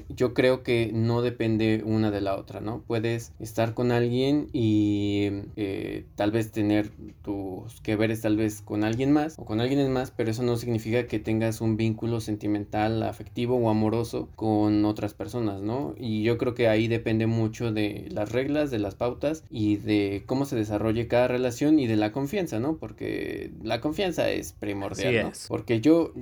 yo 0.08 0.34
creo 0.34 0.62
que 0.62 0.90
no 0.92 1.22
depende 1.22 1.82
una 1.84 2.10
de 2.10 2.20
la 2.20 2.36
otra, 2.36 2.60
¿no? 2.60 2.82
Puedes 2.86 3.32
estar 3.38 3.74
con 3.74 3.92
alguien 3.92 4.48
y 4.52 5.28
eh, 5.56 6.06
tal 6.16 6.32
vez 6.32 6.50
tener 6.50 6.90
tus 7.22 7.80
que 7.82 7.96
veres 7.96 8.20
tal 8.22 8.36
vez 8.36 8.62
con 8.62 8.82
alguien 8.82 9.12
más 9.12 9.38
o 9.38 9.44
con 9.44 9.60
alguien 9.60 9.92
más, 9.92 10.10
pero 10.10 10.30
eso 10.30 10.42
no 10.42 10.56
significa 10.56 11.06
que 11.06 11.18
tengas 11.18 11.60
un 11.60 11.67
un 11.68 11.76
vínculo 11.76 12.20
sentimental, 12.20 13.02
afectivo 13.02 13.56
o 13.56 13.70
amoroso 13.70 14.28
con 14.34 14.84
otras 14.84 15.14
personas, 15.14 15.62
¿no? 15.62 15.94
Y 15.98 16.22
yo 16.22 16.38
creo 16.38 16.54
que 16.54 16.68
ahí 16.68 16.88
depende 16.88 17.26
mucho 17.26 17.72
de 17.72 18.08
las 18.10 18.32
reglas, 18.32 18.70
de 18.70 18.78
las 18.78 18.94
pautas 18.94 19.44
y 19.50 19.76
de 19.76 20.24
cómo 20.26 20.44
se 20.44 20.56
desarrolle 20.56 21.08
cada 21.08 21.28
relación 21.28 21.78
y 21.78 21.86
de 21.86 21.96
la 21.96 22.12
confianza, 22.12 22.58
¿no? 22.58 22.76
Porque 22.76 23.52
la 23.62 23.80
confianza 23.80 24.30
es 24.30 24.52
primordial, 24.52 25.26
¿no? 25.26 25.32
Porque 25.48 25.80
yo, 25.80 26.12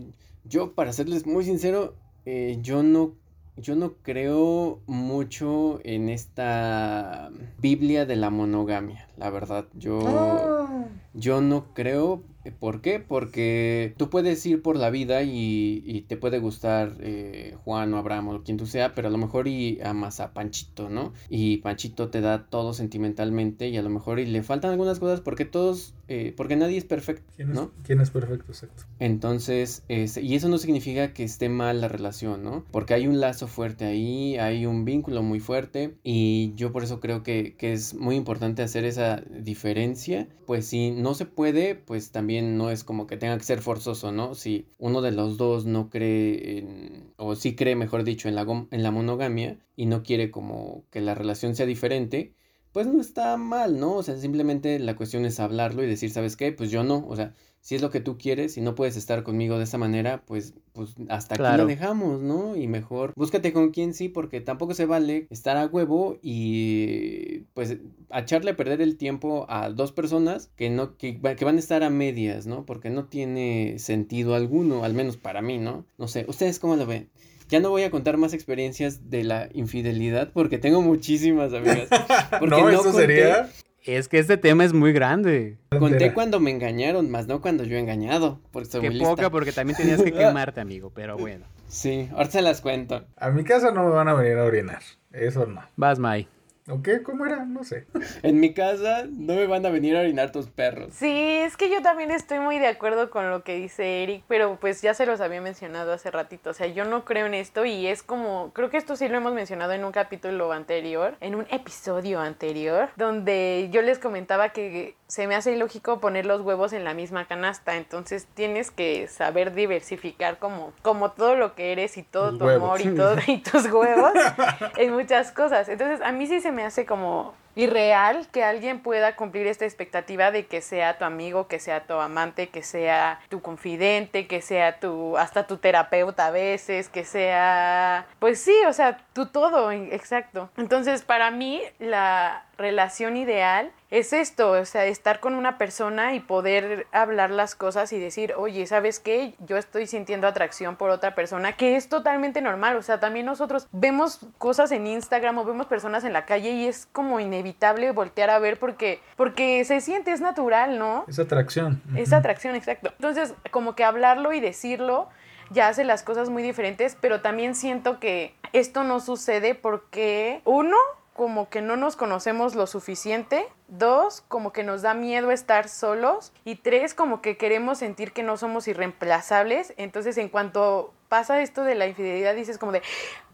yo, 0.44 0.72
para 0.72 0.92
serles 0.92 1.26
muy 1.26 1.44
sincero, 1.44 1.94
eh, 2.24 2.58
yo 2.60 2.82
no 2.82 3.12
yo 3.58 3.74
no 3.74 3.94
creo 4.02 4.80
mucho 4.86 5.80
en 5.82 6.10
esta 6.10 7.30
Biblia 7.58 8.04
de 8.04 8.16
la 8.16 8.28
monogamia, 8.28 9.08
la 9.16 9.30
verdad. 9.30 9.64
Yo, 9.74 10.00
ah. 10.06 10.84
Yo 11.16 11.40
no 11.40 11.72
creo 11.74 12.22
¿Por 12.50 12.80
qué? 12.80 13.00
Porque 13.00 13.94
tú 13.96 14.10
puedes 14.10 14.44
ir 14.46 14.62
por 14.62 14.76
la 14.76 14.90
vida 14.90 15.22
y, 15.22 16.04
te 16.08 16.16
puede 16.16 16.38
gustar 16.38 16.96
eh, 17.00 17.56
Juan 17.64 17.92
o 17.94 17.98
Abraham 17.98 18.28
o 18.28 18.42
quien 18.42 18.56
tú 18.56 18.66
sea, 18.66 18.94
pero 18.94 19.08
a 19.08 19.10
lo 19.10 19.18
mejor 19.18 19.48
y 19.48 19.80
amas 19.82 20.20
a 20.20 20.32
Panchito, 20.32 20.88
¿no? 20.88 21.12
Y 21.28 21.58
Panchito 21.58 22.10
te 22.10 22.20
da 22.20 22.46
todo 22.46 22.74
sentimentalmente 22.74 23.68
y 23.68 23.76
a 23.76 23.82
lo 23.82 23.90
mejor 23.90 24.20
y 24.20 24.26
le 24.26 24.42
faltan 24.42 24.70
algunas 24.70 25.00
cosas 25.00 25.20
porque 25.20 25.44
todos, 25.44 25.94
eh, 26.08 26.32
porque 26.36 26.56
nadie 26.56 26.76
es 26.76 26.84
perfecto, 26.84 27.24
¿no? 27.44 27.72
¿Quién 27.82 28.00
es 28.00 28.10
perfecto? 28.10 28.44
Exacto. 28.48 28.84
Entonces, 28.98 29.82
y 29.88 30.34
eso 30.34 30.48
no 30.48 30.58
significa 30.58 31.12
que 31.12 31.24
esté 31.24 31.48
mal 31.48 31.80
la 31.80 31.88
relación, 31.88 32.42
¿no? 32.44 32.64
Porque 32.70 32.94
hay 32.94 33.06
un 33.06 33.20
lazo 33.20 33.48
fuerte 33.48 33.84
ahí, 33.84 34.36
hay 34.36 34.66
un 34.66 34.84
vínculo 34.84 35.22
muy 35.22 35.40
fuerte 35.40 35.96
y 36.04 36.52
yo 36.54 36.72
por 36.72 36.84
eso 36.84 37.00
creo 37.00 37.22
que, 37.22 37.56
que 37.56 37.72
es 37.72 37.94
muy 37.94 38.16
importante 38.16 38.62
hacer 38.62 38.84
esa 38.84 39.22
diferencia. 39.40 40.28
Pues 40.46 40.66
si 40.66 40.92
no 40.92 41.05
se 41.14 41.26
puede, 41.26 41.74
pues 41.74 42.10
también 42.12 42.56
no 42.56 42.70
es 42.70 42.84
como 42.84 43.06
que 43.06 43.16
tenga 43.16 43.36
que 43.38 43.44
ser 43.44 43.60
forzoso, 43.60 44.12
¿no? 44.12 44.34
Si 44.34 44.68
uno 44.78 45.02
de 45.02 45.12
los 45.12 45.36
dos 45.36 45.66
no 45.66 45.90
cree 45.90 46.58
en, 46.58 47.12
o 47.16 47.36
sí 47.36 47.54
cree, 47.54 47.76
mejor 47.76 48.04
dicho, 48.04 48.28
en 48.28 48.34
la, 48.34 48.42
en 48.70 48.82
la 48.82 48.90
monogamia 48.90 49.58
y 49.76 49.86
no 49.86 50.02
quiere 50.02 50.30
como 50.30 50.84
que 50.90 51.00
la 51.00 51.14
relación 51.14 51.54
sea 51.54 51.66
diferente, 51.66 52.34
pues 52.72 52.86
no 52.86 53.00
está 53.00 53.36
mal, 53.36 53.80
¿no? 53.80 53.94
O 53.94 54.02
sea, 54.02 54.16
simplemente 54.18 54.78
la 54.78 54.96
cuestión 54.96 55.24
es 55.24 55.40
hablarlo 55.40 55.82
y 55.82 55.86
decir, 55.86 56.10
¿sabes 56.10 56.36
qué? 56.36 56.52
Pues 56.52 56.70
yo 56.70 56.84
no, 56.84 57.06
o 57.08 57.16
sea, 57.16 57.34
si 57.66 57.74
es 57.74 57.82
lo 57.82 57.90
que 57.90 57.98
tú 57.98 58.16
quieres 58.16 58.56
y 58.56 58.60
no 58.60 58.76
puedes 58.76 58.96
estar 58.96 59.24
conmigo 59.24 59.58
de 59.58 59.64
esa 59.64 59.76
manera, 59.76 60.22
pues, 60.24 60.54
pues 60.72 60.94
hasta 61.08 61.34
aquí 61.34 61.56
lo 61.56 61.66
dejamos, 61.66 62.20
¿no? 62.20 62.54
Y 62.54 62.68
mejor 62.68 63.12
búscate 63.16 63.52
con 63.52 63.70
quien 63.70 63.92
sí, 63.92 64.08
porque 64.08 64.40
tampoco 64.40 64.72
se 64.72 64.86
vale 64.86 65.26
estar 65.30 65.56
a 65.56 65.66
huevo 65.66 66.16
y 66.22 67.40
pues 67.54 67.78
echarle 68.14 68.52
a 68.52 68.56
perder 68.56 68.82
el 68.82 68.96
tiempo 68.96 69.46
a 69.48 69.68
dos 69.68 69.90
personas 69.90 70.48
que 70.54 70.70
no, 70.70 70.96
que, 70.96 71.20
que 71.20 71.44
van 71.44 71.56
a 71.56 71.58
estar 71.58 71.82
a 71.82 71.90
medias, 71.90 72.46
¿no? 72.46 72.64
Porque 72.64 72.88
no 72.88 73.06
tiene 73.06 73.80
sentido 73.80 74.36
alguno, 74.36 74.84
al 74.84 74.94
menos 74.94 75.16
para 75.16 75.42
mí, 75.42 75.58
¿no? 75.58 75.84
No 75.98 76.06
sé, 76.06 76.24
¿ustedes 76.28 76.60
cómo 76.60 76.76
lo 76.76 76.86
ven? 76.86 77.08
Ya 77.48 77.58
no 77.58 77.70
voy 77.70 77.82
a 77.82 77.90
contar 77.90 78.16
más 78.16 78.32
experiencias 78.32 79.10
de 79.10 79.24
la 79.24 79.48
infidelidad 79.52 80.30
porque 80.32 80.58
tengo 80.58 80.82
muchísimas 80.82 81.52
amigas. 81.52 81.88
Porque 82.38 82.60
no, 82.60 82.70
eso 82.70 82.92
sería 82.92 83.50
es 83.86 84.08
que 84.08 84.18
este 84.18 84.36
tema 84.36 84.64
es 84.64 84.72
muy 84.72 84.92
grande. 84.92 85.56
Conté 85.78 86.12
cuando 86.12 86.40
me 86.40 86.50
engañaron, 86.50 87.10
más 87.10 87.26
no 87.26 87.40
cuando 87.40 87.64
yo 87.64 87.76
he 87.76 87.80
engañado. 87.80 88.40
Porque 88.50 88.80
Qué 88.80 88.90
poca, 88.92 89.30
porque 89.30 89.52
también 89.52 89.76
tenías 89.76 90.02
que 90.02 90.12
quemarte, 90.12 90.60
amigo, 90.60 90.90
pero 90.94 91.16
bueno. 91.16 91.46
Sí, 91.68 92.08
ahora 92.12 92.30
se 92.30 92.42
las 92.42 92.60
cuento. 92.60 93.04
A 93.16 93.30
mi 93.30 93.44
casa 93.44 93.70
no 93.70 93.84
me 93.84 93.90
van 93.90 94.08
a 94.08 94.14
venir 94.14 94.38
a 94.38 94.44
orinar. 94.44 94.80
Eso 95.12 95.46
no. 95.46 95.62
Vas, 95.76 95.98
Mai. 95.98 96.28
¿O 96.68 96.82
qué? 96.82 97.02
¿Cómo 97.02 97.26
era? 97.26 97.44
No 97.44 97.64
sé. 97.64 97.86
En 98.22 98.40
mi 98.40 98.54
casa 98.54 99.04
no 99.08 99.34
me 99.34 99.46
van 99.46 99.64
a 99.66 99.70
venir 99.70 99.96
a 99.96 100.00
orinar 100.00 100.32
tus 100.32 100.48
perros. 100.48 100.92
Sí, 100.94 101.38
es 101.38 101.56
que 101.56 101.70
yo 101.70 101.82
también 101.82 102.10
estoy 102.10 102.40
muy 102.40 102.58
de 102.58 102.66
acuerdo 102.66 103.10
con 103.10 103.30
lo 103.30 103.44
que 103.44 103.54
dice 103.54 104.02
Eric, 104.02 104.24
pero 104.26 104.58
pues 104.60 104.82
ya 104.82 104.94
se 104.94 105.06
los 105.06 105.20
había 105.20 105.40
mencionado 105.40 105.92
hace 105.92 106.10
ratito. 106.10 106.50
O 106.50 106.54
sea, 106.54 106.66
yo 106.66 106.84
no 106.84 107.04
creo 107.04 107.26
en 107.26 107.34
esto 107.34 107.64
y 107.64 107.86
es 107.86 108.02
como, 108.02 108.52
creo 108.52 108.70
que 108.70 108.78
esto 108.78 108.96
sí 108.96 109.08
lo 109.08 109.16
hemos 109.16 109.32
mencionado 109.32 109.72
en 109.72 109.84
un 109.84 109.92
capítulo 109.92 110.52
anterior, 110.52 111.16
en 111.20 111.34
un 111.34 111.46
episodio 111.50 112.20
anterior, 112.20 112.88
donde 112.96 113.68
yo 113.70 113.82
les 113.82 113.98
comentaba 113.98 114.48
que 114.48 114.96
se 115.06 115.26
me 115.28 115.36
hace 115.36 115.52
ilógico 115.52 116.00
poner 116.00 116.26
los 116.26 116.40
huevos 116.40 116.72
en 116.72 116.84
la 116.84 116.94
misma 116.94 117.26
canasta. 117.26 117.76
Entonces 117.76 118.26
tienes 118.34 118.70
que 118.70 119.06
saber 119.06 119.54
diversificar 119.54 120.38
como, 120.38 120.72
como 120.82 121.12
todo 121.12 121.36
lo 121.36 121.54
que 121.54 121.72
eres 121.72 121.96
y 121.96 122.02
todo 122.02 122.36
tu 122.36 122.48
amor 122.48 122.80
y, 122.80 122.94
todo, 122.94 123.16
y 123.26 123.38
tus 123.38 123.66
huevos 123.66 124.12
en 124.76 124.92
muchas 124.92 125.30
cosas. 125.30 125.68
Entonces 125.68 126.00
a 126.00 126.12
mí 126.12 126.26
sí 126.26 126.40
se 126.40 126.50
me 126.52 126.55
hace 126.64 126.86
como 126.86 127.34
irreal 127.56 128.28
que 128.30 128.44
alguien 128.44 128.80
pueda 128.80 129.16
cumplir 129.16 129.46
esta 129.46 129.64
expectativa 129.64 130.30
de 130.30 130.46
que 130.46 130.60
sea 130.60 130.98
tu 130.98 131.04
amigo, 131.04 131.48
que 131.48 131.58
sea 131.58 131.84
tu 131.84 131.94
amante, 131.94 132.48
que 132.48 132.62
sea 132.62 133.18
tu 133.30 133.40
confidente, 133.40 134.26
que 134.26 134.42
sea 134.42 134.78
tu 134.78 135.16
hasta 135.16 135.46
tu 135.46 135.56
terapeuta 135.56 136.26
a 136.26 136.30
veces, 136.30 136.88
que 136.90 137.04
sea 137.04 138.06
pues 138.18 138.40
sí, 138.40 138.54
o 138.68 138.72
sea, 138.72 138.98
tu 139.14 139.26
todo, 139.26 139.72
exacto. 139.72 140.50
Entonces, 140.58 141.02
para 141.02 141.30
mí 141.30 141.62
la 141.78 142.44
relación 142.58 143.16
ideal 143.16 143.72
es 143.98 144.12
esto, 144.12 144.50
o 144.50 144.64
sea, 144.64 144.84
estar 144.84 145.20
con 145.20 145.34
una 145.34 145.56
persona 145.58 146.14
y 146.14 146.20
poder 146.20 146.86
hablar 146.92 147.30
las 147.30 147.54
cosas 147.54 147.92
y 147.92 147.98
decir, 147.98 148.34
oye, 148.36 148.66
¿sabes 148.66 149.00
qué? 149.00 149.34
Yo 149.40 149.56
estoy 149.56 149.86
sintiendo 149.86 150.26
atracción 150.26 150.76
por 150.76 150.90
otra 150.90 151.14
persona, 151.14 151.52
que 151.52 151.76
es 151.76 151.88
totalmente 151.88 152.40
normal, 152.42 152.76
o 152.76 152.82
sea, 152.82 153.00
también 153.00 153.26
nosotros 153.26 153.68
vemos 153.72 154.20
cosas 154.38 154.70
en 154.72 154.86
Instagram 154.86 155.38
o 155.38 155.44
vemos 155.44 155.66
personas 155.66 156.04
en 156.04 156.12
la 156.12 156.26
calle 156.26 156.50
y 156.50 156.66
es 156.66 156.86
como 156.92 157.20
inevitable 157.20 157.90
voltear 157.92 158.30
a 158.30 158.38
ver 158.38 158.58
porque, 158.58 159.00
porque 159.16 159.64
se 159.64 159.80
siente, 159.80 160.12
es 160.12 160.20
natural, 160.20 160.78
¿no? 160.78 161.04
Es 161.08 161.18
atracción. 161.18 161.82
Es 161.96 162.12
atracción, 162.12 162.54
exacto. 162.54 162.90
Entonces, 162.92 163.34
como 163.50 163.74
que 163.74 163.84
hablarlo 163.84 164.32
y 164.32 164.40
decirlo 164.40 165.08
ya 165.50 165.68
hace 165.68 165.84
las 165.84 166.02
cosas 166.02 166.28
muy 166.28 166.42
diferentes, 166.42 166.96
pero 167.00 167.20
también 167.20 167.54
siento 167.54 168.00
que 168.00 168.34
esto 168.52 168.84
no 168.84 169.00
sucede 169.00 169.54
porque, 169.54 170.40
uno, 170.44 170.76
como 171.16 171.48
que 171.48 171.62
no 171.62 171.76
nos 171.76 171.96
conocemos 171.96 172.54
lo 172.54 172.66
suficiente. 172.66 173.48
Dos, 173.68 174.22
como 174.28 174.52
que 174.52 174.62
nos 174.62 174.82
da 174.82 174.92
miedo 174.92 175.30
estar 175.30 175.68
solos. 175.68 176.32
Y 176.44 176.56
tres, 176.56 176.92
como 176.92 177.22
que 177.22 177.38
queremos 177.38 177.78
sentir 177.78 178.12
que 178.12 178.22
no 178.22 178.36
somos 178.36 178.68
irreemplazables. 178.68 179.72
Entonces, 179.78 180.18
en 180.18 180.28
cuanto 180.28 180.92
pasa 181.08 181.40
esto 181.40 181.62
de 181.64 181.74
la 181.74 181.86
infidelidad, 181.86 182.34
dices 182.34 182.58
como 182.58 182.72
de, 182.72 182.82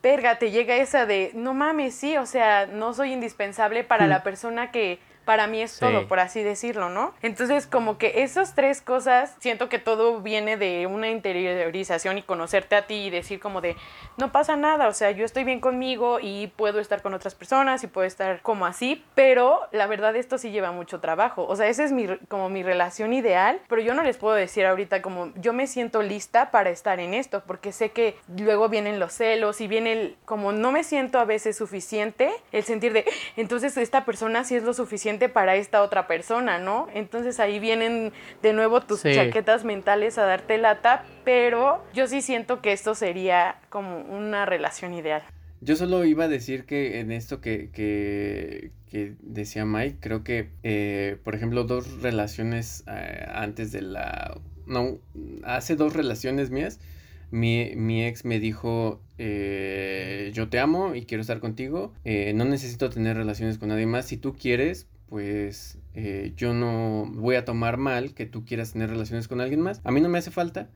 perga, 0.01 0.39
te 0.39 0.53
llega 0.53 0.77
esa 0.77 1.07
de, 1.07 1.33
no 1.35 1.55
mames, 1.55 1.95
sí, 1.95 2.17
o 2.17 2.27
sea, 2.27 2.67
no 2.67 2.95
soy 2.95 3.13
indispensable 3.13 3.83
para 3.83 4.07
la 4.07 4.23
persona 4.23 4.71
que 4.71 5.01
para 5.25 5.47
mí 5.47 5.63
es 5.63 5.79
todo, 5.79 6.09
por 6.09 6.21
así 6.21 6.43
decirlo, 6.43 6.89
¿no? 6.89 7.15
Entonces, 7.23 7.67
como 7.67 7.99
que 7.99 8.23
esas 8.23 8.55
tres 8.55 8.83
cosas, 8.83 9.35
siento 9.39 9.69
que 9.69 9.79
todo 9.79 10.21
viene 10.21 10.57
de 10.57 10.87
una 10.87 11.11
interiorización 11.11 12.19
y 12.19 12.23
conocerte 12.23 12.77
a 12.77 12.87
ti 12.87 13.07
y 13.07 13.11
decir 13.11 13.41
como 13.41 13.61
de, 13.61 13.77
no 14.17 14.33
pasa 14.33 14.57
nada, 14.57 14.89
o 14.89 14.93
sea, 14.93 15.11
yo 15.13 15.25
estoy 15.25 15.45
bien 15.45 15.61
conmigo 15.61 16.19
y 16.21 16.49
puedo 16.57 16.81
estar 16.81 17.03
con 17.03 17.15
otras 17.15 17.35
personas 17.35 17.85
y 17.85 17.87
puedo 17.87 18.07
estar 18.07 18.43
como 18.43 18.67
así, 18.67 19.05
pero 19.15 19.61
la 19.71 19.87
verdad 19.87 20.17
esto 20.17 20.39
sí 20.39 20.51
lleva 20.51 20.73
mucho 20.73 21.01
trabajo, 21.01 21.47
o 21.47 21.57
sea, 21.57 21.69
esa 21.69 21.85
es 21.85 21.93
mi, 21.93 22.09
como 22.29 22.49
mi 22.49 22.63
relación 22.63 23.13
ideal, 23.13 23.61
pero 23.69 23.81
yo 23.83 23.95
no 23.95 24.03
les 24.03 24.17
puedo 24.17 24.35
decir 24.35 24.67
ahorita 24.67 25.03
como 25.03 25.33
yo 25.37 25.53
me 25.53 25.67
siento 25.67 26.03
lista 26.03 26.51
para 26.51 26.71
estar 26.71 27.01
en 27.01 27.15
esto, 27.15 27.43
porque 27.47 27.73
sé 27.73 27.91
que 27.91 28.17
luego 28.37 28.69
vienen 28.69 28.99
los 28.99 29.13
celos 29.13 29.61
y 29.61 29.69
viene 29.69 29.93
el, 29.93 30.17
como 30.25 30.53
no 30.53 30.73
me 30.73 30.85
siento 30.85 31.19
a 31.19 31.25
veces 31.25 31.57
suficiente, 31.57 32.33
el 32.51 32.65
sentir 32.65 32.93
de, 32.93 33.05
entonces 33.37 33.77
esta 33.77 34.05
persona 34.05 34.45
sí 34.45 34.57
es 34.57 34.63
lo 34.65 34.75
suficiente 34.75 35.12
para 35.29 35.57
esta 35.57 35.83
otra 35.83 36.07
persona, 36.07 36.59
¿no? 36.59 36.89
Entonces 36.95 37.41
ahí 37.41 37.59
vienen 37.59 38.13
de 38.43 38.53
nuevo 38.53 38.81
tus 38.81 39.03
chaquetas 39.03 39.65
mentales 39.65 40.19
a 40.19 40.25
darte 40.25 40.59
lata, 40.59 41.05
pero 41.25 41.85
yo 41.95 42.07
sí 42.07 42.23
siento 42.23 42.61
que 42.61 42.73
esto 42.73 42.95
sería 42.95 43.57
como 43.69 44.01
una 44.01 44.47
relación 44.47 44.95
ideal. 44.95 45.23
Yo 45.65 45.77
solo 45.77 46.05
iba 46.05 46.25
a 46.25 46.29
decir 46.29 46.65
que 46.65 46.99
en 46.99 47.13
esto 47.13 47.41
que, 47.41 47.71
que, 47.73 49.15
decía 49.21 49.65
Mike, 49.65 49.99
creo 50.01 50.25
que, 50.25 50.51
eh, 50.65 51.19
por 51.23 51.37
ejemplo, 51.37 51.63
dos 51.63 52.03
relaciones 52.03 52.83
eh, 52.89 53.27
antes 53.33 53.71
de 53.71 53.83
la... 53.83 54.41
No, 54.67 54.99
hace 55.45 55.77
dos 55.77 55.93
relaciones 55.93 56.51
mías, 56.51 56.81
mi, 57.31 57.77
mi 57.77 58.05
ex 58.05 58.25
me 58.25 58.41
dijo, 58.41 59.01
eh, 59.19 60.33
yo 60.35 60.49
te 60.49 60.59
amo 60.59 60.97
y 60.97 61.05
quiero 61.05 61.21
estar 61.21 61.39
contigo, 61.39 61.93
no 62.05 62.45
necesito 62.45 62.91
tener 62.91 63.17
relaciones 63.17 63.59
con 63.59 63.69
nadie 63.69 63.87
más, 63.87 64.07
si 64.07 64.17
tú 64.17 64.35
quieres, 64.35 64.89
pues 65.13 65.77
eh, 65.93 66.33
yo 66.39 66.55
no 66.55 67.05
voy 67.05 67.37
a 67.37 67.45
tomar 67.45 67.77
mal 67.77 68.15
que 68.15 68.25
tú 68.25 68.47
quieras 68.47 68.73
tener 68.73 68.89
relaciones 68.89 69.29
con 69.29 69.43
alguien 69.43 69.61
más. 69.61 69.83
A 69.85 69.91
mí 69.91 70.01
no 70.01 70.09
me 70.09 70.17
hace 70.17 70.31
falta. 70.31 70.71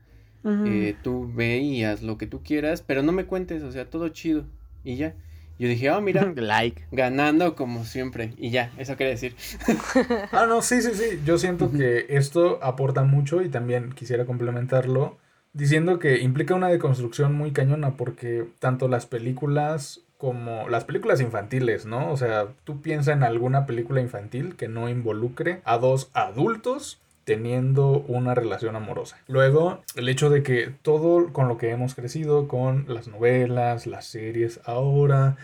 Eh, 0.45 0.95
tú 1.01 1.27
ve 1.33 1.57
y 1.57 1.83
haz 1.83 2.03
lo 2.03 2.19
que 2.19 2.27
tú 2.27 2.43
quieras, 2.43 2.83
pero 2.85 3.01
no 3.01 3.11
me 3.11 3.25
cuentes, 3.25 3.63
o 3.63 3.71
sea, 3.71 3.89
todo 3.89 4.09
chido. 4.09 4.45
Y 4.83 4.95
ya. 4.95 5.15
Yo 5.57 5.67
dije, 5.67 5.89
oh, 5.89 6.01
mira, 6.01 6.31
like. 6.35 6.83
ganando 6.91 7.55
como 7.55 7.83
siempre. 7.83 8.35
Y 8.37 8.51
ya, 8.51 8.71
eso 8.77 8.95
quería 8.95 9.13
decir. 9.13 9.35
ah, 10.31 10.45
no, 10.47 10.61
sí, 10.61 10.83
sí, 10.83 10.91
sí. 10.93 11.19
Yo 11.25 11.39
siento 11.39 11.71
que 11.71 12.05
esto 12.09 12.59
aporta 12.61 13.01
mucho 13.01 13.41
y 13.41 13.49
también 13.49 13.91
quisiera 13.91 14.25
complementarlo 14.25 15.17
diciendo 15.53 15.97
que 15.97 16.19
implica 16.19 16.53
una 16.53 16.67
deconstrucción 16.67 17.33
muy 17.33 17.53
cañona 17.53 17.97
porque 17.97 18.47
tanto 18.59 18.87
las 18.87 19.07
películas 19.07 20.06
como 20.17 20.67
las 20.67 20.85
películas 20.85 21.21
infantiles, 21.21 21.85
¿no? 21.85 22.11
O 22.11 22.17
sea, 22.17 22.47
tú 22.63 22.81
piensas 22.81 23.15
en 23.15 23.23
alguna 23.23 23.65
película 23.65 24.01
infantil 24.01 24.55
que 24.55 24.67
no 24.67 24.89
involucre 24.89 25.61
a 25.63 25.77
dos 25.77 26.09
adultos 26.13 26.99
teniendo 27.23 28.05
una 28.07 28.33
relación 28.33 28.75
amorosa. 28.75 29.17
Luego, 29.27 29.83
el 29.95 30.07
hecho 30.07 30.29
de 30.29 30.43
que 30.43 30.73
todo 30.81 31.33
con 31.33 31.49
lo 31.49 31.57
que 31.57 31.71
hemos 31.71 31.93
crecido, 31.93 32.47
con 32.47 32.85
las 32.87 33.09
novelas, 33.09 33.85
las 33.85 34.05
series, 34.05 34.61
ahora, 34.63 35.35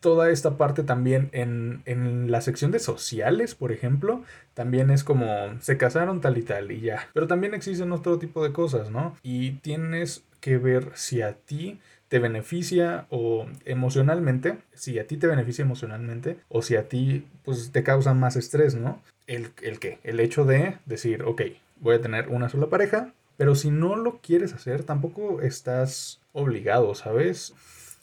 toda 0.00 0.30
esta 0.30 0.56
parte 0.56 0.82
también 0.82 1.28
en, 1.32 1.82
en, 1.84 2.30
la 2.30 2.40
sección 2.40 2.70
de 2.70 2.78
sociales, 2.78 3.54
por 3.54 3.72
ejemplo, 3.72 4.24
también 4.54 4.90
es 4.90 5.04
como 5.04 5.26
se 5.60 5.76
casaron 5.76 6.20
tal 6.22 6.38
y 6.38 6.42
tal 6.42 6.72
y 6.72 6.80
ya. 6.80 7.08
Pero 7.12 7.26
también 7.26 7.54
existen 7.54 7.92
otro 7.92 8.18
tipo 8.18 8.42
de 8.42 8.52
cosas, 8.52 8.90
¿no? 8.90 9.14
Y 9.22 9.52
tienes 9.56 10.24
que 10.40 10.56
ver 10.56 10.90
si 10.94 11.22
a 11.22 11.34
ti 11.34 11.78
te 12.12 12.18
beneficia 12.18 13.06
o 13.08 13.46
emocionalmente, 13.64 14.58
si 14.74 14.98
a 14.98 15.06
ti 15.06 15.16
te 15.16 15.26
beneficia 15.26 15.62
emocionalmente 15.62 16.36
o 16.50 16.60
si 16.60 16.76
a 16.76 16.86
ti 16.86 17.26
pues 17.42 17.72
te 17.72 17.82
causa 17.82 18.12
más 18.12 18.36
estrés, 18.36 18.74
¿no? 18.74 19.00
el, 19.26 19.48
el 19.62 19.78
qué, 19.78 19.98
el 20.04 20.20
hecho 20.20 20.44
de 20.44 20.76
decir, 20.84 21.22
ok, 21.22 21.40
voy 21.80 21.94
a 21.96 22.02
tener 22.02 22.28
una 22.28 22.50
sola 22.50 22.66
pareja, 22.66 23.14
pero 23.38 23.54
si 23.54 23.70
no 23.70 23.96
lo 23.96 24.18
quieres 24.18 24.52
hacer, 24.52 24.84
tampoco 24.84 25.40
estás 25.40 26.20
obligado, 26.34 26.94
¿sabes? 26.94 27.54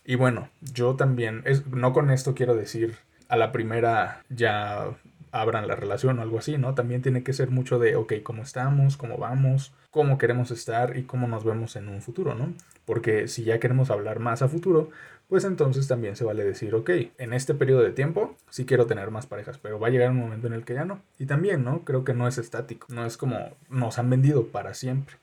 Y 0.04 0.16
bueno, 0.16 0.50
yo 0.74 0.96
también, 0.96 1.44
es, 1.46 1.68
no 1.68 1.94
con 1.94 2.10
esto 2.10 2.34
quiero 2.34 2.56
decir 2.56 2.96
a 3.28 3.38
la 3.38 3.52
primera 3.52 4.24
ya 4.30 4.88
abran 5.32 5.68
la 5.68 5.76
relación 5.76 6.18
o 6.18 6.24
algo 6.24 6.40
así, 6.40 6.58
¿no? 6.58 6.74
También 6.74 7.04
tiene 7.04 7.22
que 7.22 7.34
ser 7.34 7.52
mucho 7.52 7.78
de, 7.78 7.96
ok, 7.96 8.14
cómo 8.24 8.42
estamos, 8.42 8.98
cómo 8.98 9.20
vamos, 9.20 9.72
cómo 9.92 10.18
queremos 10.18 10.52
estar 10.52 10.98
y 10.98 11.04
cómo 11.04 11.28
nos 11.28 11.44
vemos 11.44 11.76
en 11.76 11.90
un 11.90 12.02
futuro, 12.02 12.36
¿no? 12.36 12.54
Porque 12.86 13.28
si 13.28 13.44
ya 13.44 13.60
queremos 13.60 13.90
hablar 13.90 14.20
más 14.20 14.42
a 14.42 14.48
futuro, 14.48 14.90
pues 15.28 15.44
entonces 15.44 15.88
también 15.88 16.16
se 16.16 16.24
vale 16.24 16.44
decir, 16.44 16.74
ok, 16.74 16.90
en 17.18 17.34
este 17.34 17.54
periodo 17.54 17.82
de 17.82 17.92
tiempo 17.92 18.36
sí 18.50 18.66
quiero 18.66 18.88
tener 18.88 19.12
más 19.12 19.28
parejas, 19.28 19.58
pero 19.60 19.80
va 19.80 19.88
a 19.88 19.92
llegar 19.92 20.10
un 20.10 20.18
momento 20.18 20.48
en 20.48 20.54
el 20.54 20.66
que 20.66 20.74
ya 20.74 20.86
no. 20.86 21.02
Y 21.18 21.26
también, 21.26 21.64
¿no? 21.64 21.82
Creo 21.86 22.04
que 22.04 22.14
no 22.14 22.28
es 22.28 22.38
estático, 22.38 22.88
no 22.90 23.06
es 23.06 23.18
como 23.18 23.38
nos 23.70 24.00
han 24.00 24.10
vendido 24.10 24.48
para 24.48 24.74
siempre. 24.74 25.16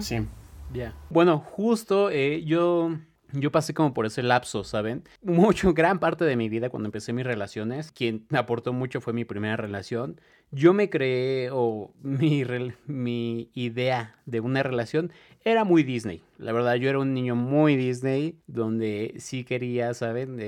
Sí. 0.00 0.26
Ya. 0.72 0.94
Bueno, 1.10 1.38
justo 1.38 2.10
eh, 2.10 2.44
yo 2.44 2.96
yo 3.32 3.50
pasé 3.50 3.74
como 3.74 3.94
por 3.94 4.06
ese 4.06 4.22
lapso, 4.22 4.64
¿saben? 4.64 5.04
Mucho, 5.22 5.74
gran 5.74 5.98
parte 5.98 6.24
de 6.24 6.36
mi 6.36 6.48
vida 6.48 6.70
cuando 6.70 6.88
empecé 6.88 7.12
mis 7.12 7.26
relaciones, 7.26 7.92
quien 7.92 8.26
aportó 8.32 8.72
mucho 8.72 9.00
fue 9.00 9.12
mi 9.12 9.24
primera 9.24 9.56
relación. 9.56 10.20
Yo 10.50 10.74
me 10.74 10.90
creé, 10.90 11.50
o 11.52 11.92
mi, 12.02 12.44
mi 12.86 13.50
idea 13.54 14.16
de 14.26 14.40
una 14.40 14.62
relación 14.62 15.12
era 15.44 15.64
muy 15.64 15.82
Disney. 15.82 16.22
La 16.38 16.52
verdad, 16.52 16.74
yo 16.74 16.88
era 16.88 16.98
un 16.98 17.14
niño 17.14 17.36
muy 17.36 17.76
Disney, 17.76 18.36
donde 18.46 19.14
sí 19.18 19.44
quería, 19.44 19.94
¿saben? 19.94 20.38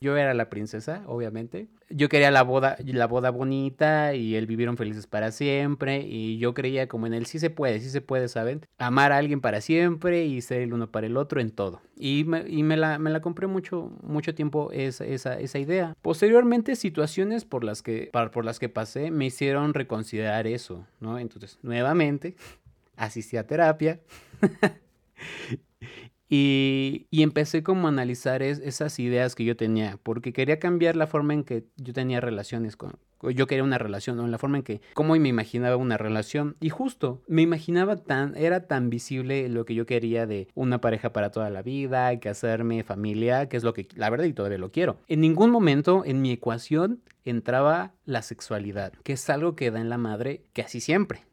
yo 0.00 0.16
era 0.16 0.34
la 0.34 0.48
princesa, 0.50 1.02
obviamente. 1.06 1.68
Yo 1.88 2.08
quería 2.08 2.32
la 2.32 2.42
boda, 2.42 2.76
la 2.84 3.06
boda 3.06 3.30
bonita 3.30 4.14
y 4.14 4.34
él 4.34 4.46
vivieron 4.46 4.76
felices 4.76 5.06
para 5.06 5.30
siempre. 5.30 6.00
Y 6.00 6.38
yo 6.38 6.52
creía 6.52 6.88
como 6.88 7.06
en 7.06 7.14
él, 7.14 7.26
sí 7.26 7.38
se 7.38 7.50
puede, 7.50 7.78
sí 7.80 7.90
se 7.90 8.00
puede, 8.00 8.28
¿saben? 8.28 8.66
Amar 8.78 9.12
a 9.12 9.18
alguien 9.18 9.40
para 9.40 9.60
siempre 9.60 10.24
y 10.24 10.40
ser 10.40 10.62
el 10.62 10.72
uno 10.72 10.90
para 10.90 11.06
el 11.06 11.16
otro 11.16 11.40
en 11.40 11.50
todo. 11.50 11.80
Y 11.96 12.24
me, 12.24 12.44
y 12.48 12.62
me, 12.64 12.76
la, 12.76 12.98
me 12.98 13.10
la, 13.10 13.20
compré 13.20 13.46
mucho, 13.46 13.92
mucho 14.02 14.34
tiempo 14.34 14.70
esa, 14.72 15.04
esa, 15.04 15.38
esa, 15.38 15.58
idea. 15.58 15.94
Posteriormente, 16.02 16.74
situaciones 16.74 17.44
por 17.44 17.62
las, 17.62 17.82
que, 17.82 18.10
por 18.32 18.44
las 18.44 18.58
que 18.58 18.68
pasé 18.68 19.10
me 19.10 19.26
hicieron 19.26 19.72
reconsiderar 19.72 20.46
eso, 20.46 20.84
¿no? 21.00 21.18
Entonces, 21.18 21.58
nuevamente, 21.62 22.34
asistí 22.96 23.36
a 23.36 23.46
terapia. 23.46 24.00
y, 26.28 27.06
empecé 27.10 27.62
como 27.62 27.86
a 27.86 27.90
analizar 27.90 28.42
esas 28.42 28.98
ideas 28.98 29.34
que 29.34 29.44
yo 29.44 29.56
tenía, 29.56 29.98
porque 30.02 30.32
quería 30.32 30.58
cambiar 30.58 30.96
la 30.96 31.06
forma 31.06 31.34
en 31.34 31.44
que 31.44 31.64
yo 31.76 31.92
tenía 31.92 32.20
relaciones 32.20 32.76
con, 32.76 32.98
yo 33.22 33.46
quería 33.46 33.64
una 33.64 33.78
relación, 33.78 34.16
¿no? 34.16 34.26
La 34.26 34.38
forma 34.38 34.58
en 34.58 34.62
que, 34.62 34.80
cómo 34.94 35.16
me 35.16 35.28
imaginaba 35.28 35.76
una 35.76 35.96
relación. 35.96 36.56
Y 36.60 36.68
justo, 36.68 37.22
me 37.26 37.42
imaginaba 37.42 37.96
tan, 37.96 38.36
era 38.36 38.66
tan 38.66 38.90
visible 38.90 39.48
lo 39.48 39.64
que 39.64 39.74
yo 39.74 39.86
quería 39.86 40.26
de 40.26 40.48
una 40.54 40.80
pareja 40.80 41.12
para 41.12 41.30
toda 41.30 41.50
la 41.50 41.62
vida, 41.62 42.18
casarme, 42.20 42.82
familia, 42.82 43.48
que 43.48 43.56
es 43.56 43.64
lo 43.64 43.74
que, 43.74 43.88
la 43.94 44.10
verdad, 44.10 44.26
y 44.26 44.32
todavía 44.32 44.58
lo 44.58 44.70
quiero. 44.70 44.98
En 45.08 45.20
ningún 45.20 45.50
momento 45.50 46.04
en 46.04 46.20
mi 46.20 46.32
ecuación 46.32 47.00
entraba 47.24 47.94
la 48.04 48.22
sexualidad, 48.22 48.92
que 49.02 49.14
es 49.14 49.30
algo 49.30 49.56
que 49.56 49.70
da 49.70 49.80
en 49.80 49.88
la 49.88 49.98
madre 49.98 50.42
casi 50.52 50.80
siempre 50.80 51.24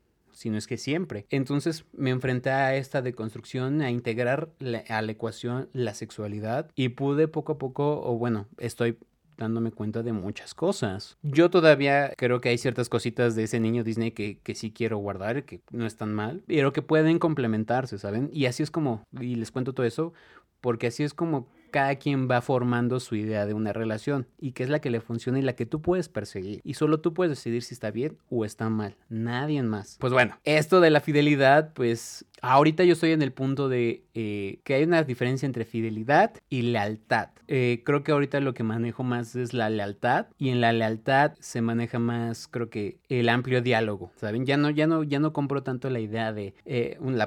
sino 0.44 0.58
es 0.58 0.68
que 0.68 0.78
siempre. 0.78 1.26
Entonces 1.30 1.86
me 1.94 2.10
enfrenté 2.10 2.50
a 2.50 2.76
esta 2.76 3.02
deconstrucción, 3.02 3.82
a 3.82 3.90
integrar 3.90 4.50
a 4.90 5.02
la 5.02 5.12
ecuación 5.12 5.70
la 5.72 5.94
sexualidad 5.94 6.70
y 6.76 6.90
pude 6.90 7.30
poco 7.30 7.54
a 7.54 7.58
poco, 7.58 8.02
o 8.04 8.18
bueno, 8.18 8.48
estoy 8.58 8.98
dándome 9.38 9.72
cuenta 9.72 10.04
de 10.04 10.12
muchas 10.12 10.54
cosas. 10.54 11.18
Yo 11.22 11.50
todavía 11.50 12.12
creo 12.18 12.42
que 12.42 12.50
hay 12.50 12.58
ciertas 12.58 12.90
cositas 12.90 13.36
de 13.38 13.44
ese 13.44 13.62
niño 13.62 13.86
Disney 13.86 14.12
que, 14.12 14.40
que 14.44 14.54
sí 14.54 14.72
quiero 14.72 14.98
guardar, 14.98 15.46
que 15.46 15.62
no 15.72 15.86
están 15.86 16.14
mal, 16.14 16.44
pero 16.46 16.74
que 16.74 16.82
pueden 16.82 17.20
complementarse, 17.20 17.98
¿saben? 17.98 18.30
Y 18.34 18.46
así 18.46 18.64
es 18.64 18.70
como, 18.70 19.06
y 19.18 19.36
les 19.36 19.50
cuento 19.50 19.72
todo 19.72 19.86
eso, 19.86 20.12
porque 20.60 20.88
así 20.88 21.04
es 21.04 21.14
como 21.14 21.48
cada 21.74 21.96
quien 21.96 22.30
va 22.30 22.40
formando 22.42 23.00
su 23.00 23.16
idea 23.16 23.48
de 23.48 23.56
una 23.56 23.74
relación 23.74 24.28
y 24.40 24.52
que 24.52 24.62
es 24.62 24.70
la 24.70 24.80
que 24.80 24.92
le 24.92 25.02
funciona 25.02 25.40
y 25.40 25.42
la 25.42 25.56
que 25.56 25.66
tú 25.66 25.82
puedes 25.82 26.08
perseguir. 26.08 26.62
Y 26.64 26.76
solo 26.76 27.00
tú 27.00 27.16
puedes 27.16 27.32
decidir 27.32 27.64
si 27.64 27.74
está 27.74 27.90
bien 27.90 28.16
o 28.30 28.46
está 28.46 28.70
mal. 28.70 28.96
Nadie 29.10 29.64
más. 29.64 29.98
Pues 30.00 30.14
bueno, 30.14 30.38
esto 30.44 30.82
de 30.82 30.92
la 30.92 31.02
fidelidad, 31.02 31.74
pues 31.74 32.26
ahorita 32.44 32.84
yo 32.84 32.94
estoy 32.94 33.12
en 33.12 33.22
el 33.22 33.32
punto 33.32 33.70
de 33.70 34.04
eh, 34.14 34.60
que 34.64 34.76
hay 34.76 34.84
una 34.84 35.04
diferencia 35.04 35.46
entre 35.46 35.66
fidelidad 35.66 36.34
y 36.50 36.62
lealtad. 36.64 37.30
Eh, 37.48 37.82
creo 37.86 38.04
que 38.04 38.12
ahorita 38.12 38.40
lo 38.42 38.54
que 38.54 38.64
manejo 38.64 39.04
más 39.04 39.36
es 39.36 39.54
la 39.54 39.70
lealtad 39.70 40.28
y 40.38 40.50
en 40.50 40.62
la 40.62 40.74
lealtad 40.74 41.34
se 41.40 41.62
maneja 41.62 42.00
más, 42.00 42.48
creo 42.48 42.70
que 42.70 43.00
el 43.10 43.30
amplio 43.30 43.62
diálogo, 43.62 44.12
¿saben? 44.16 44.46
Ya 44.46 44.58
no, 44.58 44.70
ya 44.70 44.88
no, 44.88 45.04
ya 45.04 45.20
no 45.20 45.34
compro 45.34 45.64
tanto 45.64 45.90
la 45.90 46.02
idea 46.02 46.34
de 46.34 46.54
eh, 46.66 46.98
un, 47.00 47.18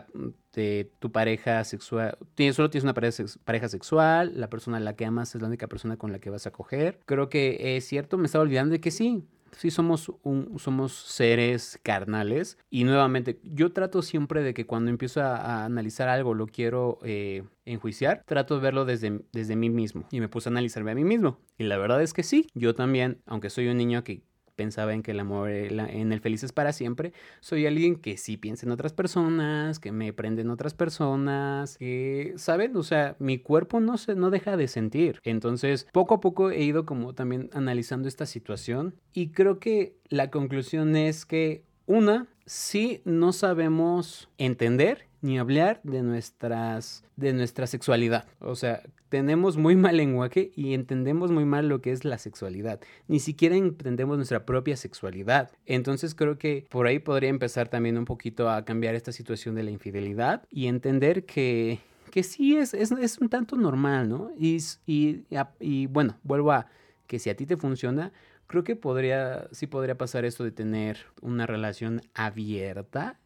este, 0.57 0.91
tu 0.99 1.11
pareja 1.11 1.65
sexual, 1.65 2.17
solo 2.53 2.71
tienes 2.71 2.85
una 2.85 2.95
pareja, 2.95 3.25
pareja 3.45 3.69
sexual, 3.69 4.33
la 4.37 4.49
persona 4.51 4.77
a 4.77 4.81
la 4.81 4.97
que 4.97 5.07
amas 5.07 5.35
es 5.35 5.41
la 5.41 5.49
única 5.49 5.67
persona 5.67 5.97
con 5.97 6.13
la 6.13 6.19
que 6.19 6.31
vas 6.31 6.47
a 6.47 6.51
coger. 6.51 7.01
Creo 7.07 7.29
que 7.31 7.77
es 7.77 7.87
cierto, 7.87 8.19
me 8.19 8.27
estaba 8.27 8.43
olvidando 8.43 8.73
de 8.73 8.81
que 8.81 8.91
sí, 8.91 9.25
sí 9.57 9.71
somos, 9.71 10.13
un, 10.23 10.59
somos 10.59 10.93
seres 10.93 11.81
carnales. 11.83 12.59
Y 12.71 12.85
nuevamente, 12.85 13.41
yo 13.43 13.73
trato 13.73 14.03
siempre 14.03 14.43
de 14.43 14.55
que 14.55 14.67
cuando 14.67 14.91
empiezo 14.91 15.23
a, 15.23 15.65
analizar 15.65 16.09
algo, 16.09 16.35
lo 16.35 16.47
quiero 16.47 16.99
eh, 17.03 17.43
enjuiciar, 17.65 18.23
trato 18.27 18.55
de 18.57 18.61
verlo 18.61 18.85
desde, 18.85 19.23
desde 19.33 19.57
mí 19.57 19.71
mismo. 19.71 20.07
Y 20.11 20.21
me 20.21 20.29
puse 20.29 20.49
a 20.49 20.53
analizarme 20.53 20.93
a 20.93 20.95
mí 20.95 21.05
mismo. 21.05 21.41
Y 21.59 21.65
la 21.65 21.79
verdad 21.79 22.03
es 22.03 22.13
que 22.13 22.23
sí, 22.23 22.47
yo 22.55 22.75
también, 22.75 23.23
aunque 23.27 23.51
soy 23.51 23.69
un 23.69 23.79
niño 23.79 24.05
que 24.05 24.23
pensaba 24.57 24.95
en 24.95 25.03
que 25.03 25.13
el 25.13 25.21
amor 25.21 25.51
en 25.51 26.13
el 26.13 26.21
feliz 26.21 26.43
es 26.43 26.53
para 26.53 26.73
siempre, 26.73 27.13
soy 27.41 27.67
alguien 27.67 27.97
que 27.97 28.17
sí 28.17 28.37
piensa 28.37 28.67
en 28.67 28.73
otras 28.73 28.93
personas, 28.93 29.79
que 29.79 29.93
me 29.93 30.13
prende 30.13 30.43
en 30.43 30.51
otras 30.51 30.75
personas, 30.75 31.77
que, 31.79 32.33
¿saben? 32.37 32.77
O 32.77 32.83
sea, 32.83 33.17
mi 33.19 33.39
cuerpo 33.39 33.81
no, 33.81 33.99
se, 33.99 34.15
no 34.15 34.31
deja 34.31 34.57
de 34.57 34.69
sentir. 34.69 35.21
Entonces, 35.25 35.87
poco 35.93 36.15
a 36.15 36.21
poco 36.21 36.51
he 36.51 36.63
ido 36.63 36.87
como 36.87 37.15
también 37.15 37.51
analizando 37.53 38.09
esta 38.09 38.27
situación 38.27 38.95
y 39.13 39.29
creo 39.29 39.59
que 39.61 39.97
la 40.09 40.31
conclusión 40.31 40.97
es 40.97 41.27
que, 41.27 41.65
una, 41.87 42.27
sí 42.47 43.03
no 43.05 43.33
sabemos 43.33 44.29
entender 44.39 45.06
ni 45.21 45.39
hablar 45.39 45.81
de 45.83 46.03
nuestras 46.03 47.05
de 47.17 47.33
nuestra 47.33 47.67
sexualidad. 47.67 48.27
O 48.41 48.55
sea, 48.55 48.83
tenemos 49.09 49.57
muy 49.57 49.77
mal 49.77 49.97
lenguaje 49.97 50.51
y 50.55 50.75
entendemos 50.75 51.31
muy 51.31 51.45
mal 51.45 51.69
lo 51.69 51.81
que 51.81 51.93
es 51.93 52.05
la 52.05 52.19
sexualidad. 52.19 52.81
Ni 53.09 53.21
siquiera 53.21 53.57
entendemos 53.57 54.17
nuestra 54.17 54.45
propia 54.45 54.77
sexualidad. 54.77 55.51
Entonces 55.65 56.15
creo 56.15 56.39
que 56.39 56.67
por 56.71 56.87
ahí 56.87 56.99
podría 56.99 57.31
empezar 57.31 57.69
también 57.69 57.97
un 57.97 58.05
poquito 58.05 58.51
a 58.51 58.65
cambiar 58.65 58.95
esta 58.95 59.13
situación 59.13 59.55
de 59.55 59.63
la 59.63 59.71
infidelidad 59.71 60.45
y 60.51 60.67
entender 60.67 61.25
que 61.25 61.81
que 62.11 62.23
sí 62.23 62.57
es, 62.57 62.73
es, 62.73 62.93
es 62.93 63.19
un 63.19 63.29
tanto 63.29 63.57
normal, 63.57 64.09
¿no? 64.09 64.31
Y, 64.39 64.57
y, 64.87 65.27
y 65.61 65.87
bueno, 65.87 66.17
vuelvo 66.23 66.51
a 66.53 66.67
que 67.07 67.19
si 67.19 67.29
a 67.29 67.37
ti 67.37 67.45
te 67.45 67.59
funciona, 67.59 68.11
creo 68.47 68.65
que 68.65 68.75
podría, 68.75 69.49
sí 69.53 69.67
podría 69.67 69.99
pasar 69.99 70.25
esto 70.25 70.43
de 70.43 70.51
tener 70.51 70.99
una 71.21 71.45
relación 71.45 72.01
abierta 72.15 73.19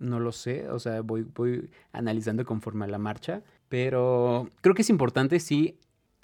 no 0.00 0.18
lo 0.18 0.32
sé, 0.32 0.68
o 0.68 0.78
sea, 0.80 1.02
voy, 1.02 1.22
voy 1.22 1.70
analizando 1.92 2.44
conforme 2.44 2.86
a 2.86 2.88
la 2.88 2.98
marcha, 2.98 3.42
pero 3.68 4.50
creo 4.62 4.74
que 4.74 4.82
es 4.82 4.90
importante 4.90 5.38
sí 5.38 5.78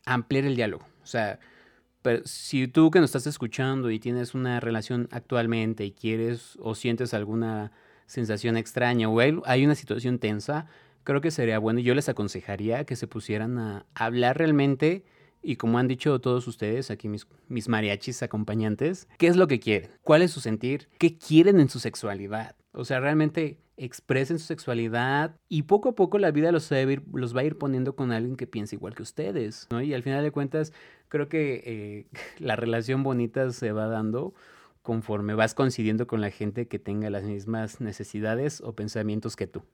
ampliar 0.05 0.45
el 0.45 0.57
diálogo, 0.57 0.85
o 1.03 1.07
sea, 1.07 1.39
pero 2.03 2.23
si 2.25 2.69
tú 2.69 2.91
que 2.91 3.01
nos 3.01 3.11
estás 3.11 3.27
escuchando 3.27 3.91
y 3.91 3.99
tienes 3.99 4.35
una 4.35 4.61
relación 4.61 5.09
actualmente 5.11 5.85
y 5.85 5.93
quieres 5.93 6.57
o 6.61 6.75
sientes 6.75 7.15
alguna 7.15 7.73
sensación 8.07 8.57
extraña 8.57 9.09
o 9.09 9.19
hay 9.21 9.65
una 9.65 9.75
situación 9.75 10.19
tensa, 10.19 10.67
creo 11.05 11.21
que 11.21 11.31
sería 11.31 11.59
bueno 11.59 11.81
y 11.81 11.83
yo 11.85 11.95
les 11.95 12.09
aconsejaría 12.09 12.85
que 12.85 12.97
se 12.97 13.07
pusieran 13.07 13.59
a 13.59 13.87
hablar 13.95 14.39
realmente 14.39 15.05
y 15.43 15.57
como 15.57 15.79
han 15.79 15.87
dicho 15.87 16.21
todos 16.21 16.49
ustedes, 16.49 16.91
aquí 16.91 17.09
mis, 17.09 17.27
mis 17.49 17.69
mariachis 17.69 18.23
acompañantes, 18.25 19.07
¿qué 19.17 19.29
es 19.29 19.37
lo 19.37 19.47
que 19.47 19.61
quieren? 19.61 19.91
¿Cuál 20.03 20.23
es 20.23 20.33
su 20.33 20.41
sentir? 20.41 20.89
¿Qué 20.99 21.17
quieren 21.19 21.61
en 21.61 21.69
su 21.69 21.79
sexualidad? 21.79 22.57
O 22.77 22.85
sea, 22.85 23.01
realmente 23.01 23.59
expresen 23.77 24.39
su 24.39 24.47
sexualidad 24.47 25.37
y 25.49 25.63
poco 25.63 25.91
a 25.91 25.95
poco 25.95 26.19
la 26.19 26.31
vida 26.31 26.53
los 26.53 26.73
va 26.73 27.41
a 27.41 27.45
ir, 27.45 27.59
poniendo 27.59 27.97
con 27.97 28.13
alguien 28.13 28.37
que 28.37 28.47
piensa 28.47 28.75
igual 28.75 28.95
que 28.95 29.03
ustedes, 29.03 29.67
¿no? 29.71 29.83
Y 29.83 29.95
al 29.95 30.03
final 30.03 30.23
de 30.23 30.31
cuentas, 30.31 30.73
creo 31.09 31.29
que 31.29 31.63
eh, 31.65 32.07
la 32.39 32.57
relación 32.57 33.03
bonita 33.03 33.51
se 33.51 33.73
va 33.73 33.87
dando 33.87 34.35
conforme 34.83 35.35
vas 35.35 35.55
coincidiendo 35.55 36.07
con 36.07 36.21
la 36.21 36.31
gente 36.31 36.69
que 36.69 36.79
tenga 36.79 37.11
las 37.11 37.25
mismas 37.25 37.81
necesidades 37.81 38.61
o 38.61 38.75
pensamientos 38.75 39.35
que 39.35 39.47
tú. 39.47 39.65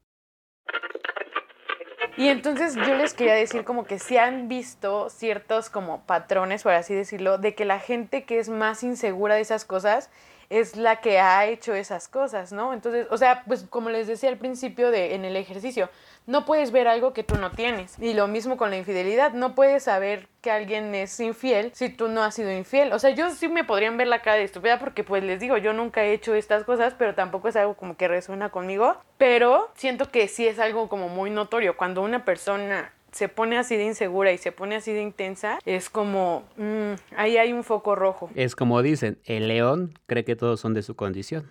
Y 2.16 2.28
entonces 2.28 2.74
yo 2.76 2.94
les 2.94 3.14
quería 3.14 3.34
decir 3.34 3.64
como 3.64 3.84
que 3.84 3.98
si 3.98 4.16
han 4.16 4.46
visto 4.48 5.08
ciertos 5.08 5.70
como 5.70 6.06
patrones, 6.06 6.62
por 6.62 6.72
así 6.72 6.94
decirlo, 6.94 7.38
de 7.38 7.54
que 7.54 7.64
la 7.64 7.78
gente 7.78 8.24
que 8.24 8.38
es 8.38 8.48
más 8.48 8.82
insegura 8.82 9.34
de 9.34 9.40
esas 9.40 9.64
cosas 9.64 10.10
es 10.52 10.76
la 10.76 10.96
que 10.96 11.18
ha 11.18 11.46
hecho 11.46 11.74
esas 11.74 12.08
cosas, 12.08 12.52
¿no? 12.52 12.74
Entonces, 12.74 13.06
o 13.10 13.16
sea, 13.16 13.42
pues 13.46 13.64
como 13.70 13.88
les 13.88 14.06
decía 14.06 14.28
al 14.28 14.36
principio 14.36 14.90
de 14.90 15.14
en 15.14 15.24
el 15.24 15.34
ejercicio, 15.34 15.88
no 16.26 16.44
puedes 16.44 16.72
ver 16.72 16.88
algo 16.88 17.14
que 17.14 17.22
tú 17.22 17.36
no 17.36 17.52
tienes. 17.52 17.98
Y 17.98 18.12
lo 18.12 18.28
mismo 18.28 18.58
con 18.58 18.68
la 18.68 18.76
infidelidad, 18.76 19.32
no 19.32 19.54
puedes 19.54 19.84
saber 19.84 20.28
que 20.42 20.50
alguien 20.50 20.94
es 20.94 21.18
infiel 21.20 21.70
si 21.74 21.88
tú 21.88 22.08
no 22.08 22.22
has 22.22 22.34
sido 22.34 22.52
infiel. 22.52 22.92
O 22.92 22.98
sea, 22.98 23.10
yo 23.10 23.30
sí 23.30 23.48
me 23.48 23.64
podrían 23.64 23.96
ver 23.96 24.08
la 24.08 24.20
cara 24.20 24.36
de 24.36 24.44
estúpida 24.44 24.78
porque 24.78 25.04
pues 25.04 25.24
les 25.24 25.40
digo, 25.40 25.56
yo 25.56 25.72
nunca 25.72 26.04
he 26.04 26.12
hecho 26.12 26.34
estas 26.34 26.64
cosas, 26.64 26.94
pero 26.98 27.14
tampoco 27.14 27.48
es 27.48 27.56
algo 27.56 27.74
como 27.74 27.96
que 27.96 28.06
resuena 28.06 28.50
conmigo. 28.50 28.98
Pero 29.16 29.70
siento 29.74 30.10
que 30.10 30.28
sí 30.28 30.46
es 30.46 30.58
algo 30.58 30.90
como 30.90 31.08
muy 31.08 31.30
notorio. 31.30 31.78
Cuando 31.78 32.02
una 32.02 32.26
persona 32.26 32.92
se 33.12 33.28
pone 33.28 33.58
así 33.58 33.76
de 33.76 33.84
insegura 33.84 34.32
y 34.32 34.38
se 34.38 34.52
pone 34.52 34.76
así 34.76 34.92
de 34.92 35.02
intensa, 35.02 35.58
es 35.64 35.90
como, 35.90 36.44
mm, 36.56 36.92
ahí 37.16 37.36
hay 37.36 37.52
un 37.52 37.62
foco 37.62 37.94
rojo. 37.94 38.30
Es 38.34 38.56
como 38.56 38.82
dicen, 38.82 39.18
el 39.24 39.48
león 39.48 39.98
cree 40.06 40.24
que 40.24 40.34
todos 40.34 40.60
son 40.60 40.74
de 40.74 40.82
su 40.82 40.96
condición. 40.96 41.48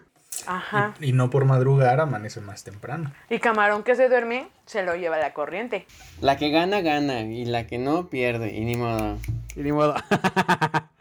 Ajá. 0.47 0.95
Y, 0.99 1.09
y 1.09 1.11
no 1.11 1.29
por 1.29 1.45
madrugar 1.45 1.99
amanece 1.99 2.41
más 2.41 2.63
temprano. 2.63 3.13
Y 3.29 3.39
camarón 3.39 3.83
que 3.83 3.95
se 3.95 4.09
duerme, 4.09 4.47
se 4.65 4.83
lo 4.83 4.95
lleva 4.95 5.17
la 5.17 5.33
corriente. 5.33 5.85
La 6.19 6.37
que 6.37 6.49
gana, 6.49 6.81
gana. 6.81 7.21
Y 7.21 7.45
la 7.45 7.67
que 7.67 7.77
no, 7.77 8.09
pierde. 8.09 8.53
Y 8.53 8.61
ni 8.61 8.75
modo. 8.75 9.17
Y 9.55 9.61
ni 9.61 9.71
modo. 9.71 9.95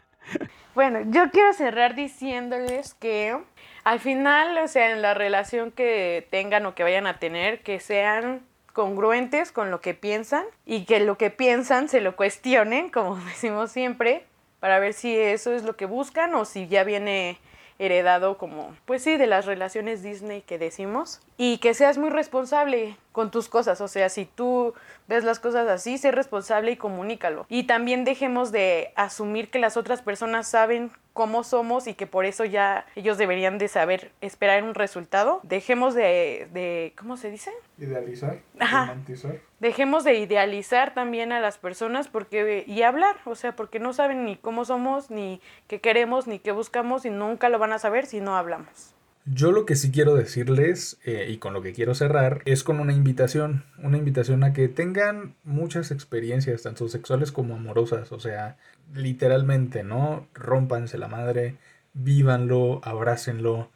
Bueno, 0.73 1.01
yo 1.07 1.29
quiero 1.31 1.51
cerrar 1.51 1.95
diciéndoles 1.95 2.93
que 2.93 3.37
al 3.83 3.99
final, 3.99 4.57
o 4.57 4.67
sea, 4.69 4.91
en 4.91 5.01
la 5.01 5.13
relación 5.13 5.71
que 5.71 6.25
tengan 6.31 6.65
o 6.65 6.75
que 6.75 6.83
vayan 6.83 7.07
a 7.07 7.19
tener, 7.19 7.61
que 7.61 7.81
sean 7.81 8.41
congruentes 8.73 9.51
con 9.51 9.71
lo 9.71 9.81
que 9.81 9.93
piensan 9.93 10.45
y 10.65 10.85
que 10.85 10.99
lo 10.99 11.17
que 11.17 11.29
piensan 11.29 11.89
se 11.89 12.01
lo 12.01 12.15
cuestionen, 12.15 12.89
como 12.91 13.15
decimos 13.17 13.71
siempre, 13.71 14.25
para 14.59 14.79
ver 14.79 14.93
si 14.93 15.17
eso 15.17 15.53
es 15.53 15.63
lo 15.63 15.75
que 15.75 15.85
buscan 15.85 16.33
o 16.35 16.45
si 16.45 16.67
ya 16.67 16.83
viene 16.83 17.39
heredado 17.81 18.37
como, 18.37 18.75
pues 18.85 19.01
sí, 19.01 19.17
de 19.17 19.25
las 19.25 19.47
relaciones 19.47 20.03
Disney 20.03 20.41
que 20.41 20.59
decimos. 20.59 21.19
Y 21.37 21.57
que 21.57 21.73
seas 21.73 21.97
muy 21.97 22.11
responsable 22.11 22.95
con 23.11 23.31
tus 23.31 23.49
cosas, 23.49 23.81
o 23.81 23.87
sea, 23.87 24.07
si 24.09 24.25
tú 24.25 24.75
ves 25.07 25.23
las 25.23 25.39
cosas 25.39 25.67
así, 25.67 25.97
sé 25.97 26.11
responsable 26.11 26.71
y 26.71 26.77
comunícalo. 26.77 27.47
Y 27.49 27.63
también 27.63 28.03
dejemos 28.05 28.51
de 28.51 28.93
asumir 28.95 29.49
que 29.49 29.57
las 29.57 29.77
otras 29.77 30.03
personas 30.03 30.47
saben 30.47 30.91
cómo 31.13 31.43
somos 31.43 31.87
y 31.87 31.93
que 31.93 32.07
por 32.07 32.25
eso 32.25 32.45
ya 32.45 32.85
ellos 32.95 33.17
deberían 33.17 33.57
de 33.57 33.67
saber 33.67 34.11
esperar 34.21 34.63
un 34.63 34.73
resultado. 34.73 35.39
Dejemos 35.43 35.93
de, 35.93 36.47
de 36.53 36.93
¿cómo 36.97 37.17
se 37.17 37.31
dice? 37.31 37.51
Idealizar, 37.77 38.39
Ajá. 38.59 38.87
romantizar. 38.87 39.39
Dejemos 39.59 40.03
de 40.03 40.15
idealizar 40.15 40.93
también 40.93 41.31
a 41.31 41.39
las 41.39 41.57
personas 41.57 42.07
porque 42.07 42.63
y 42.65 42.81
hablar, 42.81 43.17
o 43.25 43.35
sea, 43.35 43.55
porque 43.55 43.79
no 43.79 43.93
saben 43.93 44.25
ni 44.25 44.35
cómo 44.37 44.65
somos, 44.65 45.11
ni 45.11 45.41
qué 45.67 45.81
queremos, 45.81 46.27
ni 46.27 46.39
qué 46.39 46.51
buscamos 46.51 47.05
y 47.05 47.09
nunca 47.09 47.49
lo 47.49 47.59
van 47.59 47.73
a 47.73 47.79
saber 47.79 48.05
si 48.05 48.21
no 48.21 48.35
hablamos. 48.35 48.95
Yo 49.25 49.51
lo 49.51 49.67
que 49.67 49.75
sí 49.75 49.91
quiero 49.91 50.15
decirles 50.15 50.99
eh, 51.05 51.27
y 51.29 51.37
con 51.37 51.53
lo 51.53 51.61
que 51.61 51.73
quiero 51.73 51.93
cerrar 51.93 52.41
es 52.45 52.63
con 52.63 52.79
una 52.79 52.91
invitación, 52.91 53.65
una 53.77 53.97
invitación 53.97 54.43
a 54.43 54.51
que 54.51 54.67
tengan 54.67 55.35
muchas 55.43 55.91
experiencias, 55.91 56.63
tanto 56.63 56.89
sexuales 56.89 57.31
como 57.31 57.55
amorosas, 57.55 58.11
o 58.11 58.19
sea, 58.19 58.57
literalmente, 58.93 59.83
¿no? 59.83 60.27
Rómpanse 60.33 60.97
la 60.97 61.07
madre, 61.07 61.57
vívanlo, 61.93 62.81
abrácenlo, 62.83 63.69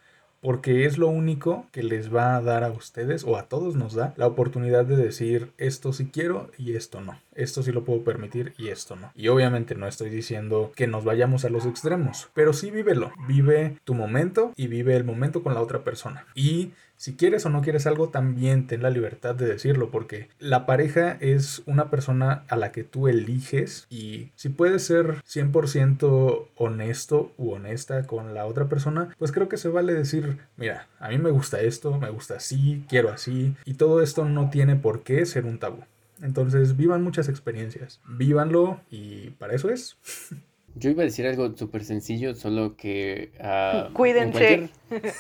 porque 0.45 0.86
es 0.86 0.99
lo 0.99 1.07
único 1.07 1.66
que 1.72 1.82
les 1.82 2.13
va 2.13 2.36
a 2.36 2.41
dar 2.41 2.63
a 2.63 2.70
ustedes 2.70 3.24
o 3.24 3.36
a 3.36 3.49
todos 3.49 3.76
nos 3.76 3.95
da 3.95 4.13
la 4.16 4.28
oportunidad 4.28 4.86
de 4.86 4.95
decir 4.95 5.51
esto 5.57 5.91
sí 5.91 6.11
quiero 6.13 6.51
y 6.55 6.76
esto 6.76 7.01
no, 7.01 7.20
esto 7.34 7.63
sí 7.63 7.72
lo 7.72 7.84
puedo 7.84 8.03
permitir 8.03 8.53
y 8.59 8.68
esto 8.68 8.95
no. 8.95 9.11
Y 9.16 9.30
obviamente 9.30 9.74
no 9.74 9.88
estoy 9.88 10.11
diciendo 10.11 10.72
que 10.76 10.86
nos 10.86 11.03
vayamos 11.03 11.45
a 11.45 11.49
los 11.49 11.66
extremos, 11.66 12.30
pero 12.36 12.53
sí 12.53 12.70
vívelo, 12.70 13.11
vive 13.28 13.80
tu 13.86 13.95
momento 13.95 14.53
y 14.55 14.68
vive 14.68 14.95
el 14.95 15.03
momento 15.03 15.41
con 15.41 15.55
la 15.55 15.61
otra 15.61 15.84
persona. 15.84 16.28
Y 16.36 16.74
si 16.98 17.16
quieres 17.16 17.46
o 17.46 17.50
no 17.50 17.62
quieres 17.62 17.88
algo, 17.88 18.10
también 18.10 18.68
ten 18.68 18.84
la 18.84 18.89
libertad 18.89 19.36
de 19.36 19.48
decirlo, 19.48 19.91
porque 19.91 20.30
la 20.39 20.66
pareja 20.66 21.18
es 21.20 21.64
una 21.66 21.89
persona 21.89 22.43
a 22.48 22.56
la 22.56 22.72
que 22.72 22.84
tú 22.84 23.08
eliges 23.08 23.86
y 23.89 24.32
si 24.36 24.50
puedes 24.50 24.84
ser 24.84 25.22
100% 25.24 26.48
honesto 26.56 27.32
u 27.38 27.52
honesta 27.52 28.04
con 28.04 28.34
la 28.34 28.46
otra 28.46 28.68
persona, 28.70 29.14
pues 29.18 29.32
creo 29.32 29.50
que 29.50 29.58
se 29.58 29.70
vale 29.70 29.93
decir, 29.93 30.39
mira, 30.58 30.88
a 31.00 31.10
mí 31.10 31.18
me 31.18 31.32
gusta 31.32 31.62
esto, 31.62 31.98
me 32.00 32.10
gusta 32.10 32.36
así, 32.36 32.86
quiero 32.89 33.10
así, 33.10 33.56
y 33.66 33.76
todo 33.76 34.02
esto 34.02 34.26
no 34.26 34.50
tiene 34.50 34.76
por 34.76 35.04
qué 35.04 35.26
ser 35.26 35.46
un 35.46 35.60
tabú. 35.60 35.84
Entonces, 36.22 36.78
vivan 36.78 37.04
muchas 37.04 37.28
experiencias, 37.28 38.00
vívanlo 38.08 38.80
y 38.89 39.32
para 39.32 39.54
eso 39.54 39.70
es. 39.70 39.98
Yo 40.76 40.90
iba 40.90 41.04
a 41.04 41.06
decir 41.06 41.26
algo 41.26 41.56
súper 41.56 41.86
sencillo, 41.86 42.36
solo 42.36 42.76
que... 42.76 43.32
en 43.40 43.94
Cuídense. 43.94 44.70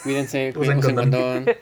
Cuídense, 0.03 0.53
condón. 0.81 0.95
condón. 0.95 1.45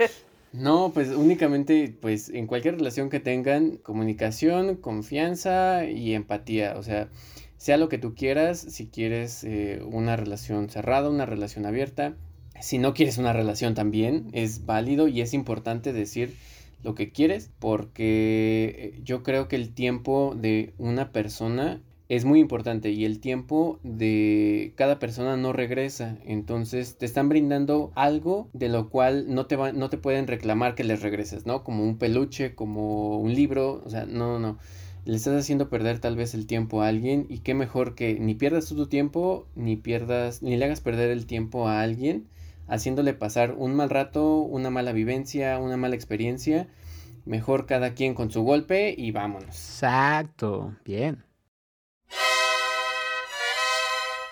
No, 0.54 0.92
pues 0.94 1.10
únicamente, 1.10 1.96
pues 2.00 2.30
en 2.30 2.46
cualquier 2.46 2.76
relación 2.76 3.10
que 3.10 3.20
tengan, 3.20 3.78
comunicación, 3.78 4.76
confianza 4.76 5.86
y 5.86 6.14
empatía. 6.14 6.76
O 6.78 6.84
sea, 6.84 7.10
sea 7.58 7.78
lo 7.78 7.90
que 7.90 7.98
tú 7.98 8.14
quieras, 8.14 8.60
si 8.60 8.86
quieres 8.86 9.44
eh, 9.44 9.82
una 9.84 10.16
relación 10.16 10.70
cerrada, 10.70 11.10
una 11.10 11.26
relación 11.26 11.66
abierta. 11.66 12.14
Si 12.62 12.78
no 12.78 12.94
quieres 12.94 13.18
una 13.18 13.34
relación 13.34 13.74
también, 13.74 14.28
es 14.32 14.68
válido 14.68 15.08
y 15.08 15.22
es 15.22 15.34
importante 15.34 15.92
decir 15.92 16.36
lo 16.84 16.94
que 16.94 17.12
quieres, 17.12 17.50
porque 17.60 18.76
eh, 18.78 19.00
yo 19.04 19.24
creo 19.24 19.48
que 19.48 19.56
el 19.56 19.74
tiempo 19.74 20.36
de 20.40 20.74
una 20.78 21.12
persona 21.12 21.82
es 22.10 22.26
muy 22.26 22.40
importante 22.40 22.92
y 22.92 23.06
el 23.06 23.20
tiempo 23.20 23.80
de 23.84 24.74
cada 24.76 25.00
persona 25.00 25.38
no 25.38 25.54
regresa. 25.54 26.18
Entonces 26.26 26.98
te 26.98 27.06
están 27.06 27.30
brindando 27.30 27.92
algo 27.96 28.50
de 28.54 28.70
lo 28.70 28.90
cual 28.90 29.26
no 29.34 29.46
te, 29.46 29.56
va- 29.56 29.72
no 29.72 29.90
te 29.90 29.98
pueden 29.98 30.28
reclamar 30.28 30.76
que 30.76 30.84
les 30.84 31.02
regreses, 31.02 31.46
¿no? 31.46 31.64
Como 31.64 31.84
un 31.84 31.98
peluche, 31.98 32.56
como 32.56 33.18
un 33.20 33.34
libro, 33.34 33.82
o 33.86 33.90
sea, 33.90 34.06
no, 34.06 34.40
no. 34.40 34.58
Le 35.06 35.16
estás 35.16 35.38
haciendo 35.40 35.70
perder 35.70 36.00
tal 36.00 36.16
vez 36.16 36.34
el 36.34 36.46
tiempo 36.48 36.82
a 36.82 36.88
alguien 36.88 37.26
y 37.30 37.40
qué 37.40 37.54
mejor 37.54 37.94
que 37.96 38.20
ni 38.20 38.36
pierdas 38.36 38.68
tú 38.68 38.76
tu 38.76 38.88
tiempo, 38.88 39.48
ni 39.56 39.76
pierdas, 39.76 40.42
ni 40.44 40.56
le 40.56 40.66
hagas 40.66 40.82
perder 40.82 41.10
el 41.12 41.26
tiempo 41.26 41.68
a 41.68 41.82
alguien, 41.82 42.28
haciéndole 42.68 43.14
pasar 43.14 43.54
un 43.58 43.76
mal 43.76 43.90
rato, 43.90 44.38
una 44.42 44.70
mala 44.70 44.94
vivencia, 44.94 45.58
una 45.60 45.78
mala 45.78 45.96
experiencia. 45.96 46.68
Mejor 47.26 47.66
cada 47.66 47.94
quien 47.94 48.14
con 48.14 48.32
su 48.32 48.44
golpe 48.44 48.94
y 48.98 49.12
vámonos. 49.12 49.48
Exacto. 49.48 50.76
Bien. 50.86 51.24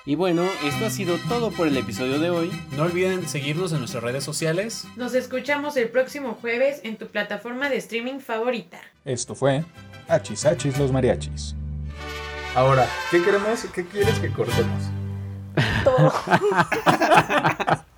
Y 0.04 0.16
bueno, 0.16 0.44
esto 0.64 0.88
ha 0.88 0.90
sido 0.90 1.18
todo 1.30 1.52
por 1.52 1.68
el 1.68 1.78
episodio 1.78 2.18
de 2.18 2.32
hoy. 2.32 2.52
No 2.76 2.84
olviden 2.84 3.28
seguirnos 3.28 3.72
en 3.72 3.80
nuestras 3.80 4.04
redes 4.04 4.24
sociales. 4.24 4.88
Nos 4.96 5.14
escuchamos 5.14 5.78
el 5.78 5.90
próximo 5.90 6.38
jueves 6.42 6.82
en 6.84 6.98
tu 6.98 7.08
plataforma 7.08 7.70
de 7.70 7.78
streaming 7.78 8.20
favorita. 8.20 8.80
Esto 9.06 9.36
fue 9.36 9.64
Achis 10.08 10.46
Achis 10.46 10.80
los 10.80 10.92
Mariachis. 10.92 11.56
Ahora, 12.56 12.88
¿qué 13.12 13.24
queremos? 13.24 13.64
¿Qué 13.74 13.86
quieres 13.86 14.18
que 14.18 14.32
cortemos? 14.32 14.84
Todo. 15.84 16.12